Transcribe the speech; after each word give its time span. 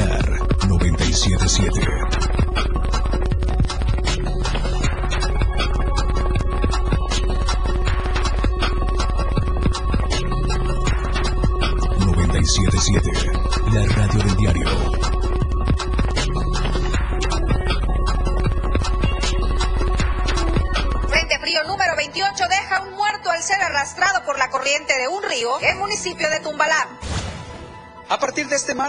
977. 0.00 0.40
...977... 0.68 2.39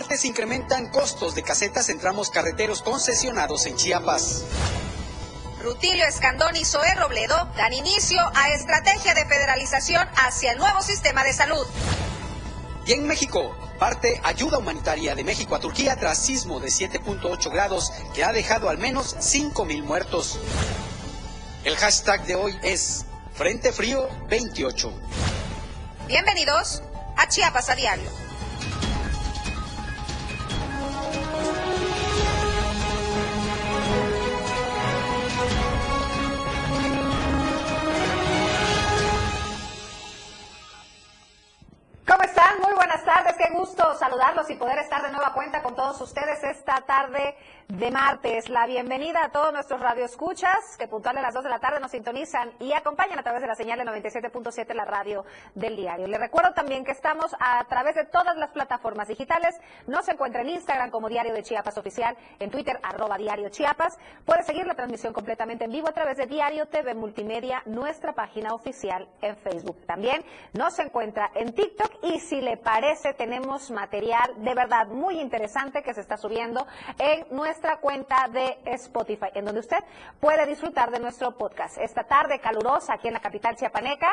este 0.01 0.13
martes 0.13 0.25
incrementan 0.25 0.89
costos 0.89 1.35
de 1.35 1.43
casetas 1.43 1.89
en 1.89 1.99
tramos 1.99 2.31
carreteros 2.31 2.81
concesionados 2.81 3.67
en 3.67 3.75
Chiapas. 3.75 4.45
Rutilio 5.61 6.05
Escandón 6.05 6.55
y 6.55 6.65
Zoé 6.65 6.95
Robledo 6.95 7.35
dan 7.55 7.71
inicio 7.71 8.19
a 8.33 8.49
estrategia 8.49 9.13
de 9.13 9.25
federalización 9.25 10.07
hacia 10.15 10.53
el 10.53 10.57
nuevo 10.57 10.81
sistema 10.81 11.23
de 11.23 11.33
salud. 11.33 11.67
Y 12.87 12.93
en 12.93 13.05
México, 13.05 13.55
parte 13.77 14.19
ayuda 14.23 14.57
humanitaria 14.57 15.13
de 15.13 15.23
México 15.23 15.53
a 15.53 15.59
Turquía 15.59 15.95
tras 15.95 16.17
sismo 16.17 16.59
de 16.59 16.69
7.8 16.69 17.51
grados 17.51 17.91
que 18.15 18.23
ha 18.23 18.31
dejado 18.31 18.69
al 18.69 18.79
menos 18.79 19.15
5.000 19.17 19.83
muertos. 19.83 20.39
El 21.63 21.75
hashtag 21.77 22.25
de 22.25 22.35
hoy 22.35 22.57
es 22.63 23.05
Frente 23.35 23.71
Frío 23.71 24.09
28. 24.29 24.91
Bienvenidos 26.07 26.81
a 27.17 27.27
Chiapas 27.27 27.69
a 27.69 27.75
Diario. 27.75 28.20
Gusto 43.61 43.93
saludarlos 43.93 44.49
y 44.49 44.55
poder 44.55 44.79
estar 44.79 45.03
de 45.03 45.11
nueva 45.11 45.33
cuenta 45.33 45.61
con 45.61 45.75
todos 45.75 46.01
ustedes 46.01 46.43
esta 46.43 46.81
tarde 46.81 47.35
de 47.77 47.89
martes. 47.89 48.49
La 48.49 48.67
bienvenida 48.67 49.23
a 49.23 49.29
todos 49.29 49.53
nuestros 49.53 49.79
radioescuchas 49.79 50.75
que 50.77 50.89
puntual 50.89 51.17
a 51.17 51.21
las 51.21 51.33
2 51.33 51.45
de 51.45 51.49
la 51.49 51.59
tarde 51.59 51.79
nos 51.79 51.91
sintonizan 51.91 52.51
y 52.59 52.73
acompañan 52.73 53.17
a 53.17 53.23
través 53.23 53.41
de 53.41 53.47
la 53.47 53.55
señal 53.55 53.79
de 53.79 53.85
97.7 53.85 54.73
la 54.73 54.83
radio 54.83 55.23
del 55.55 55.77
diario. 55.77 56.05
Les 56.07 56.19
recuerdo 56.19 56.53
también 56.53 56.83
que 56.83 56.91
estamos 56.91 57.33
a 57.39 57.63
través 57.69 57.95
de 57.95 58.03
todas 58.03 58.35
las 58.35 58.51
plataformas 58.51 59.07
digitales. 59.07 59.55
Nos 59.87 60.07
encuentra 60.09 60.41
en 60.41 60.49
Instagram 60.49 60.89
como 60.89 61.07
Diario 61.07 61.33
de 61.33 61.43
Chiapas 61.43 61.77
Oficial, 61.77 62.17
en 62.39 62.51
Twitter 62.51 62.77
arroba 62.83 63.17
Diario 63.17 63.47
Chiapas. 63.47 63.97
Puede 64.25 64.43
seguir 64.43 64.67
la 64.67 64.75
transmisión 64.75 65.13
completamente 65.13 65.63
en 65.63 65.71
vivo 65.71 65.87
a 65.87 65.93
través 65.93 66.17
de 66.17 66.25
Diario 66.25 66.67
TV 66.67 66.93
Multimedia, 66.93 67.63
nuestra 67.65 68.11
página 68.11 68.53
oficial 68.53 69.07
en 69.21 69.37
Facebook. 69.37 69.85
También 69.85 70.25
nos 70.51 70.77
encuentra 70.79 71.31
en 71.35 71.53
TikTok 71.53 72.03
y 72.03 72.19
si 72.19 72.41
le 72.41 72.57
parece 72.57 73.13
tenemos 73.13 73.71
material 73.71 74.33
de 74.43 74.53
verdad 74.55 74.87
muy 74.87 75.21
interesante 75.21 75.83
que 75.83 75.93
se 75.93 76.01
está 76.01 76.17
subiendo 76.17 76.67
en 76.99 77.25
nuestra 77.31 77.60
cuenta 77.79 78.27
de 78.31 78.59
Spotify, 78.73 79.27
en 79.33 79.45
donde 79.45 79.59
usted 79.59 79.77
puede 80.19 80.45
disfrutar 80.45 80.91
de 80.91 80.99
nuestro 80.99 81.37
podcast. 81.37 81.77
Esta 81.77 82.03
tarde 82.03 82.39
calurosa 82.39 82.93
aquí 82.93 83.07
en 83.07 83.13
la 83.13 83.19
capital 83.19 83.55
chiapaneca, 83.55 84.07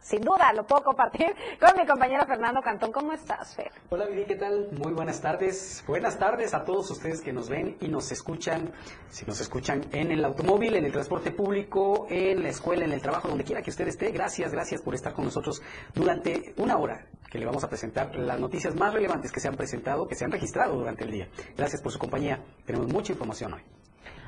sin 0.00 0.20
duda 0.20 0.52
lo 0.52 0.66
puedo 0.66 0.82
compartir 0.82 1.34
con 1.60 1.70
mi 1.78 1.86
compañero 1.86 2.26
Fernando 2.26 2.60
Cantón. 2.60 2.92
¿Cómo 2.92 3.12
estás, 3.12 3.54
Fer? 3.54 3.70
Hola, 3.88 4.06
Viri, 4.06 4.24
¿qué 4.24 4.36
tal? 4.36 4.68
Muy 4.72 4.92
buenas 4.92 5.20
tardes. 5.20 5.82
Buenas 5.86 6.18
tardes 6.18 6.54
a 6.54 6.64
todos 6.64 6.90
ustedes 6.90 7.22
que 7.22 7.32
nos 7.32 7.48
ven 7.48 7.76
y 7.80 7.88
nos 7.88 8.10
escuchan. 8.12 8.72
Si 9.08 9.24
nos 9.24 9.40
escuchan 9.40 9.86
en 9.92 10.10
el 10.10 10.24
automóvil, 10.24 10.76
en 10.76 10.84
el 10.84 10.92
transporte 10.92 11.30
público, 11.30 12.06
en 12.10 12.42
la 12.42 12.48
escuela, 12.50 12.84
en 12.84 12.92
el 12.92 13.00
trabajo, 13.00 13.28
donde 13.28 13.44
quiera 13.44 13.62
que 13.62 13.70
usted 13.70 13.88
esté, 13.88 14.10
gracias, 14.10 14.52
gracias 14.52 14.82
por 14.82 14.94
estar 14.94 15.12
con 15.12 15.24
nosotros 15.24 15.62
durante 15.94 16.54
una 16.58 16.76
hora 16.76 17.06
que 17.32 17.38
le 17.38 17.46
vamos 17.46 17.64
a 17.64 17.68
presentar 17.70 18.14
las 18.14 18.38
noticias 18.38 18.74
más 18.74 18.92
relevantes 18.92 19.32
que 19.32 19.40
se 19.40 19.48
han 19.48 19.56
presentado, 19.56 20.06
que 20.06 20.14
se 20.14 20.26
han 20.26 20.30
registrado 20.30 20.76
durante 20.76 21.04
el 21.04 21.10
día. 21.10 21.28
Gracias 21.56 21.80
por 21.80 21.90
su 21.90 21.98
compañía. 21.98 22.44
Tenemos 22.66 22.92
mucha 22.92 23.12
información 23.12 23.54
hoy. 23.54 23.62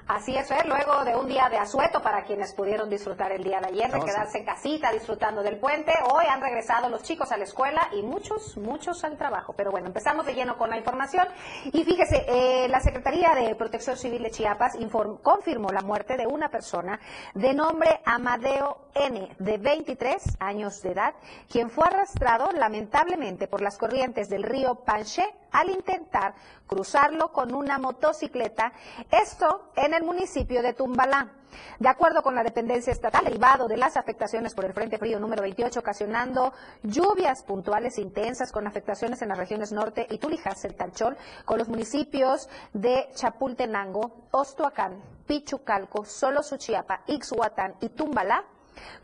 Así 0.07 0.37
es, 0.37 0.49
Fer, 0.49 0.67
luego 0.67 1.03
de 1.03 1.17
un 1.17 1.27
día 1.27 1.49
de 1.49 1.57
asueto 1.57 2.03
para 2.03 2.25
quienes 2.25 2.53
pudieron 2.53 2.91
disfrutar 2.91 3.33
el 3.33 3.43
día 3.43 3.59
de 3.61 3.69
ayer, 3.69 3.91
de 3.91 4.01
quedarse 4.01 4.37
en 4.37 4.45
casita 4.45 4.93
disfrutando 4.93 5.43
del 5.43 5.59
puente, 5.59 5.95
hoy 6.13 6.27
han 6.27 6.43
regresado 6.43 6.91
los 6.91 7.03
chicos 7.03 7.33
a 7.33 7.39
la 7.39 7.45
escuela 7.45 7.89
y 7.91 8.03
muchos, 8.03 8.59
muchos 8.59 9.03
al 9.03 9.17
trabajo. 9.17 9.55
Pero 9.57 9.71
bueno, 9.71 9.87
empezamos 9.87 10.27
de 10.27 10.35
lleno 10.35 10.59
con 10.59 10.69
la 10.69 10.77
información. 10.77 11.27
Y 11.73 11.85
fíjese, 11.85 12.27
eh, 12.29 12.69
la 12.69 12.81
Secretaría 12.81 13.35
de 13.35 13.55
Protección 13.55 13.97
Civil 13.97 14.23
de 14.23 14.31
Chiapas 14.31 14.75
inform, 14.75 15.23
confirmó 15.23 15.71
la 15.71 15.81
muerte 15.81 16.19
de 16.19 16.27
una 16.27 16.51
persona 16.51 17.01
de 17.33 17.55
nombre 17.55 18.03
Amadeo 18.05 18.89
N, 18.95 19.35
de 19.39 19.57
23 19.57 20.37
años 20.39 20.83
de 20.83 20.93
edad, 20.93 21.15
quien 21.49 21.71
fue 21.71 21.87
arrastrado 21.87 22.51
lamentablemente 22.53 23.49
por 23.49 23.63
las 23.63 23.79
corrientes 23.79 24.29
del 24.29 24.43
río 24.43 24.75
Panché 24.85 25.25
al 25.55 25.71
intentar 25.71 26.35
cruzarlo 26.67 27.33
con 27.33 27.55
una 27.55 27.79
motocicleta, 27.79 28.73
esto 29.11 29.71
en 29.77 29.95
el 29.95 30.03
municipio 30.03 30.63
de 30.63 30.75
Tumbalá. 30.75 31.31
De 31.79 31.89
acuerdo 31.89 32.23
con 32.23 32.35
la 32.35 32.43
dependencia 32.43 32.93
estatal, 32.93 33.25
derivado 33.25 33.69
de 33.69 33.77
las 33.77 33.97
afectaciones 33.97 34.55
por 34.55 34.65
el 34.65 34.73
Frente 34.73 34.99
Frío 34.99 35.21
número 35.21 35.43
28, 35.43 35.79
ocasionando 35.79 36.53
lluvias 36.83 37.45
puntuales 37.45 37.99
intensas 37.99 38.51
con 38.51 38.67
afectaciones 38.67 39.23
en 39.23 39.29
las 39.29 39.39
regiones 39.39 39.71
norte 39.71 40.07
y 40.11 40.19
Tulijas, 40.19 40.65
el 40.65 40.75
Tanchol, 40.75 41.17
con 41.45 41.59
los 41.59 41.69
municipios 41.69 42.49
de 42.73 43.09
Chapultenango, 43.15 44.27
Ostoacán, 44.33 45.01
Pichucalco, 45.29 46.05
Solo 46.05 46.43
Suchiapa, 46.43 47.03
Ixhuatán 47.07 47.77
y 47.81 47.91
Tumbalá, 47.91 48.45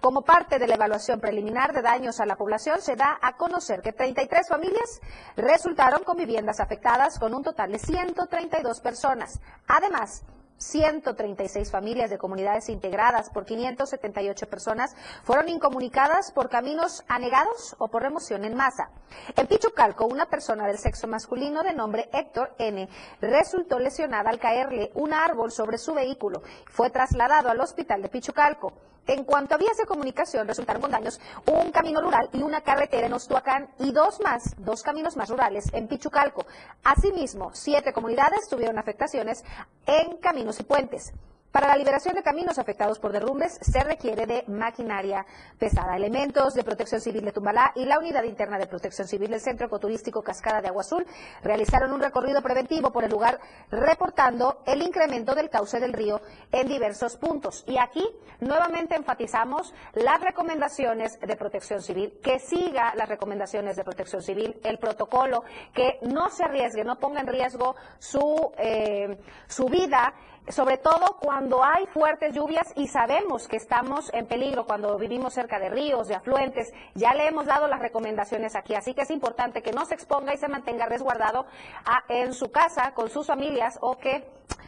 como 0.00 0.22
parte 0.22 0.58
de 0.58 0.66
la 0.66 0.74
evaluación 0.74 1.20
preliminar 1.20 1.72
de 1.72 1.82
daños 1.82 2.20
a 2.20 2.26
la 2.26 2.36
población, 2.36 2.80
se 2.80 2.96
da 2.96 3.18
a 3.20 3.36
conocer 3.36 3.82
que 3.82 3.92
33 3.92 4.48
familias 4.48 5.00
resultaron 5.36 6.04
con 6.04 6.16
viviendas 6.16 6.60
afectadas 6.60 7.18
con 7.18 7.34
un 7.34 7.42
total 7.42 7.72
de 7.72 7.78
132 7.78 8.80
personas. 8.80 9.40
Además, 9.66 10.24
136 10.60 11.70
familias 11.70 12.10
de 12.10 12.18
comunidades 12.18 12.68
integradas 12.68 13.30
por 13.30 13.46
578 13.46 14.48
personas 14.48 14.94
fueron 15.22 15.48
incomunicadas 15.48 16.32
por 16.32 16.50
caminos 16.50 17.02
anegados 17.08 17.74
o 17.78 17.88
por 17.88 18.02
remoción 18.02 18.44
en 18.44 18.54
masa. 18.54 18.90
En 19.36 19.46
Pichucalco, 19.46 20.04
una 20.04 20.26
persona 20.26 20.66
del 20.66 20.78
sexo 20.78 21.08
masculino 21.08 21.62
de 21.62 21.72
nombre 21.72 22.10
Héctor 22.12 22.54
N. 22.58 22.88
resultó 23.20 23.78
lesionada 23.78 24.28
al 24.28 24.38
caerle 24.38 24.90
un 24.94 25.14
árbol 25.14 25.50
sobre 25.50 25.78
su 25.78 25.94
vehículo. 25.94 26.42
Fue 26.66 26.90
trasladado 26.90 27.48
al 27.48 27.60
hospital 27.60 28.02
de 28.02 28.10
Pichucalco. 28.10 28.74
En 29.10 29.24
cuanto 29.24 29.56
a 29.56 29.58
vías 29.58 29.76
de 29.76 29.86
comunicación, 29.86 30.46
resultaron 30.46 30.80
con 30.80 30.92
daños 30.92 31.18
un 31.44 31.72
camino 31.72 32.00
rural 32.00 32.30
y 32.32 32.42
una 32.42 32.60
carretera 32.60 33.08
en 33.08 33.12
Ostuacán 33.12 33.68
y 33.80 33.90
dos 33.90 34.20
más, 34.20 34.54
dos 34.58 34.84
caminos 34.84 35.16
más 35.16 35.28
rurales 35.28 35.64
en 35.72 35.88
Pichucalco. 35.88 36.46
Asimismo, 36.84 37.50
siete 37.52 37.92
comunidades 37.92 38.48
tuvieron 38.48 38.78
afectaciones 38.78 39.42
en 39.84 40.18
caminos 40.18 40.60
y 40.60 40.62
puentes. 40.62 41.12
Para 41.52 41.66
la 41.66 41.76
liberación 41.76 42.14
de 42.14 42.22
caminos 42.22 42.60
afectados 42.60 43.00
por 43.00 43.10
derrumbes 43.10 43.58
se 43.60 43.82
requiere 43.82 44.24
de 44.24 44.44
maquinaria 44.46 45.26
pesada. 45.58 45.96
Elementos 45.96 46.54
de 46.54 46.62
Protección 46.62 47.00
Civil 47.00 47.24
de 47.24 47.32
Tumbalá 47.32 47.72
y 47.74 47.86
la 47.86 47.98
Unidad 47.98 48.22
Interna 48.22 48.56
de 48.56 48.68
Protección 48.68 49.08
Civil 49.08 49.30
del 49.30 49.40
Centro 49.40 49.66
Ecoturístico 49.66 50.22
Cascada 50.22 50.60
de 50.60 50.68
Agua 50.68 50.82
Azul 50.82 51.04
realizaron 51.42 51.92
un 51.92 52.00
recorrido 52.00 52.40
preventivo 52.40 52.92
por 52.92 53.02
el 53.02 53.10
lugar 53.10 53.40
reportando 53.68 54.62
el 54.64 54.80
incremento 54.80 55.34
del 55.34 55.50
cauce 55.50 55.80
del 55.80 55.92
río 55.92 56.20
en 56.52 56.68
diversos 56.68 57.16
puntos. 57.16 57.64
Y 57.66 57.78
aquí 57.78 58.08
nuevamente 58.38 58.94
enfatizamos 58.94 59.74
las 59.94 60.20
recomendaciones 60.20 61.18
de 61.18 61.34
Protección 61.34 61.82
Civil, 61.82 62.20
que 62.22 62.38
siga 62.38 62.94
las 62.94 63.08
recomendaciones 63.08 63.74
de 63.74 63.82
Protección 63.82 64.22
Civil, 64.22 64.60
el 64.62 64.78
protocolo, 64.78 65.42
que 65.74 65.98
no 66.02 66.30
se 66.30 66.44
arriesgue, 66.44 66.84
no 66.84 67.00
ponga 67.00 67.22
en 67.22 67.26
riesgo 67.26 67.74
su, 67.98 68.52
eh, 68.56 69.18
su 69.48 69.64
vida 69.64 70.14
sobre 70.48 70.78
todo 70.78 71.16
cuando 71.20 71.62
hay 71.62 71.86
fuertes 71.86 72.34
lluvias 72.34 72.72
y 72.76 72.88
sabemos 72.88 73.46
que 73.46 73.56
estamos 73.56 74.10
en 74.12 74.26
peligro 74.26 74.66
cuando 74.66 74.98
vivimos 74.98 75.34
cerca 75.34 75.58
de 75.58 75.70
ríos, 75.70 76.08
de 76.08 76.14
afluentes. 76.14 76.72
Ya 76.94 77.14
le 77.14 77.28
hemos 77.28 77.46
dado 77.46 77.68
las 77.68 77.80
recomendaciones 77.80 78.56
aquí, 78.56 78.74
así 78.74 78.94
que 78.94 79.02
es 79.02 79.10
importante 79.10 79.62
que 79.62 79.72
no 79.72 79.84
se 79.84 79.94
exponga 79.94 80.34
y 80.34 80.38
se 80.38 80.48
mantenga 80.48 80.86
resguardado 80.86 81.46
a, 81.84 82.04
en 82.08 82.32
su 82.32 82.50
casa 82.50 82.92
con 82.94 83.10
sus 83.10 83.26
familias 83.26 83.78
o 83.80 83.98
que 83.98 84.24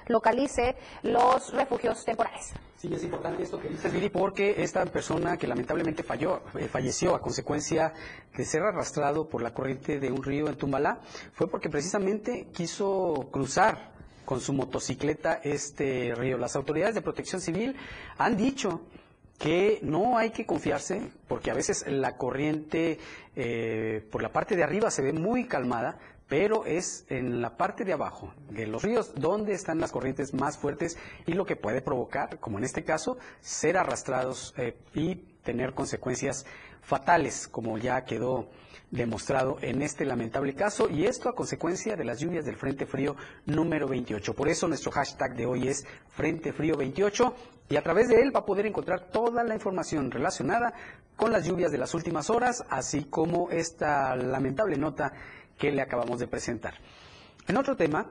localice 0.08 0.76
los 1.02 1.52
refugios 1.52 2.04
temporales. 2.04 2.52
Sí, 2.76 2.92
es 2.92 3.04
importante 3.04 3.44
esto 3.44 3.60
que 3.60 3.69
dices, 3.69 3.92
Viri, 3.92 4.10
porque 4.10 4.60
esta 4.62 4.84
persona 4.86 5.36
que 5.36 5.46
lamentablemente 5.46 6.02
eh, 6.02 6.69
falleció 6.69 7.14
a 7.14 7.20
consecuencia 7.20 7.92
de 8.36 8.44
ser 8.44 8.62
arrastrado 8.62 9.28
por 9.28 9.40
la 9.40 9.54
corriente 9.54 10.00
de 10.00 10.10
un 10.10 10.22
río 10.22 10.48
en 10.48 10.56
Tumbalá, 10.56 10.98
fue 11.32 11.48
porque 11.48 11.70
precisamente 11.70 12.48
quiso 12.52 13.28
cruzar 13.30 13.92
con 14.24 14.40
su 14.40 14.52
motocicleta 14.52 15.40
este 15.42 16.14
río. 16.14 16.38
Las 16.38 16.56
autoridades 16.56 16.94
de 16.94 17.02
protección 17.02 17.40
civil 17.40 17.76
han 18.19 18.36
dicho 18.36 18.82
que 19.38 19.80
no 19.82 20.19
hay 20.19 20.30
que 20.30 20.46
confiarse, 20.46 21.10
porque 21.26 21.50
a 21.50 21.54
veces 21.54 21.84
la 21.88 22.16
corriente 22.16 22.98
eh, 23.34 24.06
por 24.10 24.22
la 24.22 24.32
parte 24.32 24.54
de 24.54 24.62
arriba 24.62 24.90
se 24.90 25.02
ve 25.02 25.12
muy 25.12 25.46
calmada, 25.46 25.98
pero 26.28 26.64
es 26.64 27.04
en 27.08 27.42
la 27.42 27.56
parte 27.56 27.84
de 27.84 27.92
abajo 27.92 28.32
de 28.50 28.66
los 28.66 28.82
ríos 28.82 29.12
donde 29.16 29.52
están 29.52 29.80
las 29.80 29.92
corrientes 29.92 30.32
más 30.32 30.56
fuertes 30.56 30.96
y 31.26 31.32
lo 31.32 31.44
que 31.44 31.56
puede 31.56 31.82
provocar, 31.82 32.38
como 32.38 32.58
en 32.58 32.64
este 32.64 32.84
caso, 32.84 33.19
ser 33.40 33.76
arrastrados 33.76 34.54
eh, 34.56 34.76
y 34.94 35.16
tener 35.42 35.74
consecuencias 35.74 36.46
fatales, 36.80 37.48
como 37.48 37.78
ya 37.78 38.04
quedó 38.04 38.48
demostrado 38.93 39.56
en 39.62 39.83
este 39.83 40.05
lamentable 40.05 40.55
caso, 40.55 40.89
y 40.89 41.06
esto 41.06 41.29
a 41.29 41.35
consecuencia 41.35 41.97
de 41.97 42.05
las 42.05 42.21
lluvias 42.21 42.44
del 42.44 42.56
Frente 42.56 42.87
Frío 42.87 43.17
número 43.47 43.89
28. 43.89 44.35
Por 44.35 44.49
eso 44.49 44.69
nuestro 44.69 44.93
hashtag 44.93 45.35
de 45.35 45.47
hoy 45.47 45.67
es 45.67 45.85
Frente 46.11 46.53
Frío 46.53 46.77
28, 46.77 47.35
y 47.71 47.77
a 47.77 47.83
través 47.83 48.09
de 48.09 48.21
él 48.21 48.37
va 48.37 48.41
a 48.41 48.44
poder 48.44 48.67
encontrar 48.67 49.09
toda 49.11 49.43
la 49.43 49.55
información 49.55 50.11
relacionada 50.11 50.75
con 51.17 51.33
las 51.33 51.47
lluvias 51.47 51.73
de 51.73 51.79
las 51.79 51.94
últimas 51.94 52.29
horas, 52.29 52.62
así 52.69 53.05
como 53.05 53.50
esta 53.50 54.15
lamentable 54.15 54.77
nota 54.77 55.12
que 55.59 55.73
le 55.73 55.81
acabamos 55.81 56.21
de 56.21 56.29
presentar. 56.29 56.75
En 57.49 57.56
otro 57.56 57.77
tema, 57.77 58.11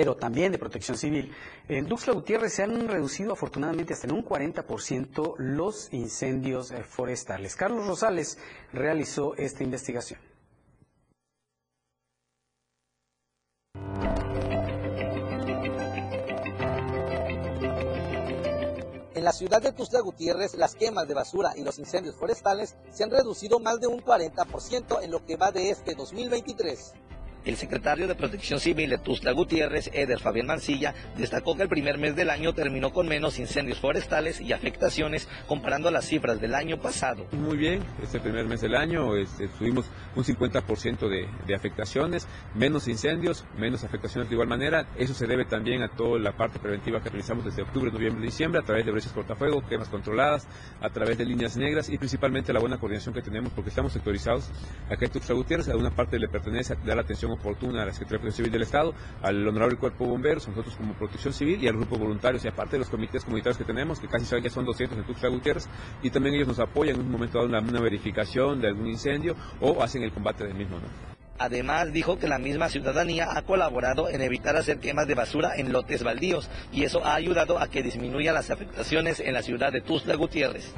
pero 0.00 0.16
también 0.16 0.50
de 0.50 0.56
protección 0.56 0.96
civil. 0.96 1.30
En 1.68 1.86
Tuxtla 1.86 2.14
Gutiérrez 2.14 2.54
se 2.54 2.62
han 2.62 2.88
reducido 2.88 3.34
afortunadamente 3.34 3.92
hasta 3.92 4.06
en 4.06 4.14
un 4.14 4.24
40% 4.24 5.34
los 5.36 5.92
incendios 5.92 6.70
eh, 6.70 6.82
forestales. 6.84 7.54
Carlos 7.54 7.86
Rosales 7.86 8.38
realizó 8.72 9.34
esta 9.36 9.62
investigación. 9.62 10.18
En 19.14 19.24
la 19.24 19.32
ciudad 19.34 19.60
de 19.60 19.72
Tuxtla 19.72 20.00
Gutiérrez, 20.00 20.54
las 20.54 20.74
quemas 20.76 21.06
de 21.08 21.12
basura 21.12 21.52
y 21.58 21.62
los 21.62 21.78
incendios 21.78 22.16
forestales 22.16 22.78
se 22.90 23.04
han 23.04 23.10
reducido 23.10 23.58
más 23.58 23.78
de 23.80 23.86
un 23.86 24.00
40% 24.00 25.02
en 25.02 25.10
lo 25.10 25.26
que 25.26 25.36
va 25.36 25.52
de 25.52 25.68
este 25.68 25.94
2023. 25.94 26.94
El 27.44 27.56
secretario 27.56 28.06
de 28.06 28.14
Protección 28.14 28.60
Civil 28.60 28.90
de 28.90 28.98
Tuzla 28.98 29.32
Gutiérrez, 29.32 29.90
Eder 29.94 30.20
Fabián 30.20 30.46
Mancilla, 30.46 30.94
destacó 31.16 31.56
que 31.56 31.62
el 31.62 31.70
primer 31.70 31.96
mes 31.96 32.14
del 32.14 32.28
año 32.28 32.52
terminó 32.52 32.92
con 32.92 33.08
menos 33.08 33.38
incendios 33.38 33.78
forestales 33.78 34.42
y 34.42 34.52
afectaciones 34.52 35.26
comparando 35.46 35.90
las 35.90 36.04
cifras 36.04 36.38
del 36.38 36.54
año 36.54 36.78
pasado. 36.82 37.26
Muy 37.32 37.56
bien, 37.56 37.82
este 38.02 38.20
primer 38.20 38.44
mes 38.44 38.60
del 38.60 38.74
año 38.74 39.16
este, 39.16 39.48
tuvimos 39.48 39.86
un 40.14 40.24
50% 40.24 41.08
de, 41.08 41.28
de, 41.46 41.54
afectaciones, 41.54 42.28
menos 42.54 42.88
incendios, 42.88 43.46
menos 43.56 43.84
afectaciones 43.84 44.28
de 44.28 44.34
igual 44.34 44.48
manera. 44.48 44.86
Eso 44.98 45.14
se 45.14 45.26
debe 45.26 45.46
también 45.46 45.82
a 45.82 45.88
toda 45.88 46.18
la 46.18 46.36
parte 46.36 46.58
preventiva 46.58 47.00
que 47.02 47.08
realizamos 47.08 47.46
desde 47.46 47.62
octubre, 47.62 47.90
noviembre 47.90 48.22
diciembre 48.22 48.60
a 48.60 48.64
través 48.64 48.84
de 48.84 48.92
brechas 48.92 49.12
cortafuego, 49.12 49.66
quemas 49.66 49.88
controladas, 49.88 50.46
a 50.82 50.90
través 50.90 51.16
de 51.16 51.24
líneas 51.24 51.56
negras 51.56 51.88
y 51.88 51.96
principalmente 51.96 52.52
la 52.52 52.60
buena 52.60 52.78
coordinación 52.78 53.14
que 53.14 53.22
tenemos 53.22 53.50
porque 53.54 53.70
estamos 53.70 53.94
sectorizados 53.94 54.50
acá 54.90 55.06
en 55.06 55.10
Tuxtla 55.10 55.34
Gutiérrez. 55.34 55.68
A 55.70 55.76
una 55.76 55.90
parte 55.90 56.18
le 56.18 56.28
pertenece 56.28 56.74
a 56.74 56.76
dar 56.76 56.98
atención 56.98 57.29
oportuna 57.34 57.82
a 57.82 57.86
la 57.86 57.92
Secretaría 57.92 58.18
de 58.18 58.22
Protección 58.22 58.44
Civil 58.44 58.52
del 58.52 58.62
Estado, 58.62 58.94
al 59.22 59.46
Honorable 59.46 59.76
Cuerpo 59.76 60.04
de 60.04 60.10
Bomberos, 60.10 60.48
nosotros 60.48 60.76
como 60.76 60.94
Protección 60.94 61.32
Civil 61.32 61.62
y 61.62 61.68
al 61.68 61.74
grupo 61.74 61.98
voluntarios 61.98 62.44
y 62.44 62.48
aparte 62.48 62.72
de 62.72 62.80
los 62.80 62.90
comités 62.90 63.24
comunitarios 63.24 63.58
que 63.58 63.64
tenemos, 63.64 64.00
que 64.00 64.08
casi 64.08 64.24
ya 64.24 64.50
son 64.50 64.64
200 64.64 64.98
en 64.98 65.04
Tuxtla 65.04 65.28
Gutiérrez, 65.28 65.68
y 66.02 66.10
también 66.10 66.34
ellos 66.34 66.48
nos 66.48 66.58
apoyan 66.58 66.96
en 66.96 67.02
un 67.02 67.10
momento 67.10 67.38
dado 67.38 67.48
una, 67.48 67.60
una 67.60 67.80
verificación 67.80 68.60
de 68.60 68.68
algún 68.68 68.86
incendio 68.86 69.34
o 69.60 69.82
hacen 69.82 70.02
el 70.02 70.12
combate 70.12 70.44
del 70.44 70.54
mismo. 70.54 70.78
¿no? 70.78 71.10
Además, 71.38 71.90
dijo 71.90 72.18
que 72.18 72.28
la 72.28 72.38
misma 72.38 72.68
ciudadanía 72.68 73.28
ha 73.34 73.40
colaborado 73.42 74.10
en 74.10 74.20
evitar 74.20 74.56
hacer 74.56 74.78
quemas 74.78 75.06
de 75.06 75.14
basura 75.14 75.52
en 75.56 75.72
lotes 75.72 76.02
baldíos 76.02 76.50
y 76.70 76.84
eso 76.84 77.02
ha 77.02 77.14
ayudado 77.14 77.58
a 77.58 77.68
que 77.68 77.82
disminuyan 77.82 78.34
las 78.34 78.50
afectaciones 78.50 79.20
en 79.20 79.32
la 79.32 79.42
ciudad 79.42 79.72
de 79.72 79.80
Tuzla 79.80 80.16
Gutiérrez 80.16 80.74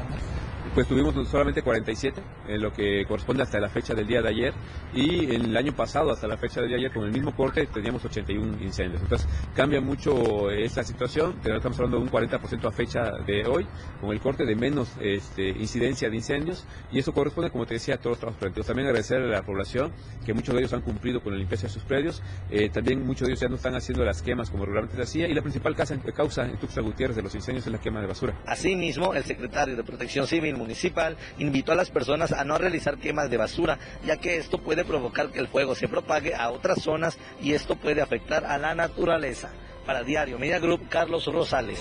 pues 0.75 0.89
tuvimos 0.89 1.15
solamente 1.29 1.63
47, 1.63 2.23
en 2.49 2.63
lo 2.63 2.73
que 2.73 3.05
corresponde 3.07 3.43
hasta 3.43 3.61
la 3.61 3.69
fecha 3.69 3.95
del 3.95 4.07
día 4.07 4.23
de 4.23 4.29
ayer, 4.29 4.55
y 4.95 5.35
en 5.35 5.47
el 5.47 5.57
año 5.57 5.73
pasado, 5.73 6.11
hasta 6.11 6.27
la 6.27 6.37
fecha 6.37 6.61
del 6.61 6.69
día 6.69 6.79
de 6.79 6.85
ayer, 6.85 6.93
con 6.93 7.05
el 7.05 7.13
mismo 7.13 7.35
corte, 7.35 7.67
teníamos 7.67 8.05
81 8.05 8.63
incendios. 8.63 9.03
Entonces, 9.03 9.29
cambia 9.55 9.81
mucho 9.81 10.51
esta 10.51 10.83
situación, 10.83 11.37
estamos 11.45 11.79
hablando 11.79 11.99
de 11.99 12.05
un 12.05 12.11
40% 12.11 12.67
a 12.67 12.71
fecha 12.71 13.13
de 13.27 13.45
hoy, 13.47 13.67
con 14.01 14.11
el 14.11 14.21
corte 14.21 14.47
de 14.47 14.57
menos 14.57 14.93
este, 15.01 15.49
incidencia 15.51 16.09
de 16.09 16.17
incendios, 16.17 16.67
y 16.91 16.99
eso 16.99 17.13
corresponde, 17.13 17.51
como 17.51 17.67
te 17.67 17.75
decía, 17.75 17.97
a 17.97 17.99
todos 17.99 18.13
los 18.13 18.19
trabajos 18.21 18.39
preventivos. 18.39 18.67
También 18.67 18.89
agradecer 18.89 19.19
a 19.19 19.27
la 19.27 19.43
población, 19.43 19.93
que 20.25 20.33
muchos 20.33 20.55
de 20.55 20.61
ellos 20.61 20.73
han 20.73 20.83
cumplido 20.83 21.23
con 21.23 21.35
la 21.35 21.39
limpieza 21.39 21.67
de 21.67 21.73
sus 21.73 21.83
predios, 21.83 22.23
eh, 22.51 22.71
también 22.71 23.05
muchos 23.05 23.27
de 23.27 23.33
ellos 23.33 23.41
ya 23.41 23.49
no 23.49 23.57
están 23.57 23.75
haciendo 23.75 24.05
las 24.05 24.23
quemas 24.23 24.49
como 24.49 24.65
regularmente 24.65 24.97
se 24.97 25.03
hacía, 25.03 25.29
y 25.29 25.35
la 25.35 25.43
principal 25.43 25.77
causa, 25.77 25.99
causa 26.15 26.45
en 26.45 26.57
Tuxtla 26.57 26.83
Gutiérrez 26.83 27.17
de 27.17 27.23
los 27.23 27.35
incendios 27.35 27.67
es 27.67 27.73
la 27.73 27.79
quema 27.79 28.01
de 28.01 28.07
basura. 28.07 28.35
Asimismo, 28.47 29.13
el 29.13 29.25
secretario 29.25 29.77
de 29.77 29.85
Protección 29.85 30.27
Civil 30.27 30.57
municipal 30.63 31.17
invitó 31.39 31.73
a 31.73 31.77
las 31.77 31.91
personas 31.91 32.33
a 32.33 32.45
no 32.45 32.57
realizar 32.57 32.99
quemas 32.99 33.29
de 33.31 33.37
basura, 33.37 33.79
ya 34.05 34.17
que 34.17 34.37
esto 34.37 34.59
puede 34.59 34.85
provocar 34.85 35.31
que 35.31 35.41
el 35.41 35.49
fuego 35.49 35.75
se 35.75 35.89
propague 35.89 36.35
a 36.35 36.51
otras 36.51 36.81
zonas 36.81 37.19
y 37.41 37.53
esto 37.53 37.77
puede 37.77 38.01
afectar 38.01 38.45
a 38.45 38.59
la 38.59 38.75
naturaleza. 38.75 39.51
Para 39.85 40.03
Diario 40.03 40.39
Media 40.39 40.61
Group, 40.61 40.89
Carlos 40.89 41.27
Rosales. 41.27 41.81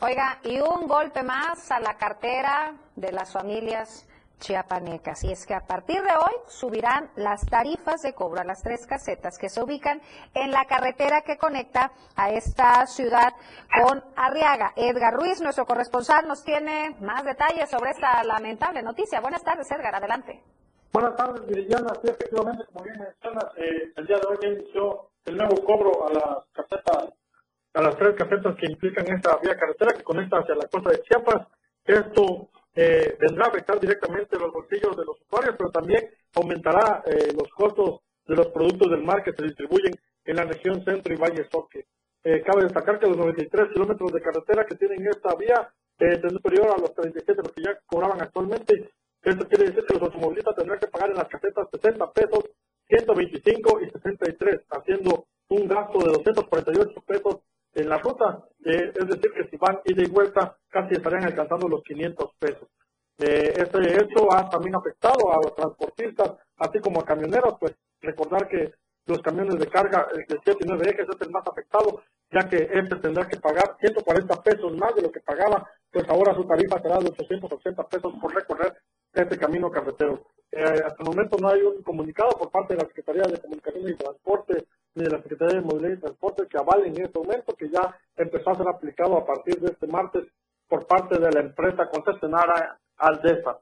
Oiga, 0.00 0.38
y 0.44 0.60
un 0.60 0.86
golpe 0.86 1.22
más 1.22 1.70
a 1.70 1.80
la 1.80 1.96
cartera 1.96 2.74
de 2.96 3.12
las 3.12 3.32
familias 3.32 4.05
chiapanecas. 4.38 5.24
Y 5.24 5.32
es 5.32 5.46
que 5.46 5.54
a 5.54 5.60
partir 5.60 6.02
de 6.02 6.14
hoy 6.16 6.34
subirán 6.48 7.10
las 7.16 7.44
tarifas 7.46 8.02
de 8.02 8.14
cobro 8.14 8.40
a 8.40 8.44
las 8.44 8.62
tres 8.62 8.86
casetas 8.86 9.38
que 9.38 9.48
se 9.48 9.62
ubican 9.62 10.00
en 10.34 10.50
la 10.50 10.64
carretera 10.64 11.22
que 11.22 11.36
conecta 11.36 11.92
a 12.14 12.30
esta 12.30 12.86
ciudad 12.86 13.32
con 13.82 14.02
Arriaga. 14.16 14.72
Edgar 14.76 15.14
Ruiz, 15.14 15.40
nuestro 15.40 15.66
corresponsal, 15.66 16.26
nos 16.26 16.44
tiene 16.44 16.96
más 17.00 17.24
detalles 17.24 17.70
sobre 17.70 17.90
esta 17.90 18.22
lamentable 18.24 18.82
noticia. 18.82 19.20
Buenas 19.20 19.42
tardes, 19.42 19.70
Edgar, 19.70 19.94
adelante. 19.94 20.42
Buenas 20.92 21.16
tardes, 21.16 21.46
Viridiana. 21.46 21.92
Sí, 22.02 22.08
efectivamente, 22.08 22.64
como 22.72 22.84
bien 22.84 22.98
mencionas, 22.98 23.44
eh, 23.56 23.92
el 23.96 24.06
día 24.06 24.16
de 24.16 24.26
hoy 24.26 24.38
inició 24.42 25.10
el 25.24 25.36
nuevo 25.36 25.56
cobro 25.64 26.08
a 26.08 26.12
las 26.12 26.46
casetas, 26.52 27.12
a 27.74 27.82
las 27.82 27.96
tres 27.96 28.14
casetas 28.16 28.56
que 28.56 28.66
implican 28.66 29.06
esta 29.12 29.36
vía 29.38 29.56
carretera 29.58 29.92
que 29.92 30.04
conecta 30.04 30.38
hacia 30.38 30.54
la 30.54 30.66
costa 30.68 30.90
de 30.90 31.02
Chiapas. 31.02 31.46
Esto 31.84 32.48
eh, 32.76 33.16
vendrá 33.18 33.46
a 33.46 33.48
afectar 33.48 33.80
directamente 33.80 34.38
los 34.38 34.52
bolsillos 34.52 34.96
de 34.96 35.04
los 35.04 35.20
usuarios, 35.22 35.56
pero 35.58 35.70
también 35.70 36.10
aumentará 36.34 37.02
eh, 37.06 37.32
los 37.32 37.48
costos 37.48 38.00
de 38.26 38.36
los 38.36 38.48
productos 38.48 38.90
del 38.90 39.02
mar 39.02 39.22
que 39.24 39.32
se 39.32 39.44
distribuyen 39.44 39.92
en 40.24 40.36
la 40.36 40.44
región 40.44 40.84
centro 40.84 41.14
y 41.14 41.16
Valle 41.16 41.48
Soque. 41.50 41.86
Eh, 42.22 42.42
cabe 42.42 42.64
destacar 42.64 42.98
que 42.98 43.06
los 43.06 43.16
93 43.16 43.72
kilómetros 43.72 44.12
de 44.12 44.20
carretera 44.20 44.66
que 44.66 44.74
tienen 44.74 45.06
esta 45.06 45.34
vía 45.36 45.72
eh, 45.98 46.20
es 46.22 46.32
superior 46.32 46.68
a 46.68 46.80
los 46.80 46.92
37 46.94 47.42
los 47.42 47.52
que 47.52 47.62
ya 47.62 47.78
cobraban 47.86 48.20
actualmente. 48.20 48.90
Esto 49.22 49.48
quiere 49.48 49.66
decir 49.66 49.84
que 49.86 49.94
los 49.94 50.02
automovilistas 50.02 50.56
tendrán 50.56 50.78
que 50.78 50.88
pagar 50.88 51.10
en 51.10 51.16
las 51.16 51.28
casetas 51.28 51.68
60 51.70 52.12
pesos, 52.12 52.44
125 52.88 53.80
y 53.80 53.90
63, 53.90 54.60
haciendo 54.70 55.26
un 55.48 55.68
gasto 55.68 55.98
de 55.98 56.12
248 56.12 57.00
pesos 57.06 57.36
en 57.76 57.88
la 57.88 57.98
ruta. 57.98 58.42
Eh, 58.64 58.92
es 58.94 59.06
decir, 59.06 59.30
que 59.32 59.48
si 59.48 59.56
van 59.56 59.80
ida 59.84 60.02
y 60.02 60.10
vuelta, 60.10 60.56
casi 60.68 60.94
estarían 60.94 61.24
alcanzando 61.24 61.68
los 61.68 61.82
500 61.82 62.30
pesos. 62.38 62.68
Eh, 63.18 63.52
este 63.56 64.02
hecho 64.02 64.32
ha 64.32 64.48
también 64.50 64.74
afectado 64.76 65.32
a 65.32 65.36
los 65.36 65.54
transportistas, 65.54 66.32
así 66.56 66.80
como 66.80 67.00
a 67.00 67.04
camioneros, 67.04 67.54
pues 67.60 67.74
recordar 68.00 68.48
que 68.48 68.72
los 69.06 69.20
camiones 69.22 69.58
de 69.58 69.68
carga 69.68 70.08
el 70.12 70.26
de 70.26 70.38
7 70.44 70.58
y 70.60 70.68
9 70.68 70.90
ejes 70.90 71.06
es 71.08 71.20
el 71.20 71.30
más 71.30 71.46
afectado, 71.46 72.02
ya 72.30 72.48
que 72.48 72.56
este 72.56 72.96
tendrá 72.96 73.26
que 73.26 73.38
pagar 73.38 73.76
140 73.78 74.42
pesos 74.42 74.76
más 74.76 74.94
de 74.94 75.02
lo 75.02 75.12
que 75.12 75.20
pagaba, 75.20 75.64
pues 75.92 76.04
ahora 76.08 76.34
su 76.34 76.44
tarifa 76.44 76.80
será 76.82 76.98
de 76.98 77.08
880 77.08 77.88
pesos 77.88 78.12
por 78.20 78.34
recorrer 78.34 78.74
este 79.14 79.38
camino 79.38 79.70
carretero. 79.70 80.26
Eh, 80.50 80.62
hasta 80.62 81.02
el 81.02 81.08
momento 81.08 81.36
no 81.40 81.48
hay 81.48 81.62
un 81.62 81.82
comunicado 81.82 82.30
por 82.30 82.50
parte 82.50 82.74
de 82.74 82.82
la 82.82 82.88
Secretaría 82.88 83.22
de 83.22 83.40
Comunicaciones 83.40 83.92
y 83.92 83.96
Transporte 83.96 84.66
ni 84.96 85.04
de 85.04 85.10
la 85.10 85.22
Secretaría 85.22 85.60
de 85.60 85.66
Movilidad 85.66 85.98
y 85.98 86.00
Transporte 86.00 86.48
que 86.48 86.58
avalen 86.58 87.00
este 87.00 87.18
aumento 87.18 87.54
que 87.54 87.68
ya 87.68 87.96
empezó 88.16 88.50
a 88.50 88.54
ser 88.54 88.68
aplicado 88.68 89.16
a 89.16 89.24
partir 89.24 89.60
de 89.60 89.72
este 89.72 89.86
martes 89.86 90.24
por 90.68 90.86
parte 90.86 91.18
de 91.18 91.30
la 91.30 91.40
empresa 91.40 91.88
concesionaria 91.88 92.78
Aldesa. 92.96 93.58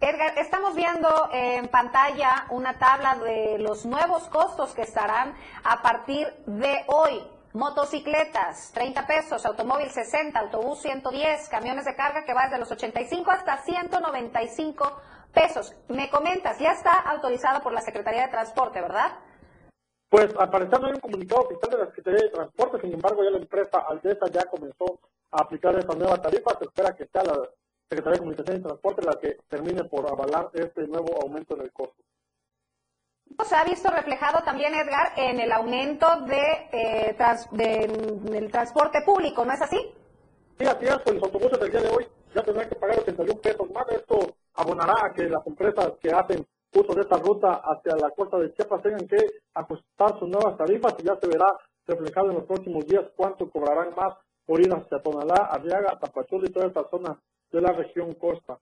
Edgar, 0.00 0.38
estamos 0.38 0.74
viendo 0.74 1.08
en 1.32 1.68
pantalla 1.68 2.46
una 2.50 2.78
tabla 2.78 3.16
de 3.16 3.58
los 3.58 3.84
nuevos 3.86 4.28
costos 4.28 4.74
que 4.74 4.82
estarán 4.82 5.34
a 5.64 5.82
partir 5.82 6.26
de 6.46 6.84
hoy. 6.86 7.22
Motocicletas, 7.54 8.70
30 8.74 9.06
pesos, 9.06 9.46
automóvil 9.46 9.88
60, 9.88 10.38
autobús 10.38 10.80
110, 10.82 11.48
camiones 11.48 11.86
de 11.86 11.96
carga 11.96 12.24
que 12.24 12.34
va 12.34 12.44
desde 12.44 12.58
los 12.58 12.70
85 12.70 13.30
hasta 13.30 13.56
195 13.62 15.00
pesos. 15.32 15.74
Me 15.88 16.10
comentas, 16.10 16.58
ya 16.58 16.72
está 16.72 17.00
autorizado 17.00 17.62
por 17.62 17.72
la 17.72 17.80
Secretaría 17.80 18.26
de 18.26 18.28
Transporte, 18.28 18.82
¿verdad? 18.82 19.12
Pues 20.08 20.28
al 20.38 20.50
parecer 20.50 20.80
no 20.80 20.86
hay 20.86 20.92
un 20.92 21.00
comunicado 21.00 21.42
oficial 21.42 21.70
de 21.70 21.78
la 21.78 21.86
Secretaría 21.86 22.22
de 22.22 22.30
Transporte, 22.30 22.80
sin 22.80 22.94
embargo 22.94 23.24
ya 23.24 23.30
la 23.30 23.38
empresa 23.38 23.78
Aldesa 23.88 24.26
ya 24.30 24.44
comenzó 24.44 25.00
a 25.32 25.42
aplicar 25.42 25.76
esta 25.76 25.94
nueva 25.94 26.16
tarifa, 26.22 26.56
se 26.58 26.64
espera 26.64 26.94
que 26.94 27.06
sea 27.06 27.24
la 27.24 27.40
Secretaría 27.88 28.12
de 28.12 28.18
Comunicación 28.18 28.56
y 28.56 28.62
Transporte 28.62 29.02
la 29.02 29.18
que 29.20 29.38
termine 29.48 29.84
por 29.84 30.06
avalar 30.06 30.50
este 30.54 30.86
nuevo 30.86 31.20
aumento 31.22 31.56
en 31.56 31.62
el 31.62 31.72
costo. 31.72 32.02
Se 33.44 33.56
ha 33.56 33.64
visto 33.64 33.90
reflejado 33.90 34.42
también, 34.44 34.72
Edgar, 34.74 35.12
en 35.16 35.40
el 35.40 35.50
aumento 35.52 36.06
de, 36.22 36.68
eh, 36.72 37.14
trans, 37.18 37.48
de, 37.50 37.88
del 38.30 38.50
transporte 38.50 39.02
público, 39.02 39.44
¿no 39.44 39.52
es 39.52 39.60
así? 39.60 39.92
Sí, 40.58 40.64
así 40.64 40.86
es, 40.86 40.98
pues 41.04 41.16
los 41.16 41.24
autobuses 41.24 41.60
del 41.60 41.70
día 41.70 41.80
de 41.80 41.88
hoy 41.88 42.06
ya 42.34 42.42
tendrán 42.42 42.68
que 42.68 42.76
pagar 42.76 42.98
81 43.00 43.40
pesos 43.40 43.70
más. 43.72 43.86
Esto 43.90 44.34
abonará 44.54 44.94
a 45.04 45.12
que 45.12 45.28
las 45.28 45.46
empresas 45.46 45.92
que 46.00 46.10
hacen 46.10 46.46
uso 46.80 46.94
de 46.94 47.02
esta 47.02 47.16
ruta 47.16 47.62
hacia 47.64 47.96
la 47.96 48.10
costa 48.10 48.38
de 48.38 48.52
Chiapas 48.54 48.82
tengan 48.82 49.06
que 49.06 49.18
ajustar 49.54 50.18
sus 50.18 50.28
nuevas 50.28 50.56
tarifas 50.56 50.94
y 50.98 51.04
ya 51.04 51.16
se 51.20 51.28
verá 51.28 51.46
reflejado 51.86 52.30
en 52.30 52.36
los 52.36 52.44
próximos 52.44 52.86
días 52.86 53.04
cuánto 53.16 53.50
cobrarán 53.50 53.94
más 53.94 54.14
por 54.44 54.60
ir 54.60 54.72
hacia 54.72 55.02
Tonalá, 55.02 55.48
Arriaga, 55.50 55.98
Tapachula 55.98 56.48
y 56.48 56.52
toda 56.52 56.66
esta 56.66 56.88
zona 56.88 57.18
de 57.50 57.60
la 57.60 57.72
región 57.72 58.14
costa. 58.14 58.58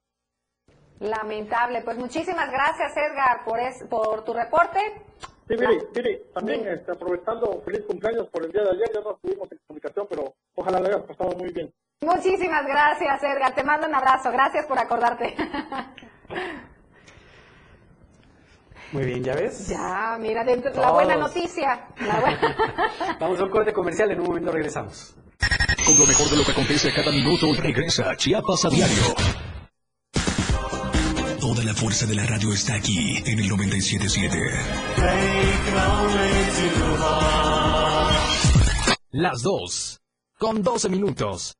Lamentable. 1.00 1.82
Pues 1.82 1.98
muchísimas 1.98 2.50
gracias, 2.50 2.96
Edgar, 2.96 3.44
por, 3.44 3.58
es, 3.58 3.84
por 3.88 4.24
tu 4.24 4.32
reporte. 4.32 4.78
Sí, 5.46 5.54
mire, 5.58 5.78
mire, 5.94 6.22
también 6.32 6.66
este, 6.66 6.92
aprovechando 6.92 7.60
feliz 7.62 7.84
cumpleaños 7.86 8.28
por 8.28 8.44
el 8.44 8.52
día 8.52 8.62
de 8.62 8.70
ayer, 8.70 8.90
ya 8.94 9.00
no 9.00 9.12
estuvimos 9.12 9.52
en 9.52 9.58
comunicación, 9.66 10.06
pero 10.08 10.34
ojalá 10.54 10.80
le 10.80 10.88
hayas 10.88 11.02
pasado 11.02 11.36
muy 11.36 11.52
bien. 11.52 11.72
Muchísimas 12.00 12.66
gracias, 12.66 13.22
Edgar. 13.22 13.54
Te 13.54 13.64
mando 13.64 13.86
un 13.86 13.94
abrazo. 13.94 14.30
Gracias 14.30 14.66
por 14.66 14.78
acordarte. 14.78 15.34
Muy 18.94 19.06
bien, 19.06 19.24
¿ya 19.24 19.34
ves? 19.34 19.66
Ya, 19.66 20.16
mira, 20.20 20.44
dentro, 20.44 20.72
la 20.72 20.92
buena 20.92 21.16
noticia. 21.16 21.88
La 21.98 22.20
buena. 22.20 23.16
Vamos 23.20 23.40
a 23.40 23.42
un 23.42 23.50
corte 23.50 23.72
comercial, 23.72 24.12
en 24.12 24.20
un 24.20 24.28
momento 24.28 24.52
regresamos. 24.52 25.16
Con 25.84 25.98
lo 25.98 26.06
mejor 26.06 26.30
de 26.30 26.36
lo 26.36 26.44
que 26.44 26.52
acontece 26.52 26.92
cada 26.94 27.10
minuto, 27.10 27.52
regresa 27.60 28.14
Chiapas 28.16 28.66
a 28.66 28.70
diario. 28.70 29.02
Toda 31.40 31.64
la 31.64 31.74
fuerza 31.74 32.06
de 32.06 32.14
la 32.14 32.24
radio 32.24 32.52
está 32.52 32.76
aquí 32.76 33.16
en 33.26 33.40
el 33.40 33.48
977. 33.48 34.38
Las 39.10 39.42
dos, 39.42 40.00
con 40.38 40.62
12 40.62 40.88
minutos. 40.88 41.56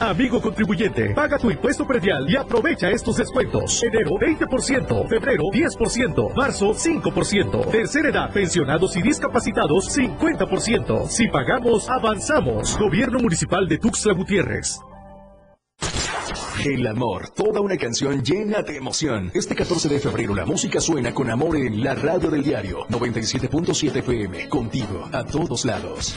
Amigo 0.00 0.40
contribuyente, 0.40 1.12
paga 1.12 1.38
tu 1.38 1.50
impuesto 1.50 1.84
predial 1.84 2.24
y 2.30 2.36
aprovecha 2.36 2.88
estos 2.88 3.16
descuentos. 3.16 3.82
Enero 3.82 4.12
20%, 4.12 5.08
febrero 5.08 5.44
10%, 5.52 6.34
marzo 6.36 6.72
5%, 6.72 7.70
tercera 7.70 8.08
edad, 8.08 8.32
pensionados 8.32 8.96
y 8.96 9.02
discapacitados 9.02 9.98
50%. 9.98 11.08
Si 11.08 11.26
pagamos, 11.26 11.90
avanzamos. 11.90 12.78
Gobierno 12.78 13.18
Municipal 13.18 13.66
de 13.66 13.78
Tuxtla 13.78 14.12
Gutiérrez. 14.14 14.78
El 16.64 16.86
amor, 16.86 17.30
toda 17.30 17.60
una 17.60 17.76
canción 17.76 18.22
llena 18.22 18.62
de 18.62 18.76
emoción. 18.76 19.32
Este 19.34 19.54
14 19.56 19.88
de 19.88 19.98
febrero 19.98 20.34
la 20.34 20.44
música 20.44 20.80
suena 20.80 21.12
con 21.12 21.30
amor 21.30 21.56
en 21.56 21.82
la 21.82 21.94
radio 21.94 22.30
del 22.30 22.44
diario 22.44 22.86
97.7 22.88 23.96
FM. 23.96 24.48
Contigo, 24.48 25.08
a 25.12 25.24
todos 25.24 25.64
lados. 25.64 26.16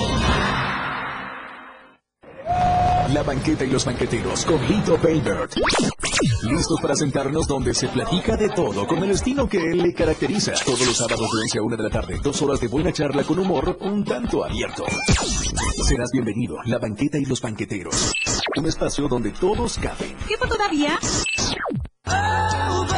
La 3.13 3.23
banqueta 3.23 3.65
y 3.65 3.69
los 3.69 3.83
banqueteros 3.83 4.45
con 4.45 4.65
Lito 4.67 4.97
Baybert. 4.97 5.55
Listos 6.43 6.79
para 6.81 6.95
sentarnos 6.95 7.45
donde 7.45 7.73
se 7.73 7.87
platica 7.89 8.37
de 8.37 8.47
todo 8.49 8.87
con 8.87 9.03
el 9.03 9.11
estilo 9.11 9.49
que 9.49 9.57
él 9.57 9.79
le 9.79 9.93
caracteriza. 9.93 10.53
Todos 10.65 10.85
los 10.85 10.95
sábados 10.95 11.29
de 11.31 11.41
11 11.41 11.59
a 11.59 11.61
1 11.61 11.77
de 11.77 11.83
la 11.83 11.89
tarde, 11.89 12.19
dos 12.23 12.41
horas 12.41 12.61
de 12.61 12.67
buena 12.67 12.93
charla 12.93 13.23
con 13.23 13.39
humor 13.39 13.77
un 13.81 14.05
tanto 14.05 14.45
abierto. 14.45 14.85
Serás 15.87 16.09
bienvenido, 16.13 16.55
La 16.65 16.79
banqueta 16.79 17.17
y 17.17 17.25
los 17.25 17.41
banqueteros. 17.41 18.13
Un 18.55 18.65
espacio 18.67 19.07
donde 19.07 19.31
todos 19.31 19.77
caben. 19.77 20.15
¿Qué 20.27 20.37
por 20.37 20.47
todavía? 20.47 20.97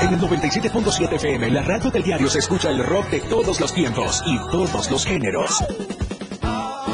En 0.01 0.13
el 0.13 0.19
97.7 0.19 1.13
FM, 1.13 1.49
la 1.49 1.63
radio 1.63 1.89
del 1.89 2.03
diario 2.03 2.29
se 2.29 2.39
escucha 2.39 2.69
el 2.69 2.83
rock 2.83 3.09
de 3.09 3.21
todos 3.21 3.59
los 3.59 3.73
tiempos 3.73 4.21
y 4.27 4.37
todos 4.51 4.91
los 4.91 5.05
géneros. 5.05 5.63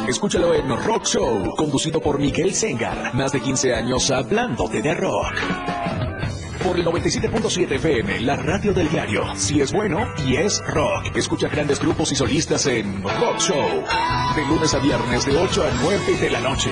Escúchalo 0.10 0.56
en 0.56 0.68
Rock 0.68 1.06
Show, 1.06 1.56
conducido 1.56 2.02
por 2.02 2.18
Miguel 2.18 2.56
Sengar. 2.56 3.14
Más 3.14 3.32
de 3.32 3.40
15 3.40 3.76
años 3.76 4.10
hablándote 4.10 4.82
de 4.82 4.96
rock. 4.96 5.36
Por 6.64 6.78
el 6.80 6.84
97.7 6.84 7.74
FM, 7.74 8.22
la 8.22 8.36
radio 8.36 8.74
del 8.74 8.90
diario. 8.90 9.24
Si 9.36 9.62
es 9.62 9.72
bueno 9.72 10.00
y 10.26 10.36
es 10.36 10.66
rock. 10.66 11.16
Escucha 11.16 11.48
grandes 11.48 11.80
grupos 11.80 12.12
y 12.12 12.16
solistas 12.16 12.66
en 12.66 13.04
Rock 13.04 13.38
Show. 13.38 13.84
De 14.36 14.46
lunes 14.48 14.74
a 14.74 14.80
viernes 14.80 15.28
de 15.28 15.38
8 15.38 15.64
a 15.64 15.70
9 15.80 16.18
de 16.20 16.30
la 16.32 16.40
noche. 16.40 16.72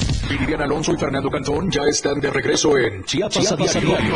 Vivian 0.37 0.61
Alonso 0.61 0.93
y 0.93 0.97
Fernando 0.97 1.29
Cantón 1.29 1.69
ya 1.69 1.83
están 1.83 2.21
de 2.21 2.29
regreso 2.29 2.77
en 2.77 3.03
Chiapas, 3.03 3.33
Chiapas 3.33 3.75
a 3.75 3.79
diario. 3.81 4.15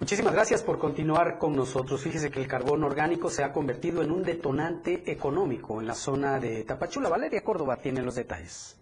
Muchísimas 0.00 0.34
gracias 0.34 0.62
por 0.64 0.80
continuar 0.80 1.38
con 1.38 1.54
nosotros. 1.54 2.02
Fíjese 2.02 2.32
que 2.32 2.40
el 2.40 2.48
carbón 2.48 2.82
orgánico 2.82 3.30
se 3.30 3.44
ha 3.44 3.52
convertido 3.52 4.02
en 4.02 4.10
un 4.10 4.24
detonante 4.24 5.04
económico 5.06 5.80
en 5.80 5.86
la 5.86 5.94
zona 5.94 6.40
de 6.40 6.64
Tapachula. 6.64 7.08
Valeria 7.08 7.44
Córdoba 7.44 7.76
tiene 7.76 8.02
los 8.02 8.16
detalles. 8.16 8.81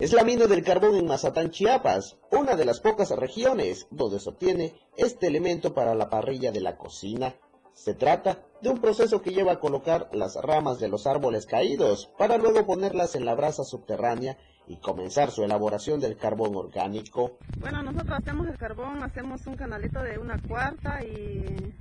Es 0.00 0.14
la 0.14 0.24
mina 0.24 0.46
del 0.46 0.64
carbón 0.64 0.96
en 0.96 1.06
Mazatán, 1.06 1.50
Chiapas, 1.50 2.16
una 2.30 2.56
de 2.56 2.64
las 2.64 2.80
pocas 2.80 3.10
regiones 3.10 3.86
donde 3.90 4.18
se 4.18 4.30
obtiene 4.30 4.72
este 4.96 5.26
elemento 5.26 5.74
para 5.74 5.94
la 5.94 6.08
parrilla 6.08 6.52
de 6.52 6.62
la 6.62 6.78
cocina. 6.78 7.34
Se 7.74 7.92
trata 7.92 8.38
de 8.62 8.70
un 8.70 8.80
proceso 8.80 9.20
que 9.20 9.34
lleva 9.34 9.52
a 9.52 9.60
colocar 9.60 10.08
las 10.14 10.36
ramas 10.36 10.80
de 10.80 10.88
los 10.88 11.06
árboles 11.06 11.44
caídos 11.44 12.10
para 12.16 12.38
luego 12.38 12.64
ponerlas 12.64 13.14
en 13.14 13.26
la 13.26 13.34
brasa 13.34 13.62
subterránea 13.62 14.38
y 14.66 14.78
comenzar 14.78 15.30
su 15.30 15.44
elaboración 15.44 16.00
del 16.00 16.16
carbón 16.16 16.56
orgánico. 16.56 17.36
Bueno, 17.58 17.82
nosotros 17.82 18.20
hacemos 18.20 18.46
el 18.46 18.56
carbón, 18.56 19.02
hacemos 19.02 19.46
un 19.46 19.56
canalito 19.56 20.02
de 20.02 20.18
una 20.18 20.40
cuarta 20.40 21.04
y 21.04 21.74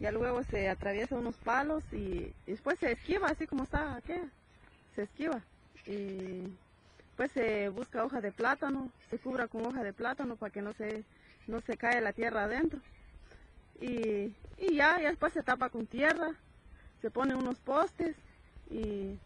ya 0.00 0.10
luego 0.10 0.42
se 0.44 0.70
atraviesa 0.70 1.14
unos 1.14 1.36
palos 1.36 1.84
y, 1.92 2.32
después 2.46 2.78
se 2.78 2.92
esquiva 2.92 3.28
así 3.28 3.46
como 3.46 3.64
está 3.64 3.96
aquí, 3.96 4.14
se 4.94 5.02
esquiva 5.02 5.42
y 5.86 6.48
después 7.20 7.32
se 7.32 7.68
busca 7.68 8.04
hoja 8.04 8.20
de 8.22 8.32
plátano, 8.32 8.90
se 9.10 9.18
cubra 9.18 9.46
con 9.46 9.66
hoja 9.66 9.82
de 9.82 9.92
plátano 9.92 10.36
para 10.36 10.50
que 10.50 10.62
no 10.62 10.72
se, 10.72 11.04
no 11.46 11.60
se 11.60 11.76
cae 11.76 12.00
la 12.00 12.14
tierra 12.14 12.44
adentro. 12.44 12.80
Y, 13.78 14.34
y 14.56 14.76
ya, 14.76 14.98
ya 15.00 15.10
después 15.10 15.34
se 15.34 15.42
tapa 15.42 15.68
con 15.68 15.86
tierra, 15.86 16.30
se 17.02 17.10
pone 17.10 17.34
unos 17.34 17.58
postes 17.60 18.16
y, 18.70 19.18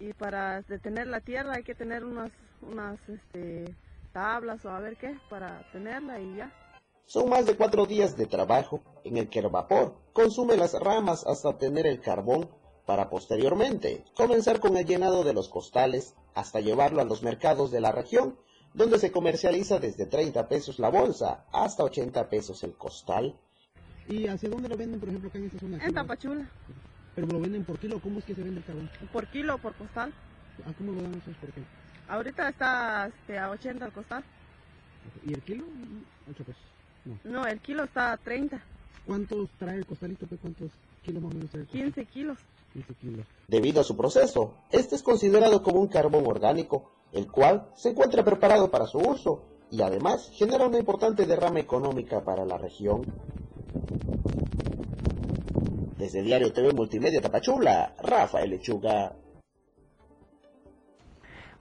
y 0.00 0.12
para 0.18 0.62
detener 0.62 1.06
la 1.06 1.20
tierra 1.20 1.54
hay 1.54 1.62
que 1.62 1.76
tener 1.76 2.04
unas, 2.04 2.32
unas 2.60 2.98
este, 3.08 3.72
tablas 4.12 4.64
o 4.64 4.70
a 4.70 4.80
ver 4.80 4.96
qué 4.96 5.16
para 5.30 5.62
tenerla 5.70 6.18
y 6.18 6.36
ya. 6.36 6.52
Son 7.04 7.28
más 7.28 7.46
de 7.46 7.56
cuatro 7.56 7.86
días 7.86 8.16
de 8.16 8.26
trabajo 8.26 8.82
en 9.04 9.16
el 9.16 9.28
que 9.28 9.40
el 9.40 9.48
vapor 9.48 9.94
consume 10.12 10.56
las 10.56 10.74
ramas 10.74 11.24
hasta 11.26 11.50
obtener 11.50 11.86
el 11.86 12.00
carbón 12.00 12.50
para 12.86 13.10
posteriormente 13.10 14.04
comenzar 14.14 14.60
con 14.60 14.76
el 14.76 14.86
llenado 14.86 15.24
de 15.24 15.32
los 15.32 15.48
costales 15.48 16.14
hasta 16.34 16.60
llevarlo 16.60 17.00
a 17.00 17.04
los 17.04 17.22
mercados 17.22 17.70
de 17.70 17.80
la 17.80 17.92
región, 17.92 18.36
donde 18.74 18.98
se 18.98 19.12
comercializa 19.12 19.78
desde 19.78 20.06
30 20.06 20.48
pesos 20.48 20.78
la 20.78 20.88
bolsa 20.88 21.44
hasta 21.52 21.84
80 21.84 22.28
pesos 22.28 22.62
el 22.64 22.74
costal. 22.74 23.36
¿Y 24.08 24.26
hacia 24.26 24.48
dónde 24.48 24.68
lo 24.68 24.76
venden, 24.76 24.98
por 24.98 25.08
ejemplo, 25.08 25.28
acá 25.28 25.38
en 25.38 25.46
esta 25.46 25.58
zona? 25.58 25.84
En 25.84 25.94
Tapachula. 25.94 26.50
¿Pero 27.14 27.26
lo 27.26 27.40
venden 27.40 27.64
por 27.64 27.78
kilo? 27.78 28.00
¿Cómo 28.00 28.18
es 28.18 28.24
que 28.24 28.34
se 28.34 28.42
vende 28.42 28.60
el 28.60 28.66
carbón? 28.66 28.90
Por 29.12 29.26
kilo 29.28 29.54
o 29.54 29.58
por 29.58 29.74
costal. 29.74 30.12
¿A 30.66 30.72
cómo 30.72 30.92
lo 30.92 31.02
dan 31.02 31.14
ustedes 31.14 31.36
por 31.36 31.52
kilo? 31.52 31.66
Ahorita 32.08 32.48
está 32.48 33.06
este, 33.06 33.38
a 33.38 33.50
80 33.50 33.86
el 33.86 33.92
costal. 33.92 34.24
¿Y 35.24 35.34
el 35.34 35.42
kilo? 35.42 35.64
8 36.30 36.44
pesos. 36.44 36.62
No. 37.04 37.18
no, 37.24 37.46
el 37.46 37.60
kilo 37.60 37.84
está 37.84 38.12
a 38.12 38.16
30. 38.16 38.62
¿Cuántos 39.06 39.50
trae 39.58 39.76
el 39.76 39.86
costalito? 39.86 40.26
¿Cuántos 40.40 40.70
kilos 41.02 41.22
más 41.22 41.32
o 41.32 41.34
menos 41.34 41.50
trae? 41.50 41.66
15 41.66 42.04
kilos. 42.06 42.38
Debido 43.48 43.80
a 43.80 43.84
su 43.84 43.96
proceso, 43.96 44.54
este 44.70 44.96
es 44.96 45.02
considerado 45.02 45.62
como 45.62 45.80
un 45.80 45.88
carbón 45.88 46.26
orgánico, 46.26 46.92
el 47.12 47.30
cual 47.30 47.68
se 47.74 47.90
encuentra 47.90 48.24
preparado 48.24 48.70
para 48.70 48.86
su 48.86 48.98
uso 48.98 49.42
y 49.70 49.82
además 49.82 50.30
genera 50.32 50.66
una 50.66 50.78
importante 50.78 51.26
derrama 51.26 51.60
económica 51.60 52.22
para 52.22 52.44
la 52.44 52.58
región. 52.58 53.02
Desde 55.96 56.22
Diario 56.22 56.52
TV 56.52 56.72
Multimedia 56.72 57.20
Tapachula, 57.20 57.94
Rafael 58.02 58.50
Lechuga. 58.50 59.14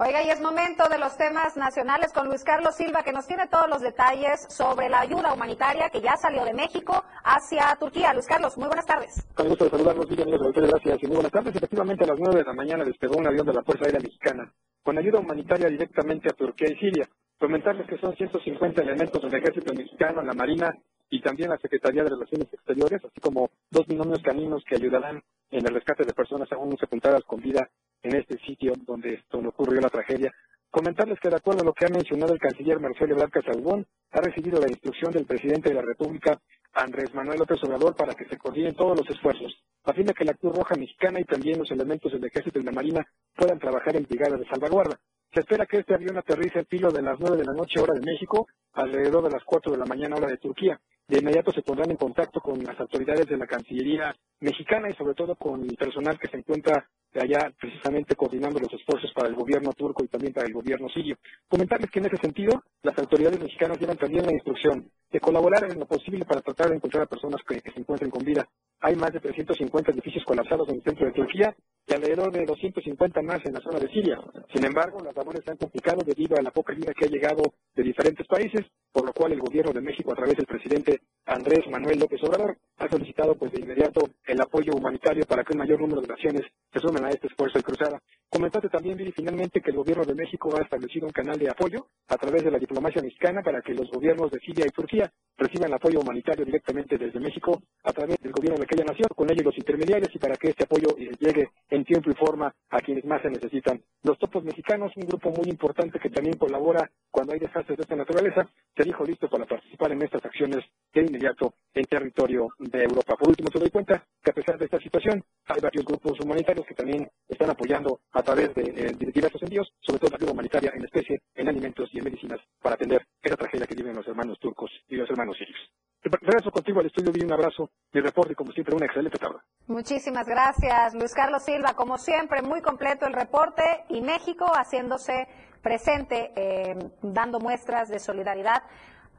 Oiga, 0.03 0.23
y 0.23 0.31
es 0.31 0.41
momento 0.41 0.89
de 0.89 0.97
los 0.97 1.15
temas 1.15 1.55
nacionales 1.55 2.11
con 2.11 2.25
Luis 2.25 2.43
Carlos 2.43 2.73
Silva, 2.75 3.03
que 3.03 3.11
nos 3.11 3.27
tiene 3.27 3.45
todos 3.45 3.69
los 3.69 3.81
detalles 3.81 4.47
sobre 4.49 4.89
la 4.89 5.01
ayuda 5.01 5.31
humanitaria 5.31 5.91
que 5.91 6.01
ya 6.01 6.17
salió 6.17 6.43
de 6.43 6.55
México 6.55 7.03
hacia 7.23 7.77
Turquía. 7.79 8.11
Luis 8.11 8.25
Carlos, 8.25 8.57
muy 8.57 8.65
buenas 8.65 8.87
tardes. 8.87 9.13
Con 9.35 9.49
gusto 9.49 9.65
de 9.65 9.69
saludarlos, 9.69 10.07
amigos 10.09 10.55
de 10.55 10.67
gracias 10.67 11.03
y 11.03 11.05
muy 11.05 11.17
buenas 11.17 11.31
tardes. 11.31 11.55
Efectivamente, 11.55 12.03
a 12.03 12.07
las 12.07 12.17
9 12.17 12.39
de 12.39 12.45
la 12.45 12.53
mañana 12.53 12.83
despegó 12.83 13.17
un 13.17 13.27
avión 13.27 13.45
de 13.45 13.53
la 13.53 13.61
Fuerza 13.61 13.85
Aérea 13.85 13.99
Mexicana 14.01 14.51
con 14.81 14.97
ayuda 14.97 15.19
humanitaria 15.19 15.69
directamente 15.69 16.29
a 16.29 16.33
Turquía 16.33 16.69
y 16.71 16.79
Siria. 16.79 17.07
Comentarles 17.37 17.85
que 17.85 17.99
son 17.99 18.15
150 18.15 18.81
elementos 18.81 19.21
del 19.21 19.35
ejército 19.35 19.71
mexicano, 19.71 20.23
la 20.23 20.33
Marina 20.33 20.75
y 21.11 21.21
también 21.21 21.51
la 21.51 21.59
Secretaría 21.59 22.01
de 22.01 22.09
Relaciones 22.09 22.51
Exteriores, 22.51 23.05
así 23.05 23.21
como 23.21 23.51
dos 23.69 23.85
binomios 23.85 24.23
caninos 24.23 24.63
que 24.67 24.77
ayudarán 24.77 25.21
en 25.51 25.67
el 25.67 25.75
rescate 25.75 26.05
de 26.05 26.13
personas 26.13 26.51
aún 26.53 26.75
sepultadas 26.79 27.21
con 27.23 27.39
vida 27.39 27.69
en 28.03 28.15
este 28.15 28.37
sitio 28.39 28.73
donde, 28.85 29.23
donde 29.31 29.49
ocurrió 29.49 29.81
la 29.81 29.89
tragedia. 29.89 30.33
Comentarles 30.69 31.19
que 31.19 31.29
de 31.29 31.35
acuerdo 31.35 31.61
a 31.61 31.65
lo 31.65 31.73
que 31.73 31.85
ha 31.85 31.89
mencionado 31.89 32.33
el 32.33 32.39
canciller 32.39 32.79
Marcelo 32.79 33.13
Ebrard 33.13 33.31
Casaubón, 33.31 33.85
ha 34.11 34.21
recibido 34.21 34.59
la 34.59 34.69
instrucción 34.69 35.11
del 35.11 35.25
presidente 35.25 35.69
de 35.69 35.75
la 35.75 35.81
República, 35.81 36.39
Andrés 36.73 37.13
Manuel 37.13 37.39
López 37.39 37.61
Obrador, 37.63 37.95
para 37.95 38.13
que 38.13 38.25
se 38.25 38.37
coordinen 38.37 38.75
todos 38.75 38.97
los 38.97 39.09
esfuerzos, 39.09 39.53
a 39.83 39.93
fin 39.93 40.05
de 40.05 40.13
que 40.13 40.23
la 40.23 40.33
Cruz 40.33 40.55
Roja 40.55 40.75
Mexicana 40.75 41.19
y 41.19 41.25
también 41.25 41.59
los 41.59 41.69
elementos 41.71 42.11
del 42.11 42.23
Ejército 42.23 42.59
y 42.59 42.63
la 42.63 42.71
Marina 42.71 43.05
puedan 43.35 43.59
trabajar 43.59 43.95
en 43.97 44.03
brigadas 44.03 44.39
de 44.39 44.47
salvaguarda. 44.47 44.97
Se 45.33 45.41
espera 45.41 45.65
que 45.65 45.79
este 45.79 45.93
avión 45.93 46.17
aterrice 46.17 46.59
el 46.59 46.65
filo 46.65 46.89
de 46.91 47.01
las 47.01 47.19
9 47.19 47.37
de 47.37 47.45
la 47.45 47.53
noche 47.53 47.79
hora 47.79 47.93
de 47.93 48.05
México, 48.05 48.47
alrededor 48.73 49.23
de 49.23 49.31
las 49.31 49.43
4 49.43 49.71
de 49.71 49.77
la 49.77 49.85
mañana 49.85 50.15
hora 50.17 50.27
de 50.27 50.37
Turquía. 50.37 50.79
De 51.11 51.19
inmediato 51.19 51.51
se 51.51 51.61
pondrán 51.61 51.91
en 51.91 51.97
contacto 51.97 52.39
con 52.39 52.63
las 52.63 52.79
autoridades 52.79 53.27
de 53.27 53.35
la 53.35 53.45
Cancillería 53.45 54.15
mexicana 54.39 54.87
y 54.89 54.93
sobre 54.93 55.13
todo 55.13 55.35
con 55.35 55.61
el 55.61 55.75
personal 55.75 56.17
que 56.17 56.29
se 56.29 56.37
encuentra 56.37 56.87
allá 57.19 57.51
precisamente 57.59 58.15
coordinando 58.15 58.59
los 58.59 58.71
esfuerzos 58.71 59.11
para 59.13 59.27
el 59.27 59.35
gobierno 59.35 59.73
turco 59.73 60.05
y 60.05 60.07
también 60.07 60.31
para 60.31 60.47
el 60.47 60.53
gobierno 60.53 60.87
sirio. 60.87 61.17
Comentarles 61.49 61.91
que 61.91 61.99
en 61.99 62.05
ese 62.05 62.15
sentido 62.15 62.63
las 62.83 62.97
autoridades 62.97 63.41
mexicanas 63.41 63.77
llevan 63.77 63.97
también 63.97 64.25
la 64.25 64.31
instrucción 64.31 64.89
de 65.11 65.19
colaborar 65.19 65.69
en 65.69 65.79
lo 65.79 65.85
posible 65.85 66.23
para 66.23 66.39
tratar 66.39 66.69
de 66.69 66.77
encontrar 66.77 67.03
a 67.03 67.07
personas 67.07 67.41
que, 67.45 67.59
se 67.59 67.79
encuentren 67.79 68.09
con 68.09 68.23
vida. 68.23 68.47
Hay 68.79 68.95
más 68.95 69.11
de 69.11 69.19
350 69.19 69.91
edificios 69.91 70.23
colapsados 70.23 70.69
en 70.69 70.75
el 70.75 70.83
centro 70.83 71.05
de 71.05 71.11
Turquía 71.11 71.53
y 71.87 71.93
alrededor 71.93 72.31
de 72.31 72.45
250 72.45 73.21
más 73.21 73.45
en 73.45 73.53
la 73.53 73.59
zona 73.59 73.79
de 73.79 73.89
Siria. 73.89 74.17
Sin 74.53 74.65
embargo, 74.65 74.99
las 75.03 75.15
labores 75.15 75.41
se 75.43 75.51
han 75.51 75.57
complicado 75.57 76.01
debido 76.05 76.37
a 76.37 76.41
la 76.41 76.51
poca 76.51 76.73
ayuda 76.73 76.93
que 76.93 77.05
ha 77.05 77.09
llegado 77.09 77.43
de 77.75 77.83
diferentes 77.83 78.25
países, 78.27 78.65
por 78.91 79.05
lo 79.05 79.13
cual 79.13 79.33
el 79.33 79.39
gobierno 79.39 79.73
de 79.73 79.81
México, 79.81 80.13
a 80.13 80.15
través 80.15 80.37
del 80.37 80.45
presidente 80.45 81.00
Andrés 81.25 81.67
Manuel 81.69 81.99
López 81.99 82.21
Obrador, 82.23 82.57
ha 82.77 82.89
solicitado 82.89 83.35
pues 83.35 83.51
de 83.51 83.61
inmediato 83.61 84.01
el 84.25 84.41
apoyo 84.41 84.73
humanitario 84.73 85.23
para 85.25 85.43
que 85.43 85.53
un 85.53 85.59
mayor 85.59 85.79
número 85.79 86.01
de 86.01 86.07
naciones 86.07 86.41
se 86.73 86.79
sumen 86.79 87.05
a 87.05 87.09
este 87.09 87.27
esfuerzo 87.27 87.59
de 87.59 87.63
cruzada. 87.63 88.01
Comentaste 88.27 88.69
también, 88.69 88.97
Viri, 88.97 89.11
finalmente 89.11 89.61
que 89.61 89.69
el 89.69 89.77
gobierno 89.77 90.03
de 90.03 90.15
México 90.15 90.49
ha 90.57 90.63
establecido 90.63 91.05
un 91.05 91.11
canal 91.11 91.37
de 91.37 91.49
apoyo 91.49 91.87
a 92.07 92.17
través 92.17 92.43
de 92.43 92.51
la 92.51 92.57
diplomacia 92.57 93.01
mexicana 93.01 93.41
para 93.43 93.61
que 93.61 93.73
los 93.73 93.89
gobiernos 93.91 94.31
de 94.31 94.39
Siria 94.39 94.65
y 94.65 94.71
Turquía 94.71 95.11
reciban 95.37 95.73
apoyo 95.73 95.99
humanitario 95.99 96.45
directamente 96.45 96.97
desde 96.97 97.19
México 97.19 97.61
a 97.83 97.91
través 97.93 98.17
del 98.19 98.31
gobierno 98.31 98.57
de 98.57 98.63
aquella 98.63 98.85
nación, 98.85 99.09
con 99.15 99.29
ellos 99.29 99.45
los 99.45 99.57
intermediarios 99.57 100.13
y 100.15 100.19
para 100.19 100.35
que 100.35 100.49
este 100.49 100.63
apoyo 100.63 100.87
llegue 100.97 101.49
en 101.69 101.83
tiempo 101.83 102.09
y 102.09 102.15
forma 102.15 102.53
a 102.69 102.79
quienes 102.79 103.05
más 103.05 103.21
se 103.21 103.29
necesitan. 103.29 103.81
Los 104.03 104.17
topos 104.17 104.43
mexicanos, 104.43 104.91
un 104.95 105.07
grupo 105.07 105.29
muy 105.29 105.49
importante 105.49 105.99
que 105.99 106.09
también 106.09 106.37
colabora 106.37 106.89
cuando 107.11 107.33
hay 107.33 107.39
desastres 107.39 107.77
de 107.77 107.83
esta 107.83 107.95
naturaleza, 107.95 108.47
se 108.75 108.83
dijo 108.83 109.03
listo 109.03 109.29
para 109.29 109.45
participar 109.45 109.91
en 109.91 110.01
estas 110.03 110.23
acciones 110.25 110.63
de 110.93 111.05
inmediato 111.07 111.53
en 111.73 111.85
territorio 111.85 112.49
de 112.59 112.83
Europa. 112.83 113.15
Por 113.15 113.29
último, 113.29 113.49
se 113.51 113.59
doy 113.59 113.69
cuenta 113.69 114.03
que 114.21 114.31
a 114.31 114.33
pesar 114.33 114.57
de 114.57 114.65
esta 114.65 114.79
situación, 114.79 115.23
hay 115.45 115.61
varios 115.61 115.85
grupos 115.85 116.19
humanitarios 116.19 116.65
que 116.65 116.75
también 116.75 117.09
están 117.27 117.49
apoyando 117.49 118.01
a 118.11 118.21
través 118.21 118.53
de, 118.55 118.63
eh, 118.63 119.11
diversos 119.13 119.41
envíos, 119.43 119.71
sobre 119.81 119.99
todo 119.99 120.11
la 120.11 120.17
ayuda 120.17 120.31
humanitaria 120.33 120.71
en 120.75 120.83
especie, 120.83 121.21
en 121.35 121.47
alimentos 121.47 121.89
y 121.93 121.99
en 121.99 122.05
medicinas 122.05 122.39
para 122.61 122.75
atender 122.75 123.05
esa 123.21 123.37
tragedia 123.37 123.65
que 123.65 123.75
viven 123.75 123.95
los 123.95 124.07
hermanos 124.07 124.37
turcos 124.39 124.71
y 124.89 124.95
los 124.95 125.09
hermanos 125.09 125.37
sirios. 125.37 125.59
Regreso 126.03 126.49
contigo 126.49 126.79
al 126.79 126.87
estudio, 126.87 127.11
vi 127.11 127.23
un 127.23 127.31
abrazo, 127.31 127.69
mi 127.93 128.01
reporte 128.01 128.33
y 128.33 128.35
como 128.35 128.51
siempre 128.51 128.75
una 128.75 128.87
excelente 128.87 129.19
tarde. 129.19 129.37
Muchísimas 129.67 130.25
gracias, 130.25 130.95
Luis 130.95 131.13
Carlos 131.13 131.43
Silva. 131.43 131.75
Como 131.75 131.99
siempre, 131.99 132.41
muy 132.41 132.61
completo 132.61 133.05
el 133.05 133.13
reporte 133.13 133.63
y 133.89 134.01
México 134.01 134.45
haciéndose 134.45 135.27
presente, 135.61 136.31
eh, 136.35 136.75
dando 137.03 137.39
muestras 137.39 137.89
de 137.89 137.99
solidaridad 137.99 138.63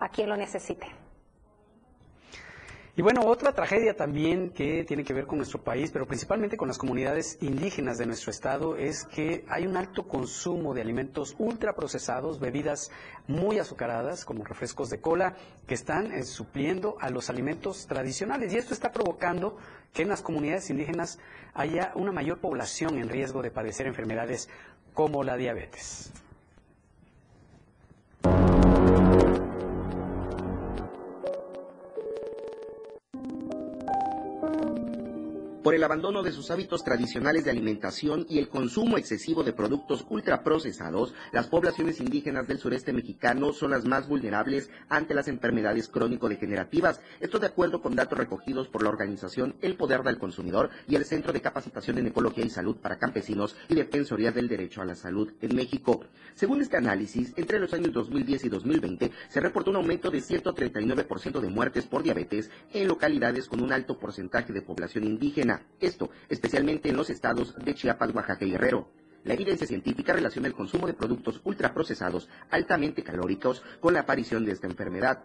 a 0.01 0.09
quien 0.09 0.29
lo 0.29 0.37
necesite. 0.37 1.02
Y 2.95 3.01
bueno, 3.01 3.23
otra 3.25 3.55
tragedia 3.55 3.97
también 3.97 4.51
que 4.51 4.85
tiene 4.85 5.03
que 5.03 5.15
ver 5.15 5.27
con 5.27 5.39
nuestro 5.39 5.63
país, 5.63 5.91
pero 5.91 6.07
principalmente 6.07 6.59
con 6.59 6.69
las 6.69 6.77
comunidades 6.77 7.39
indígenas 7.41 7.97
de 7.97 8.05
nuestro 8.05 8.31
estado, 8.31 8.77
es 8.77 9.05
que 9.05 9.47
hay 9.49 9.67
un 9.67 9.79
alto 9.79 10.07
consumo 10.07 10.75
de 10.75 10.83
alimentos 10.83 11.35
ultraprocesados, 11.39 12.39
bebidas 12.39 12.91
muy 13.27 13.59
azucaradas, 13.59 14.27
como 14.27 14.45
refrescos 14.45 14.91
de 14.91 15.01
cola, 15.01 15.37
que 15.67 15.73
están 15.73 16.13
eh, 16.13 16.23
supliendo 16.23 16.99
a 17.01 17.09
los 17.09 17.31
alimentos 17.31 17.87
tradicionales. 17.87 18.53
Y 18.53 18.59
esto 18.59 18.75
está 18.75 18.93
provocando 18.93 19.57
que 19.95 20.03
en 20.03 20.09
las 20.11 20.21
comunidades 20.21 20.69
indígenas 20.69 21.19
haya 21.55 21.93
una 21.95 22.13
mayor 22.13 22.41
población 22.41 22.99
en 22.99 23.09
riesgo 23.09 23.41
de 23.41 23.51
padecer 23.51 23.87
enfermedades 23.87 24.51
como 24.93 25.25
la 25.25 25.39
diabetes. 25.39 26.13
Por 35.63 35.75
el 35.75 35.85
abandono 35.85 36.23
de 36.23 36.33
sus 36.33 36.51
hábitos 36.51 36.83
tradicionales 36.83 37.45
de 37.45 37.51
alimentación 37.51 38.27
y 38.29 38.39
el 38.39 38.49
consumo 38.49 38.99
excesivo 38.99 39.45
de 39.45 39.53
productos 39.53 40.05
ultraprocesados, 40.09 41.15
las 41.31 41.47
poblaciones 41.47 42.01
indígenas 42.01 42.49
del 42.49 42.59
sureste 42.59 42.93
mexicano 42.93 43.53
son 43.53 43.71
las 43.71 43.85
más 43.85 44.09
vulnerables 44.09 44.71
ante 44.89 45.15
las 45.15 45.29
enfermedades 45.29 45.89
crónico-degenerativas. 45.89 47.01
Esto 47.21 47.39
de 47.39 47.47
acuerdo 47.47 47.81
con 47.81 47.95
datos 47.95 48.19
recogidos 48.19 48.69
por 48.69 48.83
la 48.83 48.89
organización 48.89 49.55
El 49.61 49.77
Poder 49.77 50.03
del 50.03 50.19
Consumidor 50.19 50.71
y 50.89 50.97
el 50.97 51.05
Centro 51.05 51.33
de 51.33 51.41
Capacitación 51.41 51.99
en 51.99 52.09
Ecología 52.09 52.45
y 52.45 52.51
Salud 52.51 52.77
para 52.77 52.99
Campesinos 52.99 53.57
y 53.69 53.75
Defensoría 53.75 54.33
del 54.33 54.49
Derecho 54.49 54.83
a 54.83 54.85
la 54.85 54.97
Salud 54.97 55.33
en 55.41 55.55
México. 55.55 56.05
Según 56.35 56.61
este 56.61 56.77
análisis, 56.77 57.33
entre 57.37 57.61
los 57.61 57.73
años 57.73 57.93
2010 57.93 58.45
y 58.45 58.49
2020 58.49 59.13
se 59.29 59.41
reportó 59.41 59.71
un 59.71 59.77
aumento 59.77 60.11
de 60.11 60.19
139% 60.19 61.41
de 61.41 61.49
muertes 61.49 61.87
por 61.87 62.03
diabetes 62.03 62.51
en 62.73 62.89
localidades 62.89 63.49
con 63.49 63.63
un 63.63 63.73
alto 63.73 63.99
porcentaje 63.99 64.53
de 64.53 64.63
población 64.63 65.05
indígena 65.05 65.52
esto 65.81 66.11
especialmente 66.29 66.89
en 66.89 66.97
los 66.97 67.11
estados 67.11 67.55
de 67.57 67.75
Chiapas, 67.75 68.15
Oaxaca 68.15 68.45
y 68.45 68.51
Guerrero. 68.53 68.89
La 69.25 69.35
evidencia 69.35 69.67
científica 69.67 70.13
relaciona 70.13 70.49
el 70.49 70.55
consumo 70.55 70.87
de 70.87 70.95
productos 70.95 71.41
ultraprocesados 71.45 72.29
altamente 72.51 73.03
calóricos 73.03 73.63
con 73.81 73.95
la 73.95 74.01
aparición 74.01 74.45
de 74.45 74.53
esta 74.53 74.67
enfermedad. 74.67 75.25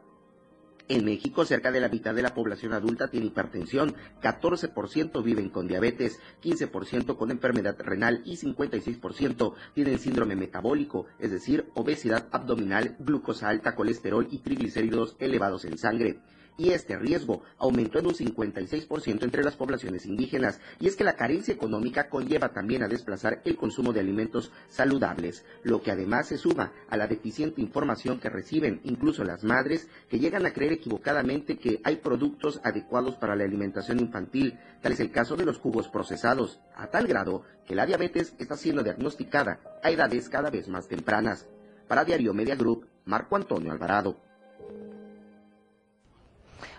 En 0.89 1.03
México, 1.03 1.43
cerca 1.43 1.71
de 1.71 1.81
la 1.81 1.89
mitad 1.89 2.15
de 2.15 2.21
la 2.21 2.33
población 2.33 2.71
adulta 2.71 3.09
tiene 3.09 3.25
hipertensión, 3.25 3.95
14% 4.21 5.21
viven 5.21 5.49
con 5.49 5.67
diabetes, 5.67 6.19
15% 6.41 7.17
con 7.17 7.29
enfermedad 7.29 7.75
renal 7.79 8.21
y 8.23 8.37
56% 8.37 9.53
tienen 9.73 9.99
síndrome 9.99 10.37
metabólico, 10.37 11.07
es 11.19 11.31
decir, 11.31 11.65
obesidad 11.73 12.27
abdominal, 12.31 12.95
glucosa 12.99 13.49
alta, 13.49 13.75
colesterol 13.75 14.27
y 14.31 14.37
triglicéridos 14.37 15.17
elevados 15.19 15.65
en 15.65 15.77
sangre 15.77 16.21
y 16.57 16.71
este 16.71 16.97
riesgo 16.97 17.43
aumentó 17.57 17.99
en 17.99 18.07
un 18.07 18.13
56% 18.13 19.23
entre 19.23 19.43
las 19.43 19.55
poblaciones 19.55 20.05
indígenas. 20.05 20.59
Y 20.79 20.87
es 20.87 20.95
que 20.95 21.03
la 21.03 21.15
carencia 21.15 21.53
económica 21.53 22.09
conlleva 22.09 22.49
también 22.49 22.83
a 22.83 22.87
desplazar 22.87 23.41
el 23.45 23.55
consumo 23.55 23.93
de 23.93 23.99
alimentos 23.99 24.51
saludables, 24.69 25.45
lo 25.63 25.81
que 25.81 25.91
además 25.91 26.27
se 26.27 26.37
suma 26.37 26.73
a 26.89 26.97
la 26.97 27.07
deficiente 27.07 27.61
información 27.61 28.19
que 28.19 28.29
reciben 28.29 28.81
incluso 28.83 29.23
las 29.23 29.43
madres 29.43 29.87
que 30.09 30.19
llegan 30.19 30.45
a 30.45 30.53
creer 30.53 30.73
equivocadamente 30.73 31.57
que 31.57 31.79
hay 31.83 31.97
productos 31.97 32.59
adecuados 32.63 33.15
para 33.15 33.35
la 33.35 33.43
alimentación 33.43 33.99
infantil, 33.99 34.57
tal 34.81 34.91
es 34.93 34.99
el 34.99 35.11
caso 35.11 35.35
de 35.35 35.45
los 35.45 35.59
jugos 35.59 35.87
procesados, 35.87 36.59
a 36.75 36.87
tal 36.87 37.07
grado 37.07 37.43
que 37.65 37.75
la 37.75 37.85
diabetes 37.85 38.33
está 38.39 38.55
siendo 38.55 38.83
diagnosticada 38.83 39.59
a 39.83 39.91
edades 39.91 40.29
cada 40.29 40.49
vez 40.49 40.67
más 40.67 40.87
tempranas. 40.87 41.47
Para 41.87 42.03
Diario 42.03 42.33
Media 42.33 42.55
Group, 42.55 42.87
Marco 43.05 43.35
Antonio 43.35 43.71
Alvarado. 43.71 44.26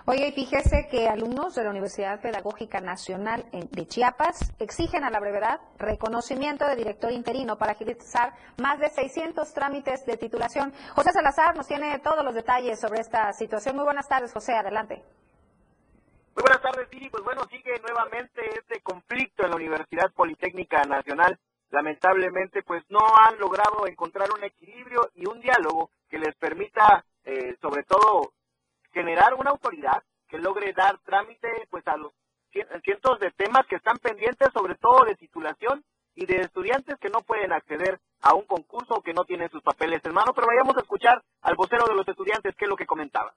Oye, 0.06 0.32
fíjese 0.32 0.88
que 0.90 1.08
alumnos 1.08 1.54
de 1.54 1.64
la 1.64 1.70
Universidad 1.70 2.20
Pedagógica 2.20 2.80
Nacional 2.80 3.44
de 3.52 3.86
Chiapas 3.86 4.52
exigen 4.58 5.04
a 5.04 5.10
la 5.10 5.20
brevedad 5.20 5.60
reconocimiento 5.78 6.66
de 6.66 6.76
director 6.76 7.12
interino 7.12 7.58
para 7.58 7.72
agilizar 7.72 8.34
más 8.58 8.78
de 8.78 8.88
600 8.88 9.52
trámites 9.52 10.04
de 10.06 10.16
titulación. 10.16 10.72
José 10.94 11.12
Salazar 11.12 11.56
nos 11.56 11.66
tiene 11.66 11.98
todos 12.00 12.24
los 12.24 12.34
detalles 12.34 12.80
sobre 12.80 13.00
esta 13.00 13.32
situación. 13.32 13.76
Muy 13.76 13.84
buenas 13.84 14.08
tardes, 14.08 14.32
José, 14.32 14.54
adelante. 14.54 15.02
Muy 16.34 16.42
buenas 16.42 16.62
tardes, 16.62 16.88
Siri. 16.88 17.10
Pues 17.10 17.24
bueno, 17.24 17.42
sigue 17.50 17.80
nuevamente 17.80 18.40
este 18.56 18.80
conflicto 18.80 19.44
en 19.44 19.50
la 19.50 19.56
Universidad 19.56 20.12
Politécnica 20.12 20.84
Nacional. 20.84 21.38
Lamentablemente, 21.70 22.62
pues 22.62 22.84
no 22.88 23.00
han 23.00 23.38
logrado 23.38 23.86
encontrar 23.86 24.28
un 24.30 24.44
equilibrio 24.44 25.10
y 25.14 25.26
un 25.26 25.40
diálogo 25.40 25.90
que 26.08 26.18
les 26.18 26.34
permita, 26.36 27.04
eh, 27.24 27.56
sobre 27.60 27.82
todo, 27.82 28.32
generar 28.98 29.34
una 29.34 29.50
autoridad 29.50 30.02
que 30.28 30.38
logre 30.38 30.72
dar 30.72 30.98
trámite 31.04 31.48
pues 31.70 31.86
a 31.86 31.96
los 31.96 32.12
cientos 32.82 33.20
de 33.20 33.30
temas 33.30 33.64
que 33.68 33.76
están 33.76 33.96
pendientes, 33.98 34.48
sobre 34.52 34.74
todo 34.74 35.04
de 35.04 35.14
titulación 35.14 35.84
y 36.16 36.26
de 36.26 36.40
estudiantes 36.40 36.96
que 37.00 37.08
no 37.08 37.20
pueden 37.20 37.52
acceder 37.52 38.00
a 38.22 38.34
un 38.34 38.42
concurso 38.42 38.94
o 38.94 39.02
que 39.02 39.14
no 39.14 39.24
tienen 39.24 39.48
sus 39.50 39.62
papeles 39.62 40.00
en 40.04 40.12
mano. 40.12 40.32
Pero 40.34 40.48
vayamos 40.48 40.76
a 40.76 40.80
escuchar 40.80 41.22
al 41.42 41.54
vocero 41.54 41.86
de 41.86 41.94
los 41.94 42.08
estudiantes 42.08 42.56
qué 42.56 42.64
es 42.64 42.68
lo 42.68 42.76
que 42.76 42.86
comentaba. 42.86 43.32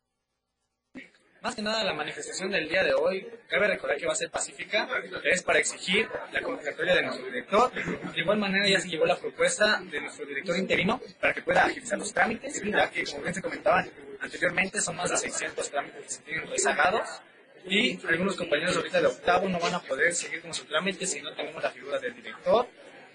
Más 1.42 1.56
que 1.56 1.62
nada, 1.62 1.84
la 1.84 1.94
manifestación 1.94 2.50
del 2.50 2.68
día 2.68 2.84
de 2.84 2.94
hoy, 2.94 3.28
cabe 3.48 3.68
recordar 3.68 3.98
que 3.98 4.06
va 4.08 4.14
a 4.14 4.16
ser 4.16 4.32
pacífica, 4.32 4.88
es 5.24 5.44
para 5.44 5.60
exigir 5.60 6.08
la 6.32 6.42
convocatoria 6.42 6.96
de 6.96 7.04
nuestro 7.04 7.26
director. 7.26 7.72
De 7.72 8.22
igual 8.22 8.40
manera, 8.40 8.68
ya 8.68 8.80
se 8.80 8.90
llegó 8.90 9.06
la 9.06 9.18
propuesta 9.18 9.80
de 9.80 10.02
nuestro 10.02 10.26
director 10.26 10.58
interino 10.58 11.00
para 11.20 11.34
que 11.34 11.42
pueda 11.44 11.66
agilizar 11.66 12.00
los 12.00 12.14
trámites, 12.14 12.62
ya 12.64 12.90
que, 12.90 13.04
como 13.06 13.22
bien 13.24 13.34
se 13.34 13.42
comentaba 13.42 13.84
anteriormente, 14.22 14.82
son 14.82 14.96
más 14.96 15.10
de 15.10 15.18
600 15.18 15.70
trámites 15.70 16.04
que 16.04 16.10
se 16.10 16.22
tienen 16.22 16.50
rezagados 16.50 17.22
y 17.66 18.00
algunos 18.08 18.36
compañeros 18.36 18.76
ahorita 18.78 19.02
de 19.02 19.08
octavo 19.08 19.48
no 19.48 19.60
van 19.60 19.76
a 19.76 19.80
poder 19.80 20.14
seguir 20.14 20.42
con 20.42 20.54
su 20.54 20.66
trámite 20.66 21.06
si 21.06 21.22
no 21.22 21.34
tenemos 21.34 21.62
la 21.62 21.70
figura 21.70 22.00
del 22.00 22.16
director, 22.16 22.68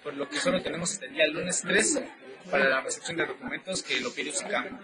por 0.03 0.15
lo 0.15 0.29
que 0.29 0.37
solo 0.37 0.63
tenemos 0.63 0.93
hasta 0.93 1.07
el 1.07 1.13
día 1.15 1.27
lunes 1.29 1.63
13 1.63 2.09
para 2.51 2.69
la 2.69 2.81
recepción 2.81 3.17
de 3.17 3.27
documentos 3.27 3.83
que 3.83 4.01
lo 4.01 4.13
pide 4.13 4.33
SICAM. 4.33 4.79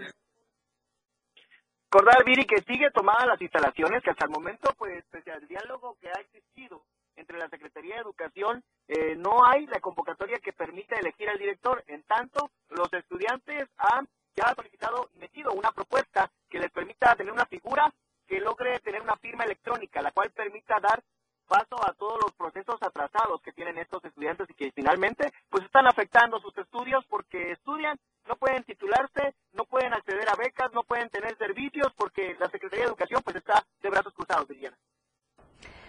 Recordar, 1.93 2.25
Viri, 2.25 2.47
que 2.47 2.63
sigue 2.63 2.91
tomada 2.91 3.27
las 3.27 3.41
instalaciones, 3.43 4.03
que 4.03 4.11
hasta 4.11 4.25
el 4.25 4.31
momento, 4.31 4.75
pues, 4.79 5.05
pese 5.11 5.31
al 5.31 5.47
diálogo 5.47 5.99
que 6.01 6.09
ha 6.09 6.21
existido 6.23 6.83
entre 7.17 7.37
la 7.37 7.51
Secretaría 7.51 7.97
de 7.97 8.01
Educación, 8.01 8.65
eh, 8.89 9.15
no 9.17 9.45
hay 9.45 9.67
la 9.67 9.79
convocatoria 9.79 10.39
que 10.39 10.55
permita 10.55 10.97
elegir 10.97 11.29
al 11.29 11.39
director. 11.39 11.85
En 11.89 12.03
tanto, 12.05 12.51
los 12.71 12.91
estudiantes 12.95 13.69
han 13.77 14.09
ya 14.35 14.55
solicitado 14.55 15.09
y 15.15 15.19
metido 15.19 15.53
una 15.53 15.73
propuesta 15.73 16.31
que 16.49 16.59
les 16.59 16.71
permita 16.71 17.15
tener 17.17 17.33
una 17.33 17.47
figura 17.47 17.93
que 18.27 18.41
logre 18.41 18.81
tener 18.81 19.03
una 19.03 19.17
firma 19.17 19.45
electrónica, 19.45 20.01
la 20.01 20.13
cual 20.13 20.31
permita 20.31 20.81
dar 20.81 21.03
paso 21.47 21.77
a 21.85 21.93
todos 21.95 22.19
los 22.23 22.33
procesos 22.33 22.83
atrasados 22.83 23.43
que 23.43 23.53
tienen 23.53 23.77
estos 23.77 24.03
estudiantes 24.05 24.49
y 24.49 24.55
que 24.55 24.73
finalmente 24.73 25.33
pues 25.51 25.65
están 25.65 25.87
afectando 25.87 26.41
sus 26.41 26.57
estudios 26.57 27.05
porque 27.11 27.53
estudian, 27.53 27.99
no 28.27 28.37
pueden 28.37 28.65
titularse, 28.65 29.35
no 29.53 29.65
pueden 29.65 29.93
acceder 29.93 30.29
a 30.31 30.37
becas, 30.37 30.73
no 30.73 30.83
pueden 30.83 31.11
tener 31.11 31.37
servicios 31.37 31.93
porque 31.97 32.37
la 32.39 32.49
Secretaría 32.49 32.85
de 32.85 32.91
Educación 32.91 33.21
pues 33.23 33.37
está 33.37 33.63
de 33.83 33.91
brazos 33.91 34.15
cruzados, 34.15 34.49
Liliana. 34.49 34.79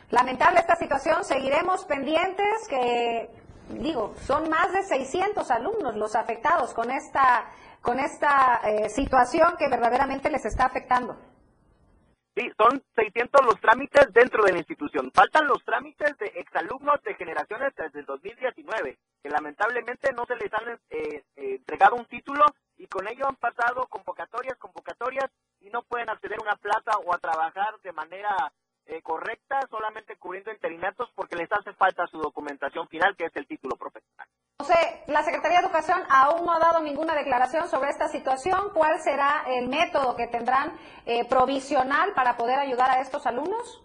Lamentable 0.10 0.60
esta 0.60 0.76
situación, 0.76 1.24
seguiremos 1.24 1.86
pendientes 1.86 2.68
que 2.68 3.30
digo, 3.70 4.14
son 4.26 4.50
más 4.50 4.72
de 4.74 4.84
600 4.84 5.50
alumnos 5.50 5.96
los 5.96 6.16
afectados 6.16 6.74
con 6.74 6.92
esta 6.92 7.50
con 7.84 8.00
esta 8.00 8.62
eh, 8.64 8.88
situación 8.88 9.56
que 9.60 9.68
verdaderamente 9.68 10.32
les 10.32 10.46
está 10.46 10.66
afectando. 10.66 11.18
Sí, 12.34 12.50
son 12.58 12.82
600 12.96 13.46
los 13.46 13.60
trámites 13.60 14.12
dentro 14.14 14.44
de 14.44 14.54
la 14.54 14.60
institución. 14.60 15.12
Faltan 15.14 15.46
los 15.48 15.64
trámites 15.66 16.18
de 16.18 16.28
exalumnos 16.38 17.04
de 17.04 17.14
generaciones 17.14 17.76
desde 17.76 18.00
el 18.00 18.06
2019, 18.06 18.98
que 19.22 19.30
lamentablemente 19.30 20.14
no 20.14 20.26
se 20.26 20.36
les 20.38 20.52
han 20.54 20.70
eh, 20.70 21.24
eh, 21.36 21.56
entregado 21.60 21.98
un 21.98 22.06
título 22.06 22.46
y 22.78 22.88
con 22.88 23.06
ello 23.08 23.28
han 23.28 23.36
pasado 23.36 23.86
convocatorias, 23.88 24.58
convocatorias 24.58 25.30
y 25.60 25.70
no 25.70 25.84
pueden 25.84 26.10
acceder 26.10 26.40
a 26.40 26.44
una 26.44 26.56
plaza 26.56 26.98
o 27.06 27.14
a 27.14 27.20
trabajar 27.20 27.78
de 27.84 27.92
manera 27.92 28.52
eh, 28.86 29.02
correcta, 29.02 29.60
solamente 29.70 30.18
cubriendo 30.18 30.52
interinatos 30.52 31.10
porque 31.16 31.36
les 31.36 31.52
hace 31.52 31.74
falta 31.74 32.06
su 32.08 32.18
documentación 32.18 32.88
final, 32.88 33.16
que 33.16 33.26
es 33.26 33.36
el 33.36 33.48
título 33.48 33.76
profesional. 33.76 34.28
José, 34.60 35.04
la 35.08 35.24
Secretaría 35.24 35.60
de 35.60 35.66
Educación 35.66 36.02
aún 36.10 36.46
no 36.46 36.54
ha 36.54 36.60
dado 36.60 36.82
ninguna 36.82 37.16
declaración 37.16 37.68
sobre 37.68 37.90
esta 37.90 38.08
situación. 38.08 38.72
¿Cuál 38.74 39.00
será 39.00 39.44
el 39.48 39.68
método 39.68 40.16
que 40.16 40.28
tendrán 40.28 40.78
eh, 41.06 41.28
provisional 41.28 42.14
para 42.14 42.38
poder 42.38 42.60
ayudar 42.60 42.92
a 42.92 43.02
estos 43.02 43.26
alumnos? 43.26 43.84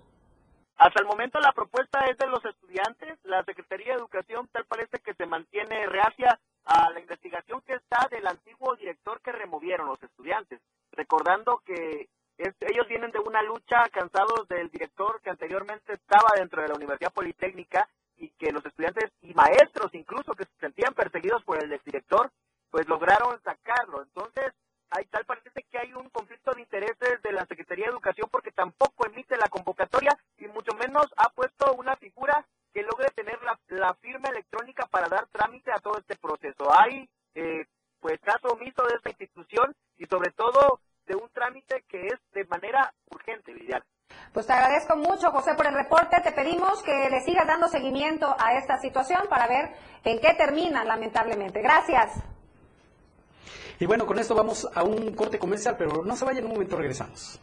Hasta 0.76 1.00
el 1.00 1.06
momento 1.06 1.40
la 1.40 1.52
propuesta 1.52 2.06
es 2.06 2.16
de 2.18 2.28
los 2.28 2.44
estudiantes. 2.44 3.18
La 3.24 3.42
Secretaría 3.44 3.94
de 3.94 3.98
Educación 3.98 4.48
tal 4.52 4.64
parece 4.66 4.98
que 5.00 5.14
se 5.14 5.26
mantiene 5.26 5.86
reacia 5.86 6.38
a 6.64 6.90
la 6.90 7.00
investigación 7.00 7.60
que 7.62 7.74
está 7.74 8.06
del 8.10 8.26
antiguo 8.26 8.76
director 8.76 9.20
que 9.20 9.32
removieron 9.32 9.88
los 9.88 10.02
estudiantes. 10.02 10.60
Recordando 10.92 11.62
que 11.66 12.08
ellos 12.38 12.86
vienen 12.88 13.10
de 13.10 13.18
una 13.18 13.42
lucha 13.42 13.88
cansados 13.92 14.46
del 14.48 14.70
director 14.70 15.20
que 15.22 15.30
anteriormente 15.30 15.94
estaba 15.94 16.30
dentro 16.36 16.62
de 16.62 16.68
la 16.68 16.74
Universidad 16.74 17.12
Politécnica 17.12 17.88
y 18.16 18.28
que 18.30 18.52
los 18.52 18.64
estudiantes 18.64 19.10
y 19.22 19.34
maestros 19.34 19.92
incluso 19.94 20.32
que 20.32 20.44
se 20.44 20.58
sentían 20.60 20.94
perseguidos 20.94 21.42
por 21.44 21.62
el 21.62 21.72
exdirector, 21.72 22.30
pues 22.70 22.86
lograron 22.88 23.40
sacarlo. 23.42 24.02
Entonces, 24.02 24.52
hay 24.90 25.04
tal 25.06 25.24
parece 25.24 25.50
que 25.70 25.78
hay 25.78 25.92
un 25.92 26.08
conflicto 26.10 26.52
de 26.52 26.62
intereses 26.62 27.20
de 27.22 27.32
la 27.32 27.44
Secretaría 27.46 27.86
de 27.86 27.92
Educación 27.92 28.28
porque 28.30 28.52
tampoco 28.52 29.06
emite 29.06 29.36
la 29.36 29.48
convocatoria 29.48 30.16
y 30.38 30.46
mucho 30.46 30.72
menos 30.74 31.06
ha 31.16 31.28
puesto 31.30 31.74
una 31.74 31.96
figura 31.96 32.46
que 32.72 32.82
logre 32.82 33.08
tener 33.14 33.40
la, 33.42 33.58
la 33.68 33.94
firma 33.94 34.28
electrónica 34.28 34.86
para 34.86 35.08
dar 35.08 35.26
trámite 35.26 35.72
a 35.72 35.78
todo 35.78 35.98
este 35.98 36.16
proceso. 36.16 36.72
Hay 36.72 37.08
eh, 37.34 37.66
pues 38.00 38.20
caso 38.20 38.48
omiso 38.48 38.84
de 38.86 38.94
esta 38.94 39.10
institución 39.10 39.74
y 39.96 40.06
sobre 40.06 40.30
todo 40.30 40.80
de 41.08 41.16
un 41.16 41.28
trámite 41.30 41.84
que 41.88 42.06
es 42.06 42.20
de 42.32 42.44
manera 42.44 42.92
urgente, 43.10 43.52
Viviana. 43.52 43.84
Pues 44.32 44.46
te 44.46 44.52
agradezco 44.52 44.96
mucho, 44.96 45.30
José, 45.30 45.54
por 45.54 45.66
el 45.66 45.74
reporte. 45.74 46.20
Te 46.22 46.32
pedimos 46.32 46.82
que 46.82 47.08
le 47.10 47.20
sigas 47.22 47.46
dando 47.46 47.68
seguimiento 47.68 48.34
a 48.38 48.54
esta 48.58 48.78
situación 48.78 49.22
para 49.28 49.46
ver 49.48 49.70
en 50.04 50.20
qué 50.20 50.34
termina, 50.34 50.84
lamentablemente. 50.84 51.60
Gracias. 51.60 52.12
Y 53.80 53.86
bueno, 53.86 54.06
con 54.06 54.18
esto 54.18 54.34
vamos 54.34 54.68
a 54.74 54.82
un 54.82 55.14
corte 55.14 55.38
comercial, 55.38 55.76
pero 55.78 56.04
no 56.04 56.16
se 56.16 56.24
vayan, 56.24 56.40
en 56.40 56.46
un 56.46 56.52
momento 56.54 56.76
regresamos. 56.76 57.40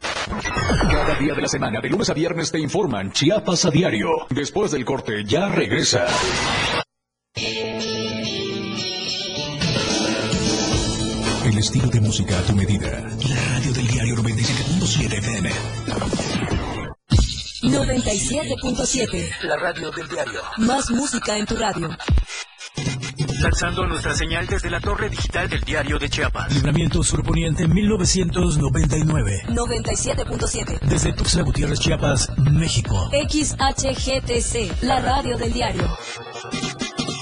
Cada 0.91 1.15
día 1.15 1.34
de 1.34 1.41
la 1.41 1.47
semana, 1.47 1.80
de 1.80 1.89
lunes 1.89 2.10
a 2.10 2.13
viernes, 2.13 2.51
te 2.51 2.60
informan 2.60 3.12
Chiapas 3.12 3.65
a 3.65 3.71
diario. 3.71 4.10
Después 4.30 4.71
del 4.71 4.84
corte, 4.84 5.23
ya 5.23 5.47
regresa. 5.47 6.06
El 11.55 11.59
estilo 11.59 11.87
de 11.87 12.01
música 12.01 12.37
a 12.37 12.41
tu 12.41 12.53
medida. 12.53 12.91
La 13.29 13.45
radio 13.53 13.71
del 13.71 13.87
diario 13.87 14.15
97.7 14.17 15.13
FM. 15.19 15.49
97.7. 17.61 19.29
La 19.43 19.55
radio 19.55 19.89
del 19.89 20.05
diario. 20.09 20.41
Más 20.57 20.91
música 20.91 21.37
en 21.37 21.45
tu 21.45 21.55
radio. 21.55 21.97
Lanzando 23.39 23.87
nuestra 23.87 24.13
señal 24.13 24.47
desde 24.47 24.69
la 24.69 24.81
torre 24.81 25.09
digital 25.09 25.49
del 25.49 25.61
diario 25.61 25.97
de 25.97 26.09
Chiapas. 26.09 26.53
Libramiento 26.53 27.01
Surponiente 27.03 27.69
1999. 27.69 29.43
97.7. 29.47 30.79
Desde 30.81 31.13
Tuxtla 31.13 31.43
Gutiérrez, 31.43 31.79
Chiapas, 31.79 32.31
México. 32.51 33.09
XHGTC, 33.29 34.83
la 34.83 34.99
radio 34.99 35.37
del 35.37 35.53
diario. 35.53 35.97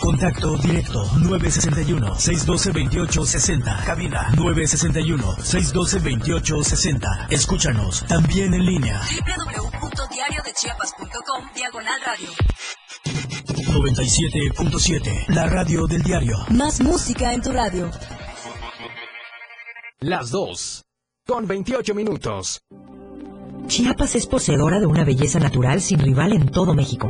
Contacto 0.04 0.58
directo 0.58 1.06
961-612-2860. 1.22 3.86
Cabina 3.86 4.28
961-612-2860. 4.36 7.28
Escúchanos 7.30 8.04
también 8.06 8.54
en 8.54 8.66
línea. 8.66 9.00
www.diariodechiapas.com 9.00 11.46
Diagonal 11.56 12.02
Radio. 12.06 12.28
97.7. 13.72 15.30
La 15.30 15.48
radio 15.48 15.88
del 15.88 16.04
diario. 16.04 16.36
Más 16.50 16.82
música 16.82 17.32
en 17.32 17.42
tu 17.42 17.54
radio. 17.54 17.90
Las 20.02 20.32
2. 20.32 20.84
Con 21.26 21.48
28 21.48 21.96
minutos. 21.96 22.60
Chiapas 23.68 24.16
es 24.16 24.28
poseedora 24.28 24.82
de 24.82 24.86
una 24.86 25.06
belleza 25.06 25.40
natural 25.40 25.80
sin 25.80 26.00
rival 26.00 26.34
en 26.34 26.50
todo 26.50 26.74
México 26.74 27.10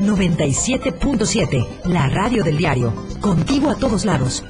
97.7, 0.00 1.84
la 1.84 2.08
radio 2.08 2.42
del 2.42 2.56
diario. 2.56 2.92
Contigo 3.20 3.70
a 3.70 3.74
todos 3.74 4.04
lados. 4.04 4.42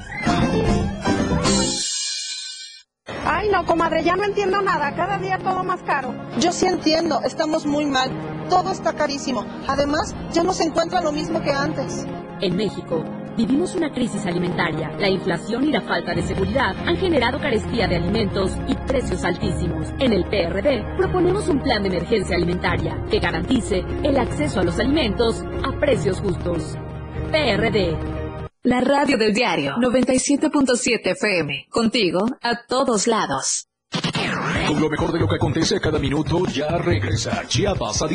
Ay, 3.25 3.49
no, 3.49 3.65
comadre, 3.65 4.03
ya 4.03 4.15
no 4.15 4.23
entiendo 4.23 4.61
nada. 4.61 4.95
Cada 4.95 5.17
día 5.17 5.37
todo 5.37 5.63
más 5.63 5.81
caro. 5.83 6.13
Yo 6.39 6.51
sí 6.51 6.65
entiendo, 6.65 7.21
estamos 7.23 7.65
muy 7.65 7.85
mal. 7.85 8.11
todo 8.49 8.71
está 8.71 8.93
carísimo. 8.93 9.45
Además, 9.67 10.13
ya 10.33 10.43
no 10.43 10.51
se 10.53 10.63
encuentra 10.63 11.01
lo 11.01 11.11
mismo 11.11 11.41
que 11.41 11.51
antes. 11.51 12.05
En 12.41 12.55
México, 12.57 13.03
vivimos 13.37 13.75
una 13.75 13.91
crisis 13.91 14.25
alimentaria. 14.25 14.91
La 14.99 15.09
inflación 15.09 15.67
y 15.67 15.71
la 15.71 15.81
falta 15.81 16.13
de 16.13 16.21
seguridad 16.21 16.75
han 16.85 16.97
generado 16.97 17.39
carestía 17.39 17.87
de 17.87 17.97
alimentos 17.97 18.51
y 18.67 18.75
precios 18.75 19.23
altísimos. 19.23 19.87
En 19.99 20.13
el 20.13 20.25
PRD 20.25 20.83
proponemos 20.97 21.47
un 21.47 21.61
plan 21.61 21.83
de 21.83 21.89
emergencia 21.89 22.35
alimentaria 22.35 23.03
que 23.09 23.19
garantice 23.19 23.83
el 24.03 24.17
acceso 24.17 24.59
a 24.59 24.63
los 24.63 24.79
alimentos 24.79 25.43
a 25.63 25.79
precios 25.79 26.19
justos. 26.19 26.77
PRD. 27.31 27.97
La 28.63 28.81
radio 28.81 29.17
del 29.17 29.33
diario 29.33 29.75
97.7 29.77 31.01
FM. 31.03 31.67
Contigo 31.69 32.27
a 32.41 32.65
todos 32.67 33.07
lados. 33.07 33.67
Con 34.67 34.79
lo 34.79 34.89
mejor 34.89 35.11
de 35.11 35.19
lo 35.19 35.27
que 35.27 35.35
acontece 35.35 35.75
a 35.77 35.79
cada 35.79 35.99
minuto, 35.99 36.45
ya 36.45 36.77
regresa 36.77 37.43
Chiapas 37.47 38.01
a 38.03 38.07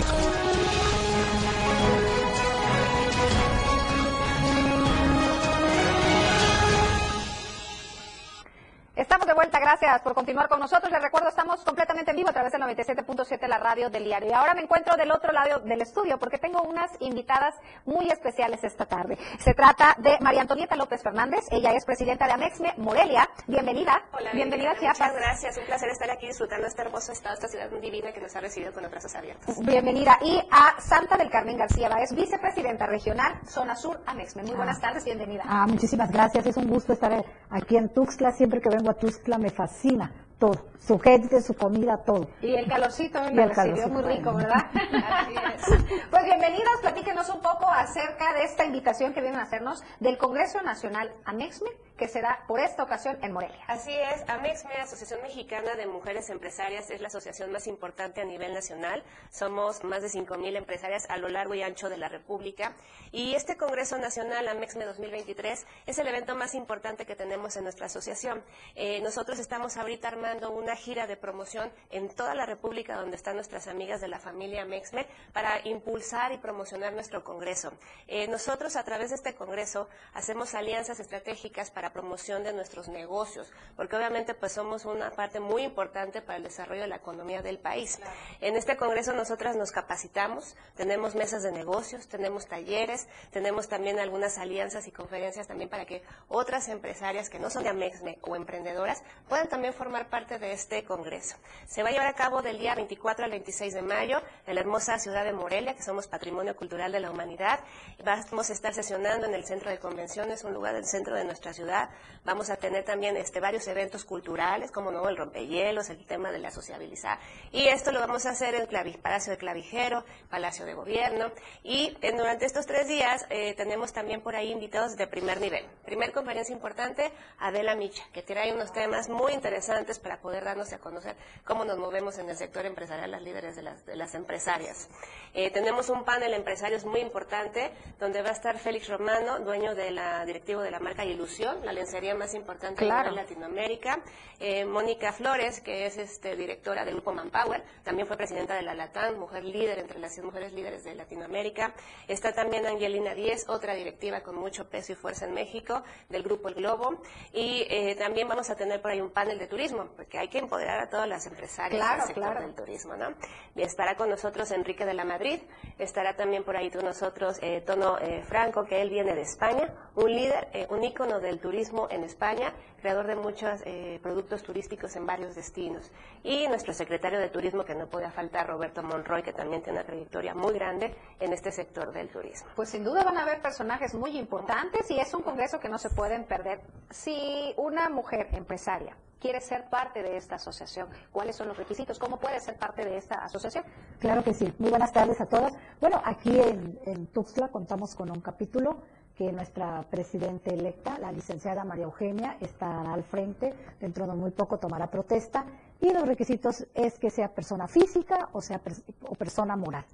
gracias 9.66 10.00
por 10.02 10.14
continuar 10.14 10.48
con 10.48 10.60
nosotros. 10.60 10.92
Les 10.92 11.02
recuerdo, 11.02 11.28
estamos 11.28 11.64
completamente 11.64 12.12
en 12.12 12.16
vivo 12.18 12.28
a 12.28 12.32
través 12.32 12.52
del 12.52 12.62
97.7, 12.62 13.48
la 13.48 13.58
radio 13.58 13.90
del 13.90 14.04
diario. 14.04 14.30
Y 14.30 14.32
ahora 14.32 14.54
me 14.54 14.62
encuentro 14.62 14.96
del 14.96 15.10
otro 15.10 15.32
lado 15.32 15.58
del 15.58 15.82
estudio 15.82 16.18
porque 16.18 16.38
tengo 16.38 16.62
unas 16.62 16.88
invitadas 17.00 17.52
muy 17.84 18.08
especiales 18.08 18.62
esta 18.62 18.86
tarde. 18.86 19.18
Se 19.40 19.54
trata 19.54 19.96
de 19.98 20.18
María 20.20 20.42
Antonieta 20.42 20.76
López 20.76 21.02
Fernández. 21.02 21.40
Ella 21.50 21.72
es 21.72 21.84
presidenta 21.84 22.26
de 22.26 22.32
Amexme 22.34 22.74
Morelia. 22.76 23.28
Bienvenida. 23.48 24.04
Hola, 24.12 24.30
Bienvenida 24.32 24.70
a 24.70 24.74
Viviana, 24.74 24.94
Chiapas. 24.94 25.12
Muchas 25.12 25.26
gracias, 25.26 25.58
un 25.58 25.64
placer 25.64 25.88
estar 25.88 26.10
aquí 26.12 26.28
disfrutando 26.28 26.66
este 26.68 26.82
hermoso 26.82 27.10
estado, 27.10 27.34
esta 27.34 27.48
ciudad 27.48 27.68
divina 27.68 28.12
que 28.12 28.20
nos 28.20 28.36
ha 28.36 28.40
recibido 28.40 28.72
con 28.72 28.84
los 28.84 28.92
brazos 28.92 29.16
abiertos. 29.16 29.58
Bienvenida. 29.58 30.16
Y 30.22 30.40
a 30.48 30.80
Santa 30.80 31.16
del 31.16 31.28
Carmen 31.28 31.56
García 31.56 31.88
es 32.00 32.14
vicepresidenta 32.14 32.86
regional, 32.86 33.40
Zona 33.48 33.74
Sur, 33.74 34.00
Amexme. 34.06 34.44
Muy 34.44 34.54
buenas 34.54 34.80
tardes, 34.80 35.04
bienvenida. 35.04 35.42
Ah, 35.44 35.66
muchísimas 35.66 36.12
gracias. 36.12 36.46
Es 36.46 36.56
un 36.56 36.68
gusto 36.68 36.92
estar 36.92 37.24
aquí 37.50 37.76
en 37.76 37.88
Tuxtla. 37.88 38.30
Siempre 38.30 38.60
que 38.60 38.68
vengo 38.68 38.90
a 38.90 38.94
Tuxtla 38.94 39.38
me 39.38 39.55
fascina 39.56 40.10
todo. 40.38 40.66
Su 40.78 40.98
gente, 41.00 41.40
su 41.40 41.54
comida, 41.54 41.96
todo. 42.04 42.28
Y 42.40 42.54
el 42.54 42.68
calorcito 42.68 43.20
me 43.20 43.28
el 43.42 43.48
recibió 43.48 43.54
calorcito. 43.54 43.88
muy 43.88 44.02
rico, 44.02 44.34
¿verdad? 44.34 44.66
Así 45.56 45.74
es. 45.74 45.84
Pues 46.10 46.24
bienvenidos, 46.24 46.80
platíquenos 46.80 47.28
un 47.30 47.40
poco 47.40 47.66
acerca 47.68 48.34
de 48.34 48.44
esta 48.44 48.64
invitación 48.64 49.12
que 49.12 49.20
vienen 49.20 49.40
a 49.40 49.44
hacernos 49.44 49.82
del 49.98 50.16
Congreso 50.16 50.62
Nacional 50.62 51.12
Amexme, 51.24 51.70
que 51.96 52.06
será 52.06 52.44
por 52.46 52.60
esta 52.60 52.84
ocasión 52.84 53.18
en 53.22 53.32
Morelia. 53.32 53.64
Así 53.66 53.90
es, 53.92 54.28
AMEXME, 54.28 54.74
Asociación 54.74 55.22
Mexicana 55.22 55.74
de 55.74 55.86
Mujeres 55.86 56.28
Empresarias, 56.30 56.90
es 56.90 57.00
la 57.00 57.08
asociación 57.08 57.50
más 57.50 57.66
importante 57.66 58.20
a 58.20 58.24
nivel 58.24 58.52
nacional. 58.52 59.02
Somos 59.30 59.82
más 59.82 60.02
de 60.02 60.08
5.000 60.08 60.56
empresarias 60.56 61.06
a 61.08 61.16
lo 61.16 61.28
largo 61.28 61.54
y 61.54 61.62
ancho 61.62 61.88
de 61.88 61.96
la 61.96 62.08
República. 62.08 62.74
Y 63.10 63.34
este 63.34 63.56
Congreso 63.56 63.98
Nacional 63.98 64.46
AMEXME 64.46 64.84
2023 64.84 65.66
es 65.86 65.98
el 65.98 66.06
evento 66.06 66.36
más 66.36 66.54
importante 66.54 67.06
que 67.06 67.16
tenemos 67.16 67.56
en 67.56 67.64
nuestra 67.64 67.86
asociación. 67.86 68.44
Eh, 68.74 69.00
nosotros 69.00 69.38
estamos 69.38 69.76
ahorita 69.78 70.08
armando 70.08 70.25
una 70.34 70.74
gira 70.74 71.06
de 71.06 71.16
promoción 71.16 71.70
en 71.90 72.08
toda 72.08 72.34
la 72.34 72.46
República 72.46 72.96
donde 72.96 73.16
están 73.16 73.36
nuestras 73.36 73.68
amigas 73.68 74.00
de 74.00 74.08
la 74.08 74.18
familia 74.18 74.62
AMEXME 74.62 75.06
para 75.32 75.60
impulsar 75.68 76.32
y 76.32 76.38
promocionar 76.38 76.92
nuestro 76.94 77.22
Congreso. 77.22 77.72
Eh, 78.08 78.26
nosotros 78.26 78.74
a 78.74 78.82
través 78.82 79.10
de 79.10 79.16
este 79.16 79.36
Congreso 79.36 79.88
hacemos 80.14 80.54
alianzas 80.54 80.98
estratégicas 80.98 81.70
para 81.70 81.92
promoción 81.92 82.42
de 82.42 82.52
nuestros 82.52 82.88
negocios, 82.88 83.52
porque 83.76 83.94
obviamente 83.94 84.34
pues 84.34 84.52
somos 84.52 84.84
una 84.84 85.12
parte 85.12 85.38
muy 85.38 85.62
importante 85.62 86.22
para 86.22 86.38
el 86.38 86.42
desarrollo 86.42 86.82
de 86.82 86.88
la 86.88 86.96
economía 86.96 87.40
del 87.40 87.60
país. 87.60 88.00
En 88.40 88.56
este 88.56 88.76
Congreso 88.76 89.12
nosotras 89.12 89.54
nos 89.54 89.70
capacitamos, 89.70 90.56
tenemos 90.74 91.14
mesas 91.14 91.44
de 91.44 91.52
negocios, 91.52 92.08
tenemos 92.08 92.48
talleres, 92.48 93.06
tenemos 93.30 93.68
también 93.68 94.00
algunas 94.00 94.38
alianzas 94.38 94.88
y 94.88 94.90
conferencias 94.90 95.46
también 95.46 95.70
para 95.70 95.86
que 95.86 96.02
otras 96.28 96.68
empresarias 96.68 97.30
que 97.30 97.38
no 97.38 97.48
son 97.48 97.62
de 97.62 97.68
Amexme 97.68 98.18
o 98.22 98.34
emprendedoras 98.34 99.04
puedan 99.28 99.48
también 99.48 99.72
formar 99.72 100.08
parte 100.08 100.15
de 100.16 100.52
este 100.52 100.82
Congreso. 100.82 101.36
Se 101.66 101.82
va 101.82 101.90
a 101.90 101.92
llevar 101.92 102.06
a 102.06 102.14
cabo 102.14 102.40
del 102.40 102.58
día 102.58 102.74
24 102.74 103.26
al 103.26 103.30
26 103.32 103.74
de 103.74 103.82
mayo 103.82 104.22
en 104.46 104.54
la 104.54 104.62
hermosa 104.62 104.98
ciudad 104.98 105.24
de 105.26 105.34
Morelia, 105.34 105.74
que 105.74 105.82
somos 105.82 106.06
Patrimonio 106.08 106.56
Cultural 106.56 106.90
de 106.90 107.00
la 107.00 107.10
Humanidad. 107.10 107.60
Vamos 108.02 108.48
a 108.48 108.54
estar 108.54 108.72
sesionando 108.72 109.26
en 109.26 109.34
el 109.34 109.44
Centro 109.44 109.68
de 109.70 109.78
Convenciones, 109.78 110.42
un 110.44 110.54
lugar 110.54 110.72
del 110.72 110.86
centro 110.86 111.14
de 111.14 111.24
nuestra 111.26 111.52
ciudad. 111.52 111.90
Vamos 112.24 112.48
a 112.48 112.56
tener 112.56 112.82
también 112.82 113.14
este, 113.18 113.40
varios 113.40 113.68
eventos 113.68 114.06
culturales, 114.06 114.70
como 114.70 114.90
no, 114.90 115.06
el 115.06 115.18
rompehielos, 115.18 115.90
el 115.90 116.06
tema 116.06 116.32
de 116.32 116.38
la 116.38 116.50
sociabilizar. 116.50 117.18
Y 117.52 117.68
esto 117.68 117.92
lo 117.92 118.00
vamos 118.00 118.24
a 118.24 118.30
hacer 118.30 118.54
en 118.54 118.66
Clavi- 118.66 118.98
Palacio 118.98 119.32
de 119.32 119.36
Clavijero, 119.38 120.02
Palacio 120.30 120.64
de 120.64 120.72
Gobierno. 120.72 121.30
Y 121.62 121.94
eh, 122.00 122.12
durante 122.16 122.46
estos 122.46 122.64
tres 122.64 122.88
días 122.88 123.26
eh, 123.28 123.52
tenemos 123.54 123.92
también 123.92 124.22
por 124.22 124.34
ahí 124.34 124.50
invitados 124.50 124.96
de 124.96 125.06
primer 125.08 125.42
nivel. 125.42 125.66
Primer 125.84 126.10
conferencia 126.12 126.54
importante, 126.54 127.12
Adela 127.38 127.74
Micha, 127.74 128.02
que 128.14 128.22
trae 128.22 128.54
unos 128.54 128.72
temas 128.72 129.10
muy 129.10 129.34
interesantes 129.34 129.98
para 130.06 130.20
poder 130.20 130.44
darnos 130.44 130.72
a 130.72 130.78
conocer 130.78 131.16
cómo 131.44 131.64
nos 131.64 131.78
movemos 131.78 132.16
en 132.18 132.30
el 132.30 132.36
sector 132.36 132.64
empresarial, 132.64 133.10
las 133.10 133.22
líderes 133.22 133.56
de 133.56 133.62
las, 133.62 133.84
de 133.84 133.96
las 133.96 134.14
empresarias. 134.14 134.88
Eh, 135.34 135.50
tenemos 135.50 135.88
un 135.88 136.04
panel 136.04 136.30
de 136.30 136.36
empresarios 136.36 136.84
muy 136.84 137.00
importante, 137.00 137.72
donde 137.98 138.22
va 138.22 138.28
a 138.28 138.32
estar 138.32 138.56
Félix 138.56 138.88
Romano, 138.88 139.40
dueño 139.40 139.74
de 139.74 139.90
la 139.90 140.24
directivo 140.24 140.62
de 140.62 140.70
la 140.70 140.78
marca 140.78 141.04
Ilusión, 141.04 141.58
la 141.64 141.72
lencería 141.72 142.14
más 142.14 142.34
importante 142.34 142.84
Claro. 142.84 143.10
nivel 143.10 143.16
Latinoamérica. 143.16 144.00
Eh, 144.38 144.64
Mónica 144.64 145.12
Flores, 145.12 145.60
que 145.60 145.86
es 145.86 145.98
este, 145.98 146.36
directora 146.36 146.84
del 146.84 146.94
grupo 146.94 147.12
Manpower, 147.12 147.64
también 147.82 148.06
fue 148.06 148.16
presidenta 148.16 148.54
de 148.54 148.62
la 148.62 148.74
LATAM, 148.74 149.18
mujer 149.18 149.44
líder 149.44 149.80
entre 149.80 149.98
las 149.98 150.12
100 150.12 150.26
mujeres 150.26 150.52
líderes 150.52 150.84
de 150.84 150.94
Latinoamérica. 150.94 151.74
Está 152.06 152.32
también 152.32 152.64
Angelina 152.64 153.12
Díez, 153.14 153.48
otra 153.48 153.74
directiva 153.74 154.20
con 154.20 154.36
mucho 154.36 154.68
peso 154.68 154.92
y 154.92 154.94
fuerza 154.94 155.24
en 155.24 155.34
México, 155.34 155.82
del 156.08 156.22
grupo 156.22 156.48
El 156.48 156.54
Globo. 156.54 157.00
Y 157.32 157.66
eh, 157.68 157.96
también 157.96 158.28
vamos 158.28 158.50
a 158.50 158.54
tener 158.54 158.80
por 158.80 158.92
ahí 158.92 159.00
un 159.00 159.10
panel 159.10 159.38
de 159.38 159.46
turismo, 159.46 159.88
porque 159.96 160.18
hay 160.18 160.28
que 160.28 160.38
empoderar 160.38 160.80
a 160.80 160.88
todas 160.88 161.08
las 161.08 161.26
empresarias 161.26 161.80
Claro, 161.80 161.98
del 161.98 162.06
sector 162.06 162.32
claro. 162.32 162.40
del 162.46 162.54
turismo, 162.54 162.96
¿no? 162.96 163.08
Y 163.54 163.62
estará 163.62 163.96
con 163.96 164.10
nosotros 164.10 164.50
Enrique 164.50 164.84
de 164.84 164.94
la 164.94 165.04
Madrid, 165.04 165.40
estará 165.78 166.14
también 166.14 166.44
por 166.44 166.56
ahí 166.56 166.70
con 166.70 166.84
nosotros 166.84 167.38
eh, 167.42 167.62
Tono 167.62 167.98
eh, 167.98 168.22
Franco, 168.22 168.64
que 168.64 168.82
él 168.82 168.90
viene 168.90 169.14
de 169.14 169.22
España, 169.22 169.72
un 169.94 170.12
líder, 170.12 170.48
eh, 170.52 170.66
un 170.70 170.84
ícono 170.84 171.20
del 171.20 171.40
turismo 171.40 171.88
en 171.90 172.04
España, 172.04 172.52
creador 172.80 173.06
de 173.06 173.16
muchos 173.16 173.62
productos 174.02 174.42
turísticos 174.42 174.94
en 174.94 175.06
varios 175.06 175.34
destinos. 175.34 175.90
Y 176.22 176.46
nuestro 176.46 176.72
secretario 176.72 177.18
de 177.18 177.28
Turismo, 177.30 177.64
que 177.64 177.74
no 177.74 177.88
podía 177.88 178.10
faltar, 178.10 178.46
Roberto 178.46 178.82
Monroy, 178.82 179.22
que 179.22 179.32
también 179.32 179.62
tiene 179.62 179.78
una 179.80 179.86
trayectoria 179.86 180.34
muy 180.34 180.52
grande 180.52 180.94
en 181.18 181.32
este 181.32 181.50
sector 181.50 181.92
del 181.92 182.08
turismo. 182.10 182.48
Pues 182.54 182.70
sin 182.70 182.84
duda 182.84 183.02
van 183.02 183.16
a 183.16 183.22
haber 183.22 183.40
personajes 183.40 183.94
muy 183.94 184.16
importantes 184.18 184.88
y 184.90 185.00
es 185.00 185.12
un 185.14 185.22
congreso 185.22 185.58
que 185.58 185.68
no 185.68 185.78
se 185.78 185.90
pueden 185.90 186.24
perder. 186.24 186.60
Si 186.90 187.54
una 187.56 187.88
mujer 187.88 188.28
empresaria 188.32 188.96
quiere 189.20 189.40
ser 189.40 189.68
parte 189.68 190.02
de 190.02 190.16
esta 190.16 190.36
asociación, 190.36 190.88
¿cuáles 191.12 191.36
son 191.36 191.48
los 191.48 191.56
requisitos? 191.56 191.98
¿Cómo 191.98 192.18
puede 192.18 192.40
ser 192.40 192.56
parte 192.56 192.84
de 192.84 192.96
esta 192.96 193.24
asociación? 193.24 193.64
Claro 193.98 194.22
que 194.22 194.34
sí. 194.34 194.52
Muy 194.58 194.70
buenas 194.70 194.92
tardes 194.92 195.20
a 195.20 195.26
todas. 195.26 195.54
Bueno, 195.80 196.00
aquí 196.04 196.38
en, 196.38 196.78
en 196.84 197.06
Tuxtla 197.06 197.48
contamos 197.48 197.94
con 197.94 198.10
un 198.10 198.20
capítulo 198.20 198.82
que 199.16 199.32
nuestra 199.32 199.82
presidenta 199.90 200.50
electa, 200.50 200.98
la 200.98 201.10
licenciada 201.10 201.64
María 201.64 201.84
Eugenia, 201.84 202.36
estará 202.40 202.92
al 202.92 203.02
frente. 203.02 203.54
Dentro 203.80 204.06
de 204.06 204.12
muy 204.12 204.30
poco 204.30 204.58
tomará 204.58 204.90
protesta. 204.90 205.46
Y 205.80 205.90
los 205.92 206.06
requisitos 206.06 206.66
es 206.74 206.98
que 206.98 207.10
sea 207.10 207.34
persona 207.34 207.66
física 207.66 208.28
o 208.32 208.42
sea 208.42 208.60
o 209.08 209.14
persona 209.14 209.56
moral. 209.56 209.84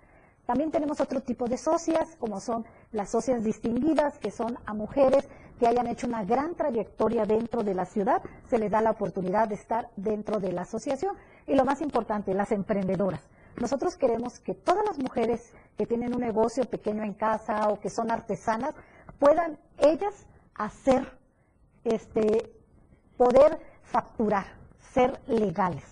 También 0.46 0.72
tenemos 0.72 1.00
otro 1.00 1.20
tipo 1.20 1.46
de 1.46 1.56
socias, 1.56 2.16
como 2.18 2.40
son 2.40 2.64
las 2.90 3.10
socias 3.10 3.44
distinguidas, 3.44 4.18
que 4.18 4.32
son 4.32 4.58
a 4.66 4.74
mujeres 4.74 5.28
que 5.62 5.68
hayan 5.68 5.86
hecho 5.86 6.08
una 6.08 6.24
gran 6.24 6.56
trayectoria 6.56 7.24
dentro 7.24 7.62
de 7.62 7.72
la 7.72 7.84
ciudad, 7.84 8.20
se 8.50 8.58
les 8.58 8.68
da 8.68 8.80
la 8.80 8.90
oportunidad 8.90 9.46
de 9.46 9.54
estar 9.54 9.90
dentro 9.94 10.40
de 10.40 10.50
la 10.50 10.62
asociación. 10.62 11.14
Y 11.46 11.54
lo 11.54 11.64
más 11.64 11.80
importante, 11.82 12.34
las 12.34 12.50
emprendedoras. 12.50 13.20
Nosotros 13.60 13.94
queremos 13.96 14.40
que 14.40 14.54
todas 14.54 14.84
las 14.84 14.98
mujeres 14.98 15.54
que 15.78 15.86
tienen 15.86 16.16
un 16.16 16.20
negocio 16.20 16.64
pequeño 16.64 17.04
en 17.04 17.14
casa 17.14 17.68
o 17.68 17.78
que 17.78 17.90
son 17.90 18.10
artesanas 18.10 18.74
puedan 19.20 19.56
ellas 19.78 20.26
hacer, 20.56 21.16
este, 21.84 22.52
poder 23.16 23.60
facturar, 23.84 24.46
ser 24.92 25.20
legales. 25.28 25.84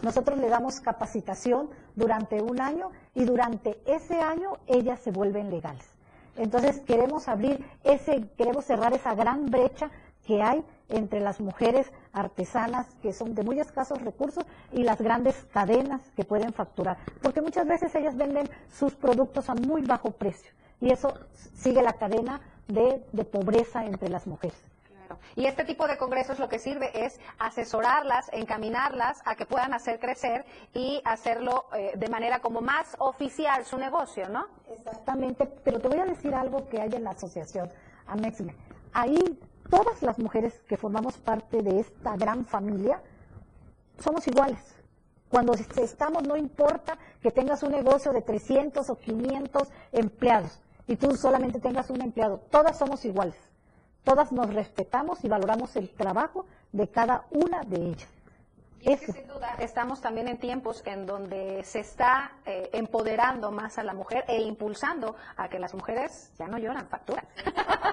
Nosotros 0.00 0.38
le 0.38 0.48
damos 0.48 0.80
capacitación 0.80 1.68
durante 1.96 2.40
un 2.40 2.62
año 2.62 2.92
y 3.14 3.26
durante 3.26 3.78
ese 3.84 4.22
año 4.22 4.54
ellas 4.66 5.00
se 5.00 5.10
vuelven 5.10 5.50
legales. 5.50 5.97
Entonces 6.38 6.80
queremos 6.80 7.28
abrir 7.28 7.64
ese, 7.84 8.28
queremos 8.36 8.64
cerrar 8.64 8.92
esa 8.94 9.14
gran 9.14 9.46
brecha 9.46 9.90
que 10.26 10.42
hay 10.42 10.64
entre 10.88 11.20
las 11.20 11.40
mujeres 11.40 11.90
artesanas 12.12 12.86
que 13.02 13.12
son 13.12 13.34
de 13.34 13.42
muy 13.42 13.60
escasos 13.60 14.00
recursos 14.02 14.44
y 14.72 14.82
las 14.82 15.00
grandes 15.00 15.34
cadenas 15.52 16.00
que 16.16 16.24
pueden 16.24 16.52
facturar. 16.52 16.98
Porque 17.22 17.42
muchas 17.42 17.66
veces 17.66 17.94
ellas 17.94 18.16
venden 18.16 18.48
sus 18.72 18.94
productos 18.94 19.48
a 19.50 19.54
muy 19.54 19.82
bajo 19.82 20.10
precio 20.10 20.52
y 20.80 20.92
eso 20.92 21.12
sigue 21.54 21.82
la 21.82 21.94
cadena 21.94 22.40
de, 22.68 23.04
de 23.12 23.24
pobreza 23.24 23.84
entre 23.84 24.08
las 24.08 24.26
mujeres. 24.26 24.58
Y 25.36 25.46
este 25.46 25.64
tipo 25.64 25.86
de 25.86 25.96
congresos 25.96 26.38
lo 26.38 26.48
que 26.48 26.58
sirve 26.58 26.90
es 27.06 27.18
asesorarlas, 27.38 28.30
encaminarlas 28.32 29.20
a 29.24 29.36
que 29.36 29.46
puedan 29.46 29.72
hacer 29.72 30.00
crecer 30.00 30.44
y 30.74 31.00
hacerlo 31.04 31.66
eh, 31.74 31.92
de 31.96 32.08
manera 32.08 32.40
como 32.40 32.60
más 32.60 32.96
oficial 32.98 33.64
su 33.64 33.78
negocio, 33.78 34.28
¿no? 34.28 34.46
Exactamente, 34.70 35.46
pero 35.64 35.80
te 35.80 35.88
voy 35.88 35.98
a 35.98 36.04
decir 36.04 36.34
algo 36.34 36.68
que 36.68 36.80
hay 36.80 36.90
en 36.94 37.04
la 37.04 37.10
asociación 37.10 37.70
Amexme. 38.06 38.54
Ahí 38.92 39.38
todas 39.70 40.02
las 40.02 40.18
mujeres 40.18 40.60
que 40.66 40.76
formamos 40.76 41.18
parte 41.18 41.62
de 41.62 41.80
esta 41.80 42.16
gran 42.16 42.44
familia 42.44 43.02
somos 43.98 44.26
iguales. 44.26 44.60
Cuando 45.28 45.52
estamos, 45.52 46.22
no 46.22 46.36
importa 46.36 46.96
que 47.20 47.30
tengas 47.30 47.62
un 47.62 47.72
negocio 47.72 48.12
de 48.12 48.22
300 48.22 48.88
o 48.88 48.96
500 48.96 49.68
empleados 49.92 50.60
y 50.86 50.96
tú 50.96 51.14
solamente 51.16 51.60
tengas 51.60 51.90
un 51.90 52.00
empleado, 52.00 52.40
todas 52.50 52.78
somos 52.78 53.04
iguales. 53.04 53.36
Todas 54.08 54.32
nos 54.32 54.54
respetamos 54.54 55.22
y 55.22 55.28
valoramos 55.28 55.76
el 55.76 55.90
trabajo 55.90 56.46
de 56.72 56.88
cada 56.88 57.26
una 57.30 57.60
de 57.64 57.90
ellas. 57.90 58.17
Y 58.80 58.92
es 58.92 59.00
que 59.00 59.12
sin 59.12 59.26
duda 59.26 59.54
estamos 59.58 60.00
también 60.00 60.28
en 60.28 60.38
tiempos 60.38 60.82
en 60.86 61.06
donde 61.06 61.62
se 61.64 61.80
está 61.80 62.32
eh, 62.46 62.70
empoderando 62.72 63.50
más 63.50 63.78
a 63.78 63.82
la 63.82 63.92
mujer 63.92 64.24
e 64.28 64.40
impulsando 64.40 65.16
a 65.36 65.48
que 65.48 65.58
las 65.58 65.74
mujeres 65.74 66.32
ya 66.38 66.46
no 66.46 66.58
lloran, 66.58 66.88
facturan. 66.88 67.26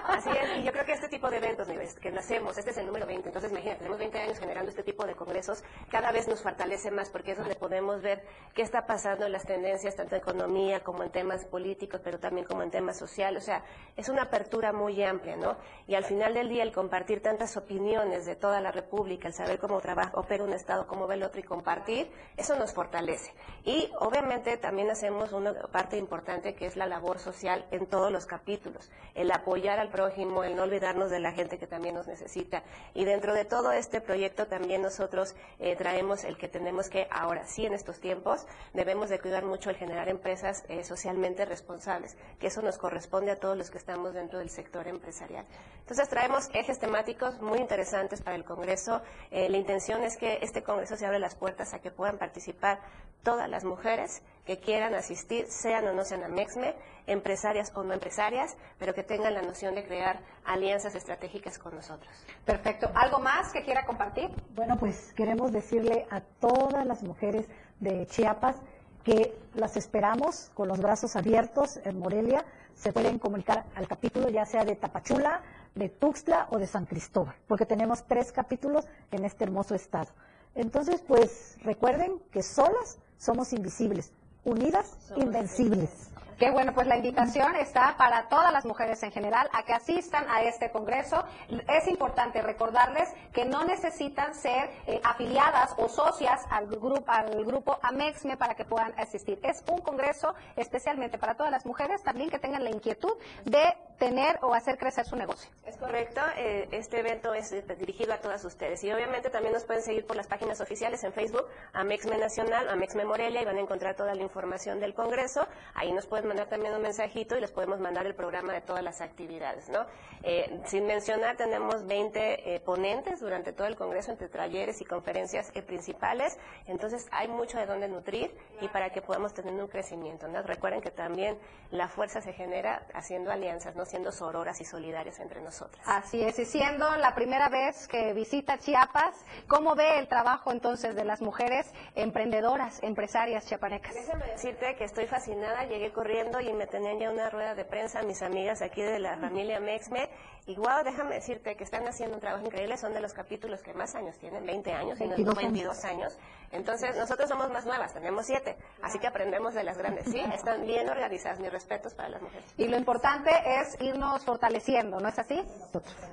Así 0.04 0.30
es, 0.30 0.58
y 0.58 0.62
yo 0.62 0.72
creo 0.72 0.84
que 0.84 0.92
este 0.92 1.08
tipo 1.08 1.28
de 1.28 1.38
eventos 1.38 1.68
que 2.00 2.10
nacemos, 2.10 2.56
este 2.56 2.70
es 2.70 2.76
el 2.78 2.86
número 2.86 3.06
20, 3.06 3.28
entonces 3.28 3.50
imagínate, 3.50 3.78
tenemos 3.78 3.98
20 3.98 4.18
años 4.18 4.38
generando 4.38 4.70
este 4.70 4.82
tipo 4.82 5.04
de 5.04 5.14
congresos, 5.14 5.64
cada 5.90 6.12
vez 6.12 6.28
nos 6.28 6.42
fortalece 6.42 6.90
más 6.90 7.10
porque 7.10 7.32
es 7.32 7.38
donde 7.38 7.56
podemos 7.56 8.00
ver 8.02 8.24
qué 8.54 8.62
está 8.62 8.86
pasando 8.86 9.26
en 9.26 9.32
las 9.32 9.44
tendencias, 9.44 9.96
tanto 9.96 10.14
en 10.14 10.22
economía 10.22 10.82
como 10.82 11.02
en 11.02 11.10
temas 11.10 11.44
políticos, 11.44 12.00
pero 12.02 12.18
también 12.18 12.46
como 12.46 12.62
en 12.62 12.70
temas 12.70 12.98
sociales. 12.98 13.42
O 13.42 13.46
sea, 13.46 13.64
es 13.96 14.08
una 14.08 14.22
apertura 14.22 14.72
muy 14.72 15.02
amplia, 15.02 15.36
¿no? 15.36 15.56
Y 15.86 15.94
al 15.94 16.04
final 16.04 16.34
del 16.34 16.48
día, 16.48 16.62
el 16.62 16.72
compartir 16.72 17.22
tantas 17.22 17.56
opiniones 17.56 18.26
de 18.26 18.36
toda 18.36 18.60
la 18.60 18.72
República, 18.72 19.28
el 19.28 19.34
saber 19.34 19.58
cómo 19.58 19.80
trabaja, 19.80 20.12
opera 20.14 20.44
un 20.44 20.52
Estado, 20.52 20.75
cómo 20.84 21.06
ve 21.06 21.14
el 21.14 21.22
otro 21.22 21.40
y 21.40 21.44
compartir, 21.44 22.10
eso 22.36 22.56
nos 22.56 22.74
fortalece. 22.74 23.32
Y 23.64 23.90
obviamente 23.98 24.56
también 24.56 24.90
hacemos 24.90 25.32
una 25.32 25.54
parte 25.54 25.96
importante 25.96 26.54
que 26.54 26.66
es 26.66 26.76
la 26.76 26.86
labor 26.86 27.18
social 27.18 27.66
en 27.70 27.86
todos 27.86 28.12
los 28.12 28.26
capítulos, 28.26 28.90
el 29.14 29.30
apoyar 29.30 29.78
al 29.78 29.90
prójimo, 29.90 30.44
el 30.44 30.56
no 30.56 30.64
olvidarnos 30.64 31.10
de 31.10 31.20
la 31.20 31.32
gente 31.32 31.58
que 31.58 31.66
también 31.66 31.94
nos 31.94 32.06
necesita. 32.06 32.62
Y 32.94 33.04
dentro 33.04 33.32
de 33.32 33.44
todo 33.44 33.72
este 33.72 34.00
proyecto 34.00 34.46
también 34.46 34.82
nosotros 34.82 35.34
eh, 35.58 35.76
traemos 35.76 36.24
el 36.24 36.36
que 36.36 36.48
tenemos 36.48 36.88
que, 36.88 37.08
ahora 37.10 37.46
sí 37.46 37.66
en 37.66 37.74
estos 37.74 38.00
tiempos, 38.00 38.46
debemos 38.74 39.08
de 39.08 39.18
cuidar 39.18 39.44
mucho 39.44 39.70
el 39.70 39.76
generar 39.76 40.08
empresas 40.08 40.64
eh, 40.68 40.84
socialmente 40.84 41.44
responsables, 41.44 42.16
que 42.38 42.48
eso 42.48 42.62
nos 42.62 42.78
corresponde 42.78 43.30
a 43.30 43.36
todos 43.36 43.56
los 43.56 43.70
que 43.70 43.78
estamos 43.78 44.14
dentro 44.14 44.38
del 44.38 44.50
sector 44.50 44.86
empresarial. 44.88 45.46
Entonces 45.80 46.08
traemos 46.08 46.48
ejes 46.52 46.78
temáticos 46.78 47.40
muy 47.40 47.58
interesantes 47.58 48.20
para 48.20 48.36
el 48.36 48.44
Congreso. 48.44 49.02
Eh, 49.30 49.48
la 49.48 49.56
intención 49.56 50.02
es 50.02 50.16
que 50.16 50.38
este 50.42 50.62
Congreso 50.66 50.96
se 50.96 51.06
abre 51.06 51.20
las 51.20 51.36
puertas 51.36 51.72
a 51.72 51.78
que 51.78 51.90
puedan 51.90 52.18
participar 52.18 52.80
todas 53.22 53.48
las 53.48 53.64
mujeres 53.64 54.22
que 54.44 54.58
quieran 54.58 54.94
asistir, 54.94 55.46
sean 55.48 55.86
o 55.86 55.92
no 55.92 56.04
sean 56.04 56.24
Amexme, 56.24 56.74
empresarias 57.06 57.72
o 57.74 57.82
no 57.82 57.94
empresarias, 57.94 58.56
pero 58.78 58.92
que 58.92 59.02
tengan 59.02 59.34
la 59.34 59.42
noción 59.42 59.74
de 59.74 59.84
crear 59.84 60.20
alianzas 60.44 60.94
estratégicas 60.94 61.58
con 61.58 61.74
nosotros. 61.74 62.12
Perfecto. 62.44 62.90
¿Algo 62.94 63.20
más 63.20 63.52
que 63.52 63.62
quiera 63.62 63.86
compartir? 63.86 64.30
Bueno, 64.54 64.76
pues 64.76 65.12
queremos 65.14 65.52
decirle 65.52 66.06
a 66.10 66.20
todas 66.20 66.84
las 66.84 67.02
mujeres 67.02 67.46
de 67.80 68.06
Chiapas 68.06 68.56
que 69.04 69.38
las 69.54 69.76
esperamos 69.76 70.50
con 70.54 70.66
los 70.68 70.80
brazos 70.80 71.14
abiertos 71.14 71.78
en 71.84 71.98
Morelia. 71.98 72.44
Se 72.74 72.92
pueden 72.92 73.18
comunicar 73.18 73.64
al 73.76 73.86
capítulo 73.86 74.28
ya 74.28 74.44
sea 74.44 74.64
de 74.64 74.74
Tapachula, 74.74 75.42
de 75.76 75.88
Tuxtla 75.88 76.48
o 76.50 76.58
de 76.58 76.66
San 76.66 76.86
Cristóbal, 76.86 77.36
porque 77.46 77.66
tenemos 77.66 78.04
tres 78.06 78.32
capítulos 78.32 78.86
en 79.12 79.24
este 79.24 79.44
hermoso 79.44 79.74
estado. 79.74 80.08
Entonces, 80.56 81.02
pues 81.06 81.58
recuerden 81.62 82.18
que 82.32 82.42
solas 82.42 82.98
somos 83.18 83.52
invisibles, 83.52 84.10
unidas, 84.44 84.96
invencibles. 85.16 85.90
Qué 86.38 86.50
bueno, 86.50 86.74
pues 86.74 86.86
la 86.86 86.98
invitación 86.98 87.56
está 87.56 87.94
para 87.96 88.28
todas 88.28 88.52
las 88.52 88.66
mujeres 88.66 89.02
en 89.02 89.10
general 89.10 89.48
a 89.54 89.62
que 89.62 89.72
asistan 89.72 90.26
a 90.28 90.42
este 90.42 90.70
congreso. 90.70 91.24
Es 91.66 91.88
importante 91.88 92.42
recordarles 92.42 93.08
que 93.32 93.46
no 93.46 93.64
necesitan 93.64 94.34
ser 94.34 94.68
eh, 94.86 95.00
afiliadas 95.02 95.74
o 95.78 95.88
socias 95.88 96.42
al 96.50 96.66
grupo, 96.66 97.10
al 97.10 97.42
grupo 97.42 97.78
AMEXME 97.80 98.36
para 98.36 98.54
que 98.54 98.66
puedan 98.66 98.92
asistir. 98.98 99.40
Es 99.42 99.64
un 99.66 99.80
congreso 99.80 100.34
especialmente 100.56 101.16
para 101.16 101.36
todas 101.36 101.50
las 101.50 101.64
mujeres 101.64 102.02
también 102.02 102.28
que 102.28 102.38
tengan 102.38 102.64
la 102.64 102.70
inquietud 102.70 103.14
de 103.46 103.74
tener 103.98 104.38
o 104.42 104.52
hacer 104.52 104.76
crecer 104.76 105.06
su 105.06 105.16
negocio. 105.16 105.50
Es 105.64 105.78
correcto, 105.78 106.20
eh, 106.36 106.68
este 106.70 107.00
evento 107.00 107.32
es 107.32 107.50
eh, 107.52 107.64
dirigido 107.78 108.12
a 108.12 108.18
todas 108.18 108.44
ustedes 108.44 108.84
y 108.84 108.92
obviamente 108.92 109.30
también 109.30 109.54
nos 109.54 109.64
pueden 109.64 109.82
seguir 109.82 110.06
por 110.06 110.16
las 110.16 110.26
páginas 110.26 110.60
oficiales 110.60 111.02
en 111.04 111.14
Facebook, 111.14 111.46
Amexme 111.72 112.18
Nacional, 112.18 112.68
Amexme 112.68 113.06
Morelia 113.06 113.40
y 113.40 113.44
van 113.46 113.56
a 113.56 113.60
encontrar 113.60 113.96
toda 113.96 114.14
la 114.14 114.22
información 114.22 114.80
del 114.80 114.92
Congreso. 114.92 115.46
Ahí 115.74 115.92
nos 115.92 116.06
pueden 116.06 116.25
mandar 116.26 116.48
también 116.48 116.74
un 116.74 116.82
mensajito 116.82 117.36
y 117.36 117.40
les 117.40 117.52
podemos 117.52 117.80
mandar 117.80 118.06
el 118.06 118.14
programa 118.14 118.52
de 118.52 118.60
todas 118.60 118.82
las 118.82 119.00
actividades. 119.00 119.68
¿no? 119.68 119.86
Eh, 120.22 120.60
sin 120.66 120.86
mencionar, 120.86 121.36
tenemos 121.36 121.86
20 121.86 122.62
ponentes 122.64 123.20
durante 123.20 123.52
todo 123.52 123.66
el 123.66 123.76
Congreso 123.76 124.10
entre 124.10 124.28
talleres 124.28 124.80
y 124.80 124.84
conferencias 124.84 125.50
principales, 125.66 126.38
entonces 126.66 127.06
hay 127.10 127.28
mucho 127.28 127.58
de 127.58 127.66
dónde 127.66 127.88
nutrir 127.88 128.34
y 128.60 128.68
para 128.68 128.90
que 128.90 129.02
podamos 129.02 129.34
tener 129.34 129.54
un 129.54 129.68
crecimiento. 129.68 130.28
¿no? 130.28 130.42
Recuerden 130.42 130.80
que 130.80 130.90
también 130.90 131.38
la 131.70 131.88
fuerza 131.88 132.20
se 132.20 132.32
genera 132.32 132.86
haciendo 132.94 133.30
alianzas, 133.30 133.76
no 133.76 133.84
siendo 133.84 134.12
sororas 134.12 134.60
y 134.60 134.64
solidarias 134.64 135.20
entre 135.20 135.40
nosotras. 135.40 135.82
Así 135.86 136.22
es, 136.22 136.38
y 136.38 136.44
siendo 136.44 136.96
la 136.96 137.14
primera 137.14 137.48
vez 137.48 137.88
que 137.88 138.12
visita 138.12 138.58
Chiapas, 138.58 139.24
¿cómo 139.48 139.74
ve 139.74 139.98
el 139.98 140.08
trabajo 140.08 140.52
entonces 140.52 140.94
de 140.94 141.04
las 141.04 141.20
mujeres 141.20 141.72
emprendedoras, 141.94 142.82
empresarias 142.82 143.46
chiapanecas? 143.46 143.94
Déjame 143.94 144.26
decirte 144.26 144.76
que 144.76 144.84
estoy 144.84 145.06
fascinada, 145.06 145.64
llegué 145.64 145.92
corriendo 145.92 146.15
y 146.40 146.52
me 146.54 146.66
tenían 146.66 146.98
ya 146.98 147.10
una 147.10 147.28
rueda 147.28 147.54
de 147.54 147.64
prensa 147.64 148.02
mis 148.02 148.22
amigas 148.22 148.62
aquí 148.62 148.80
de 148.80 148.98
la 148.98 149.18
familia 149.18 149.60
Mexme. 149.60 150.08
Y 150.46 150.54
wow, 150.54 150.82
déjame 150.82 151.16
decirte 151.16 151.56
que 151.56 151.64
están 151.64 151.86
haciendo 151.86 152.14
un 152.14 152.20
trabajo 152.20 152.46
increíble, 152.46 152.78
son 152.78 152.94
de 152.94 153.00
los 153.00 153.12
capítulos 153.12 153.62
que 153.62 153.74
más 153.74 153.94
años 153.94 154.16
tienen, 154.16 154.46
20 154.46 154.72
años, 154.72 155.00
y 155.00 155.08
22, 155.08 155.34
22 155.34 155.84
años. 155.84 156.18
Entonces, 156.52 156.96
nosotros 156.96 157.28
somos 157.28 157.50
más 157.50 157.66
nuevas, 157.66 157.92
tenemos 157.92 158.26
7, 158.26 158.56
así 158.82 158.98
que 158.98 159.06
aprendemos 159.06 159.54
de 159.54 159.64
las 159.64 159.76
grandes, 159.78 160.04
¿sí? 160.06 160.20
Están 160.32 160.66
bien 160.66 160.88
organizadas, 160.88 161.38
mis 161.40 161.52
respetos 161.52 161.94
para 161.94 162.08
las 162.08 162.22
mujeres. 162.22 162.44
Y 162.56 162.68
lo 162.68 162.76
importante 162.76 163.30
es 163.44 163.76
irnos 163.80 164.24
fortaleciendo, 164.24 165.00
¿no 165.00 165.08
es 165.08 165.18
así? 165.18 165.42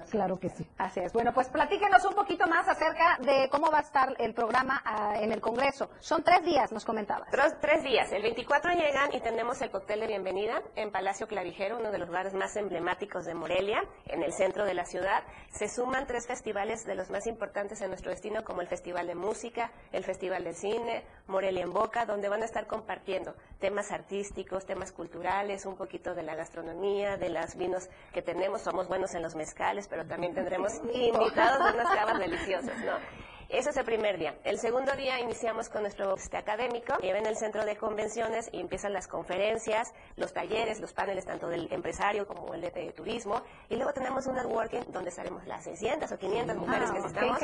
Claro 0.09 0.39
que 0.39 0.49
sí. 0.49 0.67
Así 0.77 0.99
es. 0.99 1.13
Bueno, 1.13 1.33
pues 1.33 1.49
platíquenos 1.49 2.03
un 2.05 2.15
poquito 2.15 2.47
más 2.47 2.67
acerca 2.67 3.17
de 3.19 3.49
cómo 3.49 3.71
va 3.71 3.79
a 3.79 3.81
estar 3.81 4.15
el 4.19 4.33
programa 4.33 4.81
ah, 4.85 5.13
en 5.19 5.31
el 5.31 5.41
Congreso. 5.41 5.89
Son 5.99 6.23
tres 6.23 6.43
días, 6.43 6.71
nos 6.71 6.85
comentabas. 6.85 7.29
Tres, 7.31 7.55
tres 7.61 7.83
días. 7.83 8.11
El 8.11 8.21
24 8.21 8.71
llegan 8.71 9.13
y 9.13 9.21
tenemos 9.21 9.61
el 9.61 9.71
cóctel 9.71 10.01
de 10.01 10.07
bienvenida 10.07 10.61
en 10.75 10.91
Palacio 10.91 11.27
Clavijero, 11.27 11.77
uno 11.77 11.91
de 11.91 11.97
los 11.97 12.07
lugares 12.07 12.33
más 12.33 12.55
emblemáticos 12.55 13.25
de 13.25 13.33
Morelia, 13.33 13.83
en 14.07 14.23
el 14.23 14.33
centro 14.33 14.65
de 14.65 14.73
la 14.73 14.85
ciudad. 14.85 15.23
Se 15.51 15.69
suman 15.69 16.07
tres 16.07 16.27
festivales 16.27 16.85
de 16.85 16.95
los 16.95 17.09
más 17.09 17.27
importantes 17.27 17.81
en 17.81 17.89
nuestro 17.89 18.11
destino, 18.11 18.43
como 18.43 18.61
el 18.61 18.67
Festival 18.67 19.07
de 19.07 19.15
Música, 19.15 19.71
el 19.91 20.03
Festival 20.03 20.22
de 20.29 20.53
Cine, 20.53 21.03
Morelia 21.27 21.63
en 21.63 21.73
Boca, 21.73 22.05
donde 22.05 22.29
van 22.29 22.41
a 22.43 22.45
estar 22.45 22.65
compartiendo 22.65 23.35
temas 23.59 23.91
artísticos, 23.91 24.65
temas 24.65 24.93
culturales, 24.93 25.65
un 25.65 25.75
poquito 25.75 26.15
de 26.15 26.23
la 26.23 26.33
gastronomía, 26.33 27.17
de 27.17 27.29
los 27.29 27.55
vinos 27.57 27.89
que 28.13 28.21
tenemos. 28.21 28.61
Somos 28.61 28.87
buenos 28.87 29.13
en 29.15 29.21
los 29.21 29.35
mezcales, 29.35 29.87
pero 29.89 30.05
también 30.05 30.33
tendremos 30.33 30.75
invitados 30.93 31.65
de 31.65 31.73
unas 31.73 31.93
cavas 31.93 32.19
deliciosas, 32.19 32.77
¿no? 32.85 33.32
Ese 33.53 33.69
es 33.69 33.77
el 33.77 33.85
primer 33.85 34.17
día. 34.17 34.35
El 34.43 34.57
segundo 34.57 34.93
día 34.93 35.19
iniciamos 35.19 35.69
con 35.69 35.83
nuestro 35.83 36.15
este, 36.15 36.37
académico, 36.37 36.97
que 36.97 37.11
en 37.11 37.27
el 37.27 37.37
centro 37.37 37.63
de 37.63 37.77
convenciones 37.77 38.49
y 38.51 38.59
empiezan 38.59 38.93
las 38.93 39.07
conferencias, 39.07 39.93
los 40.15 40.33
talleres, 40.33 40.79
los 40.79 40.91
paneles 40.91 41.23
tanto 41.23 41.47
del 41.47 41.71
empresario 41.71 42.25
como 42.25 42.55
el 42.55 42.61
de, 42.61 42.91
turismo. 42.93 43.43
Y 43.69 43.75
luego 43.75 43.93
tenemos 43.93 44.25
un 44.25 44.37
networking 44.37 44.91
donde 44.91 45.11
estaremos 45.11 45.45
las 45.45 45.65
600 45.65 46.11
o 46.11 46.17
500 46.17 46.57
mujeres 46.57 46.89
que 46.89 46.97
estamos 46.97 47.39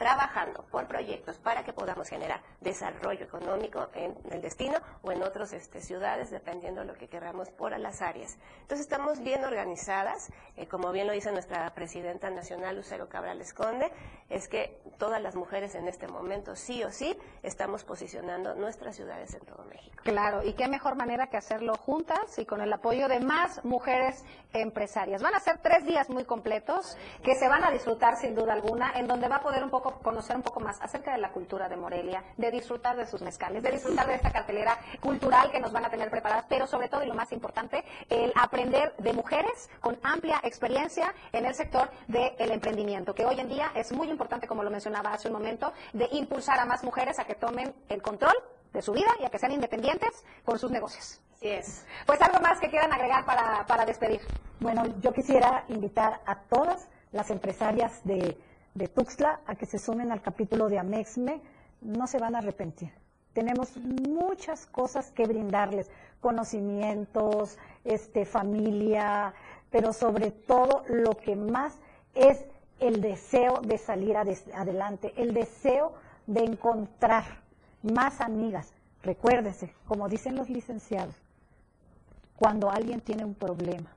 trabajando 0.00 0.64
por 0.68 0.88
proyectos 0.88 1.38
para 1.38 1.62
que 1.62 1.72
podamos 1.72 2.08
generar 2.08 2.42
desarrollo 2.60 3.24
económico 3.24 3.88
en 3.94 4.16
el 4.32 4.42
destino 4.42 4.78
o 5.02 5.12
en 5.12 5.22
otras 5.22 5.52
este, 5.52 5.80
ciudades, 5.80 6.32
dependiendo 6.32 6.80
de 6.80 6.88
lo 6.88 6.94
que 6.94 7.06
queramos 7.06 7.50
por 7.50 7.78
las 7.78 8.02
áreas. 8.02 8.36
Entonces 8.62 8.80
estamos 8.80 9.20
bien 9.20 9.44
organizadas, 9.44 10.32
eh, 10.56 10.66
como 10.66 10.90
bien 10.90 11.06
lo 11.06 11.12
dice 11.12 11.30
nuestra 11.30 11.72
presidenta 11.72 12.30
nacional, 12.30 12.74
Lucero 12.74 13.08
Cabral 13.08 13.40
Esconde, 13.40 13.92
es 14.28 14.48
que 14.48 14.80
todas 14.98 15.22
las 15.22 15.36
mujeres 15.36 15.51
mujeres 15.52 15.74
en 15.74 15.86
este 15.86 16.08
momento, 16.08 16.56
sí 16.56 16.82
o 16.82 16.90
sí, 16.90 17.14
estamos 17.42 17.84
posicionando 17.84 18.54
nuestras 18.54 18.96
ciudades 18.96 19.34
en 19.34 19.40
todo 19.40 19.62
México. 19.64 19.98
Claro, 20.02 20.42
y 20.42 20.54
qué 20.54 20.66
mejor 20.66 20.96
manera 20.96 21.26
que 21.26 21.36
hacerlo 21.36 21.74
juntas 21.74 22.38
y 22.38 22.46
con 22.46 22.62
el 22.62 22.72
apoyo 22.72 23.06
de 23.06 23.20
más 23.20 23.62
mujeres 23.62 24.24
empresarias. 24.54 25.20
Van 25.20 25.34
a 25.34 25.40
ser 25.40 25.58
tres 25.58 25.84
días 25.84 26.08
muy 26.08 26.24
completos 26.24 26.96
que 27.22 27.34
se 27.34 27.48
van 27.48 27.64
a 27.64 27.70
disfrutar 27.70 28.16
sin 28.16 28.34
duda 28.34 28.54
alguna, 28.54 28.92
en 28.94 29.06
donde 29.06 29.28
va 29.28 29.36
a 29.36 29.40
poder 29.42 29.62
un 29.62 29.68
poco 29.68 29.98
conocer 29.98 30.36
un 30.36 30.42
poco 30.42 30.58
más 30.60 30.80
acerca 30.80 31.12
de 31.12 31.18
la 31.18 31.30
cultura 31.32 31.68
de 31.68 31.76
Morelia, 31.76 32.24
de 32.38 32.50
disfrutar 32.50 32.96
de 32.96 33.04
sus 33.04 33.20
mezcales, 33.20 33.62
de 33.62 33.72
disfrutar 33.72 34.06
de 34.06 34.14
esta 34.14 34.32
cartelera 34.32 34.78
cultural 35.00 35.50
que 35.50 35.60
nos 35.60 35.70
van 35.70 35.84
a 35.84 35.90
tener 35.90 36.08
preparadas, 36.08 36.46
pero 36.48 36.66
sobre 36.66 36.88
todo 36.88 37.04
y 37.04 37.08
lo 37.08 37.14
más 37.14 37.30
importante, 37.30 37.84
el 38.08 38.32
aprender 38.36 38.94
de 38.96 39.12
mujeres 39.12 39.68
con 39.82 39.98
amplia 40.02 40.40
experiencia 40.44 41.14
en 41.30 41.44
el 41.44 41.54
sector 41.54 41.90
del 42.08 42.52
emprendimiento, 42.52 43.14
que 43.14 43.26
hoy 43.26 43.38
en 43.38 43.50
día 43.50 43.70
es 43.74 43.92
muy 43.92 44.08
importante, 44.08 44.46
como 44.46 44.62
lo 44.62 44.70
mencionaba 44.70 45.12
hace 45.12 45.28
un 45.28 45.34
momento, 45.34 45.41
de 45.42 46.08
impulsar 46.12 46.58
a 46.60 46.64
más 46.64 46.84
mujeres 46.84 47.18
a 47.18 47.24
que 47.24 47.34
tomen 47.34 47.74
el 47.88 48.02
control 48.02 48.34
de 48.72 48.82
su 48.82 48.92
vida 48.92 49.10
y 49.20 49.24
a 49.24 49.30
que 49.30 49.38
sean 49.38 49.52
independientes 49.52 50.24
con 50.44 50.58
sus 50.58 50.70
negocios. 50.70 51.20
Así 51.34 51.48
es. 51.48 51.86
Pues 52.06 52.20
algo 52.22 52.40
más 52.40 52.60
que 52.60 52.68
quieran 52.68 52.92
agregar 52.92 53.24
para, 53.24 53.66
para 53.66 53.84
despedir. 53.84 54.20
Bueno, 54.60 54.84
yo 55.00 55.12
quisiera 55.12 55.64
invitar 55.68 56.20
a 56.26 56.40
todas 56.42 56.88
las 57.10 57.30
empresarias 57.30 58.00
de, 58.04 58.38
de 58.74 58.88
Tuxtla 58.88 59.40
a 59.46 59.54
que 59.54 59.66
se 59.66 59.78
sumen 59.78 60.12
al 60.12 60.22
capítulo 60.22 60.68
de 60.68 60.78
Amexme. 60.78 61.40
No 61.80 62.06
se 62.06 62.18
van 62.18 62.34
a 62.34 62.38
arrepentir. 62.38 62.92
Tenemos 63.32 63.76
muchas 63.78 64.66
cosas 64.66 65.10
que 65.10 65.26
brindarles, 65.26 65.90
conocimientos, 66.20 67.58
este, 67.82 68.24
familia, 68.26 69.34
pero 69.70 69.92
sobre 69.92 70.30
todo 70.30 70.84
lo 70.88 71.16
que 71.16 71.34
más 71.34 71.78
es 72.14 72.44
el 72.82 73.00
deseo 73.00 73.60
de 73.62 73.78
salir 73.78 74.16
ade- 74.16 74.52
adelante, 74.54 75.12
el 75.16 75.32
deseo 75.34 75.94
de 76.26 76.44
encontrar 76.44 77.24
más 77.82 78.20
amigas. 78.20 78.72
Recuérdense, 79.02 79.74
como 79.86 80.08
dicen 80.08 80.36
los 80.36 80.48
licenciados, 80.48 81.14
cuando 82.36 82.70
alguien 82.70 83.00
tiene 83.00 83.24
un 83.24 83.34
problema 83.34 83.90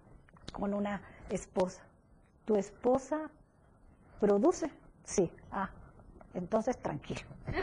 con 0.51 0.73
una 0.73 1.01
esposa, 1.29 1.81
¿tu 2.45 2.55
esposa 2.55 3.29
produce? 4.19 4.69
Sí. 5.03 5.31
Ah, 5.51 5.69
entonces 6.35 6.77
tranquilo. 6.81 7.21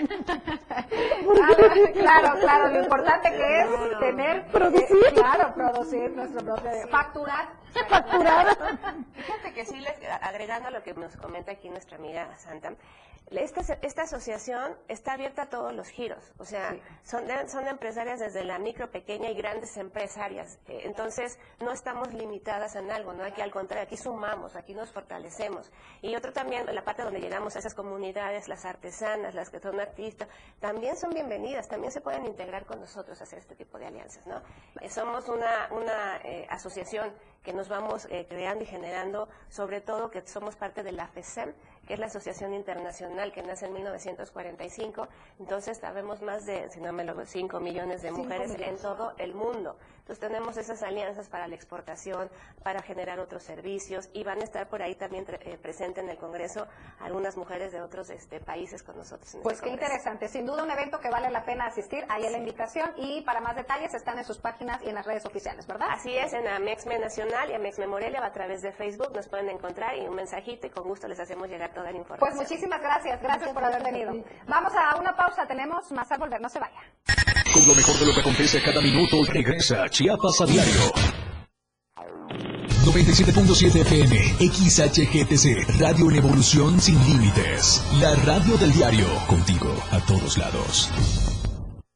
claro, 1.92 2.38
claro, 2.40 2.68
lo 2.72 2.80
importante 2.82 3.30
que 3.30 3.60
es 3.60 3.66
tener, 4.00 4.46
Producir. 4.46 4.84
eh, 4.90 5.12
claro, 5.14 5.54
producir 5.54 6.10
nuestro 6.12 6.44
propio, 6.44 6.88
facturar, 6.88 7.48
facturar. 7.88 8.56
Fíjate 9.14 9.52
que 9.54 9.64
sí, 9.66 9.78
les- 9.80 9.94
agregando 10.22 10.68
a 10.68 10.70
lo 10.70 10.82
que 10.82 10.94
nos 10.94 11.16
comenta 11.16 11.52
aquí 11.52 11.68
nuestra 11.68 11.96
amiga 11.98 12.28
Santa, 12.38 12.72
esta, 13.30 13.60
esta 13.80 14.02
asociación 14.02 14.76
está 14.88 15.12
abierta 15.14 15.42
a 15.42 15.48
todos 15.48 15.72
los 15.72 15.88
giros, 15.88 16.22
o 16.38 16.44
sea, 16.44 16.76
son, 17.02 17.26
de- 17.26 17.48
son 17.48 17.66
empresarias 17.66 18.20
desde 18.20 18.44
la 18.44 18.58
micro, 18.58 18.90
pequeña 18.90 19.30
y 19.30 19.34
grandes 19.34 19.76
empresarias, 19.78 20.58
Eh, 20.68 20.82
entonces 20.84 21.38
no 21.60 21.72
estamos 21.72 22.12
limitadas 22.12 22.76
en 22.76 22.90
algo, 22.90 23.12
¿no? 23.14 23.24
Aquí 23.24 23.40
al 23.40 23.50
contrario, 23.50 23.84
aquí 23.84 23.96
sumamos, 23.96 24.54
aquí 24.56 24.74
nos 24.74 24.92
fortalecemos. 24.92 25.70
Y 26.02 26.14
otro 26.14 26.32
también, 26.32 26.66
la 26.74 26.84
parte 26.84 27.02
donde 27.02 27.20
llegamos 27.20 27.56
a 27.56 27.60
esas 27.60 27.74
comunidades, 27.74 28.48
las 28.48 28.64
artesanas, 28.64 29.34
las 29.34 29.48
que 29.50 29.60
son 29.60 29.80
artistas, 29.80 30.28
también 30.60 30.96
son 30.96 31.10
bienvenidas, 31.10 31.68
también 31.68 31.90
se 31.92 32.00
pueden 32.00 32.26
integrar 32.26 32.66
con 32.66 32.80
nosotros 32.80 33.18
a 33.20 33.24
hacer 33.24 33.38
este 33.38 33.54
tipo 33.56 33.78
de 33.78 33.86
alianzas, 33.86 34.26
¿no? 34.26 34.42
Eh, 34.80 34.90
somos 34.90 35.28
una, 35.28 35.68
una 35.70 36.18
eh, 36.18 36.46
asociación 36.50 37.14
que 37.42 37.52
nos 37.52 37.68
vamos 37.68 38.06
creando 38.28 38.62
y 38.62 38.66
generando, 38.68 39.28
sobre 39.48 39.80
todo 39.80 40.10
que 40.10 40.24
somos 40.26 40.54
parte 40.54 40.82
de 40.84 40.92
la 40.92 41.08
FESEM, 41.08 41.52
que 41.86 41.94
es 41.94 42.00
la 42.00 42.06
Asociación 42.06 42.54
Internacional 42.54 43.32
que 43.32 43.42
nace 43.42 43.66
en 43.66 43.74
1945. 43.74 45.08
Entonces, 45.40 45.78
sabemos 45.78 46.22
más 46.22 46.46
de, 46.46 46.70
si 46.70 46.80
no 46.80 46.92
me 46.92 47.04
lo 47.04 47.14
5 47.24 47.60
millones 47.60 48.02
de 48.02 48.12
mujeres 48.12 48.56
en 48.58 48.76
todo 48.76 49.14
el 49.18 49.34
mundo. 49.34 49.76
Entonces, 50.02 50.18
tenemos 50.18 50.56
esas 50.56 50.82
alianzas 50.82 51.28
para 51.28 51.46
la 51.46 51.54
exportación, 51.54 52.28
para 52.64 52.82
generar 52.82 53.20
otros 53.20 53.44
servicios 53.44 54.10
y 54.12 54.24
van 54.24 54.40
a 54.40 54.44
estar 54.44 54.68
por 54.68 54.82
ahí 54.82 54.96
también 54.96 55.24
eh, 55.28 55.56
presentes 55.62 56.02
en 56.02 56.10
el 56.10 56.18
Congreso 56.18 56.66
algunas 57.00 57.36
mujeres 57.36 57.70
de 57.70 57.80
otros 57.80 58.10
este, 58.10 58.40
países 58.40 58.82
con 58.82 58.96
nosotros. 58.96 59.32
En 59.34 59.42
Pues 59.42 59.54
este 59.54 59.66
qué 59.66 59.70
Congreso. 59.70 59.92
interesante, 59.92 60.28
sin 60.28 60.44
duda 60.44 60.64
un 60.64 60.70
evento 60.72 60.98
que 60.98 61.08
vale 61.08 61.30
la 61.30 61.44
pena 61.44 61.66
asistir, 61.66 62.04
ahí 62.08 62.26
en 62.26 62.32
la 62.32 62.38
invitación 62.38 62.92
y 62.96 63.22
para 63.22 63.40
más 63.40 63.54
detalles 63.54 63.94
están 63.94 64.18
en 64.18 64.24
sus 64.24 64.38
páginas 64.38 64.82
y 64.82 64.88
en 64.88 64.96
las 64.96 65.06
redes 65.06 65.24
oficiales, 65.24 65.66
¿verdad? 65.68 65.86
Así 65.92 66.16
es, 66.16 66.32
en 66.32 66.48
Amexme 66.48 66.98
Nacional 66.98 67.50
y 67.50 67.54
Amexme 67.54 67.86
Morelia 67.86 68.24
a 68.24 68.32
través 68.32 68.60
de 68.62 68.72
Facebook 68.72 69.12
nos 69.14 69.28
pueden 69.28 69.48
encontrar 69.50 69.96
y 69.96 70.00
un 70.08 70.16
mensajito 70.16 70.66
y 70.66 70.70
con 70.70 70.82
gusto 70.84 71.06
les 71.06 71.20
hacemos 71.20 71.48
llegar 71.48 71.72
toda 71.72 71.92
la 71.92 71.98
información. 71.98 72.18
Pues 72.28 72.34
muchísimas 72.34 72.80
gracias, 72.80 73.22
gracias 73.22 73.52
por 73.52 73.64
haber 73.64 73.84
venido. 73.84 74.12
Vamos 74.48 74.72
a 74.74 74.96
una 74.98 75.14
pausa, 75.14 75.46
tenemos 75.46 75.90
más 75.92 76.10
al 76.10 76.18
volver, 76.18 76.40
no 76.40 76.48
se 76.48 76.58
vaya. 76.58 76.80
Con 77.52 77.66
lo 77.66 77.74
mejor 77.74 77.98
de 77.98 78.06
lo 78.06 78.14
que 78.14 78.20
acontece 78.20 78.62
cada 78.62 78.80
minuto, 78.80 79.22
regresa 79.24 79.88
Chiapas 79.90 80.40
a 80.40 80.46
diario. 80.46 80.92
97.7 82.84 83.80
FM, 83.82 84.16
XHGTC, 84.40 85.78
Radio 85.78 86.10
en 86.10 86.16
Evolución 86.16 86.80
Sin 86.80 86.98
Límites. 87.04 87.84
La 88.00 88.14
radio 88.24 88.56
del 88.56 88.72
diario, 88.72 89.06
contigo 89.28 89.72
a 89.90 90.00
todos 90.00 90.38
lados. 90.38 90.90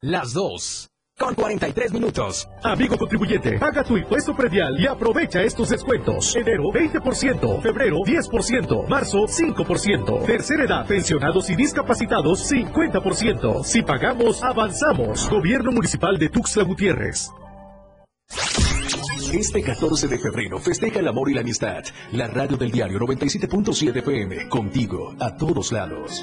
Las 0.02 0.34
2. 0.34 0.88
Con 1.18 1.34
43 1.34 1.94
minutos. 1.94 2.46
Amigo 2.62 2.98
contribuyente, 2.98 3.58
paga 3.58 3.82
tu 3.82 3.96
impuesto 3.96 4.36
predial 4.36 4.78
y 4.78 4.86
aprovecha 4.86 5.42
estos 5.42 5.70
descuentos. 5.70 6.36
Enero 6.36 6.64
20%, 6.64 7.62
febrero 7.62 7.96
10%, 8.04 8.86
marzo 8.86 9.26
5%. 9.26 10.26
Tercera 10.26 10.64
edad, 10.64 10.86
pensionados 10.86 11.48
y 11.48 11.56
discapacitados 11.56 12.52
50%. 12.52 13.64
Si 13.64 13.80
pagamos, 13.80 14.42
avanzamos. 14.42 15.30
Gobierno 15.30 15.72
Municipal 15.72 16.18
de 16.18 16.28
Tuxtla 16.28 16.64
Gutiérrez. 16.64 17.30
Este 19.32 19.62
14 19.62 20.08
de 20.08 20.18
febrero 20.18 20.58
festeja 20.58 21.00
el 21.00 21.08
amor 21.08 21.30
y 21.30 21.34
la 21.34 21.40
amistad. 21.40 21.82
La 22.12 22.26
radio 22.26 22.58
del 22.58 22.70
diario 22.70 22.98
97.7 22.98 23.96
FM, 23.96 24.48
contigo 24.50 25.14
a 25.18 25.34
todos 25.34 25.72
lados. 25.72 26.22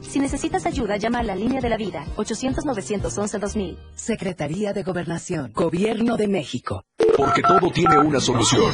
Si 0.00 0.18
necesitas 0.18 0.66
ayuda, 0.66 0.96
llama 0.96 1.20
a 1.20 1.22
la 1.22 1.36
línea 1.36 1.60
de 1.60 1.68
la 1.68 1.76
vida, 1.76 2.04
800-911-2000. 2.16 3.76
Secretaría 3.94 4.72
de 4.72 4.82
Gobernación, 4.82 5.52
Gobierno 5.52 6.16
de 6.16 6.28
México. 6.28 6.84
Porque 7.16 7.42
todo 7.42 7.70
tiene 7.70 7.98
una 7.98 8.20
solución. 8.20 8.72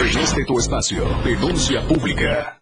En 0.00 0.18
este 0.18 0.44
tu 0.44 0.58
espacio, 0.58 1.04
denuncia 1.24 1.86
pública. 1.86 2.60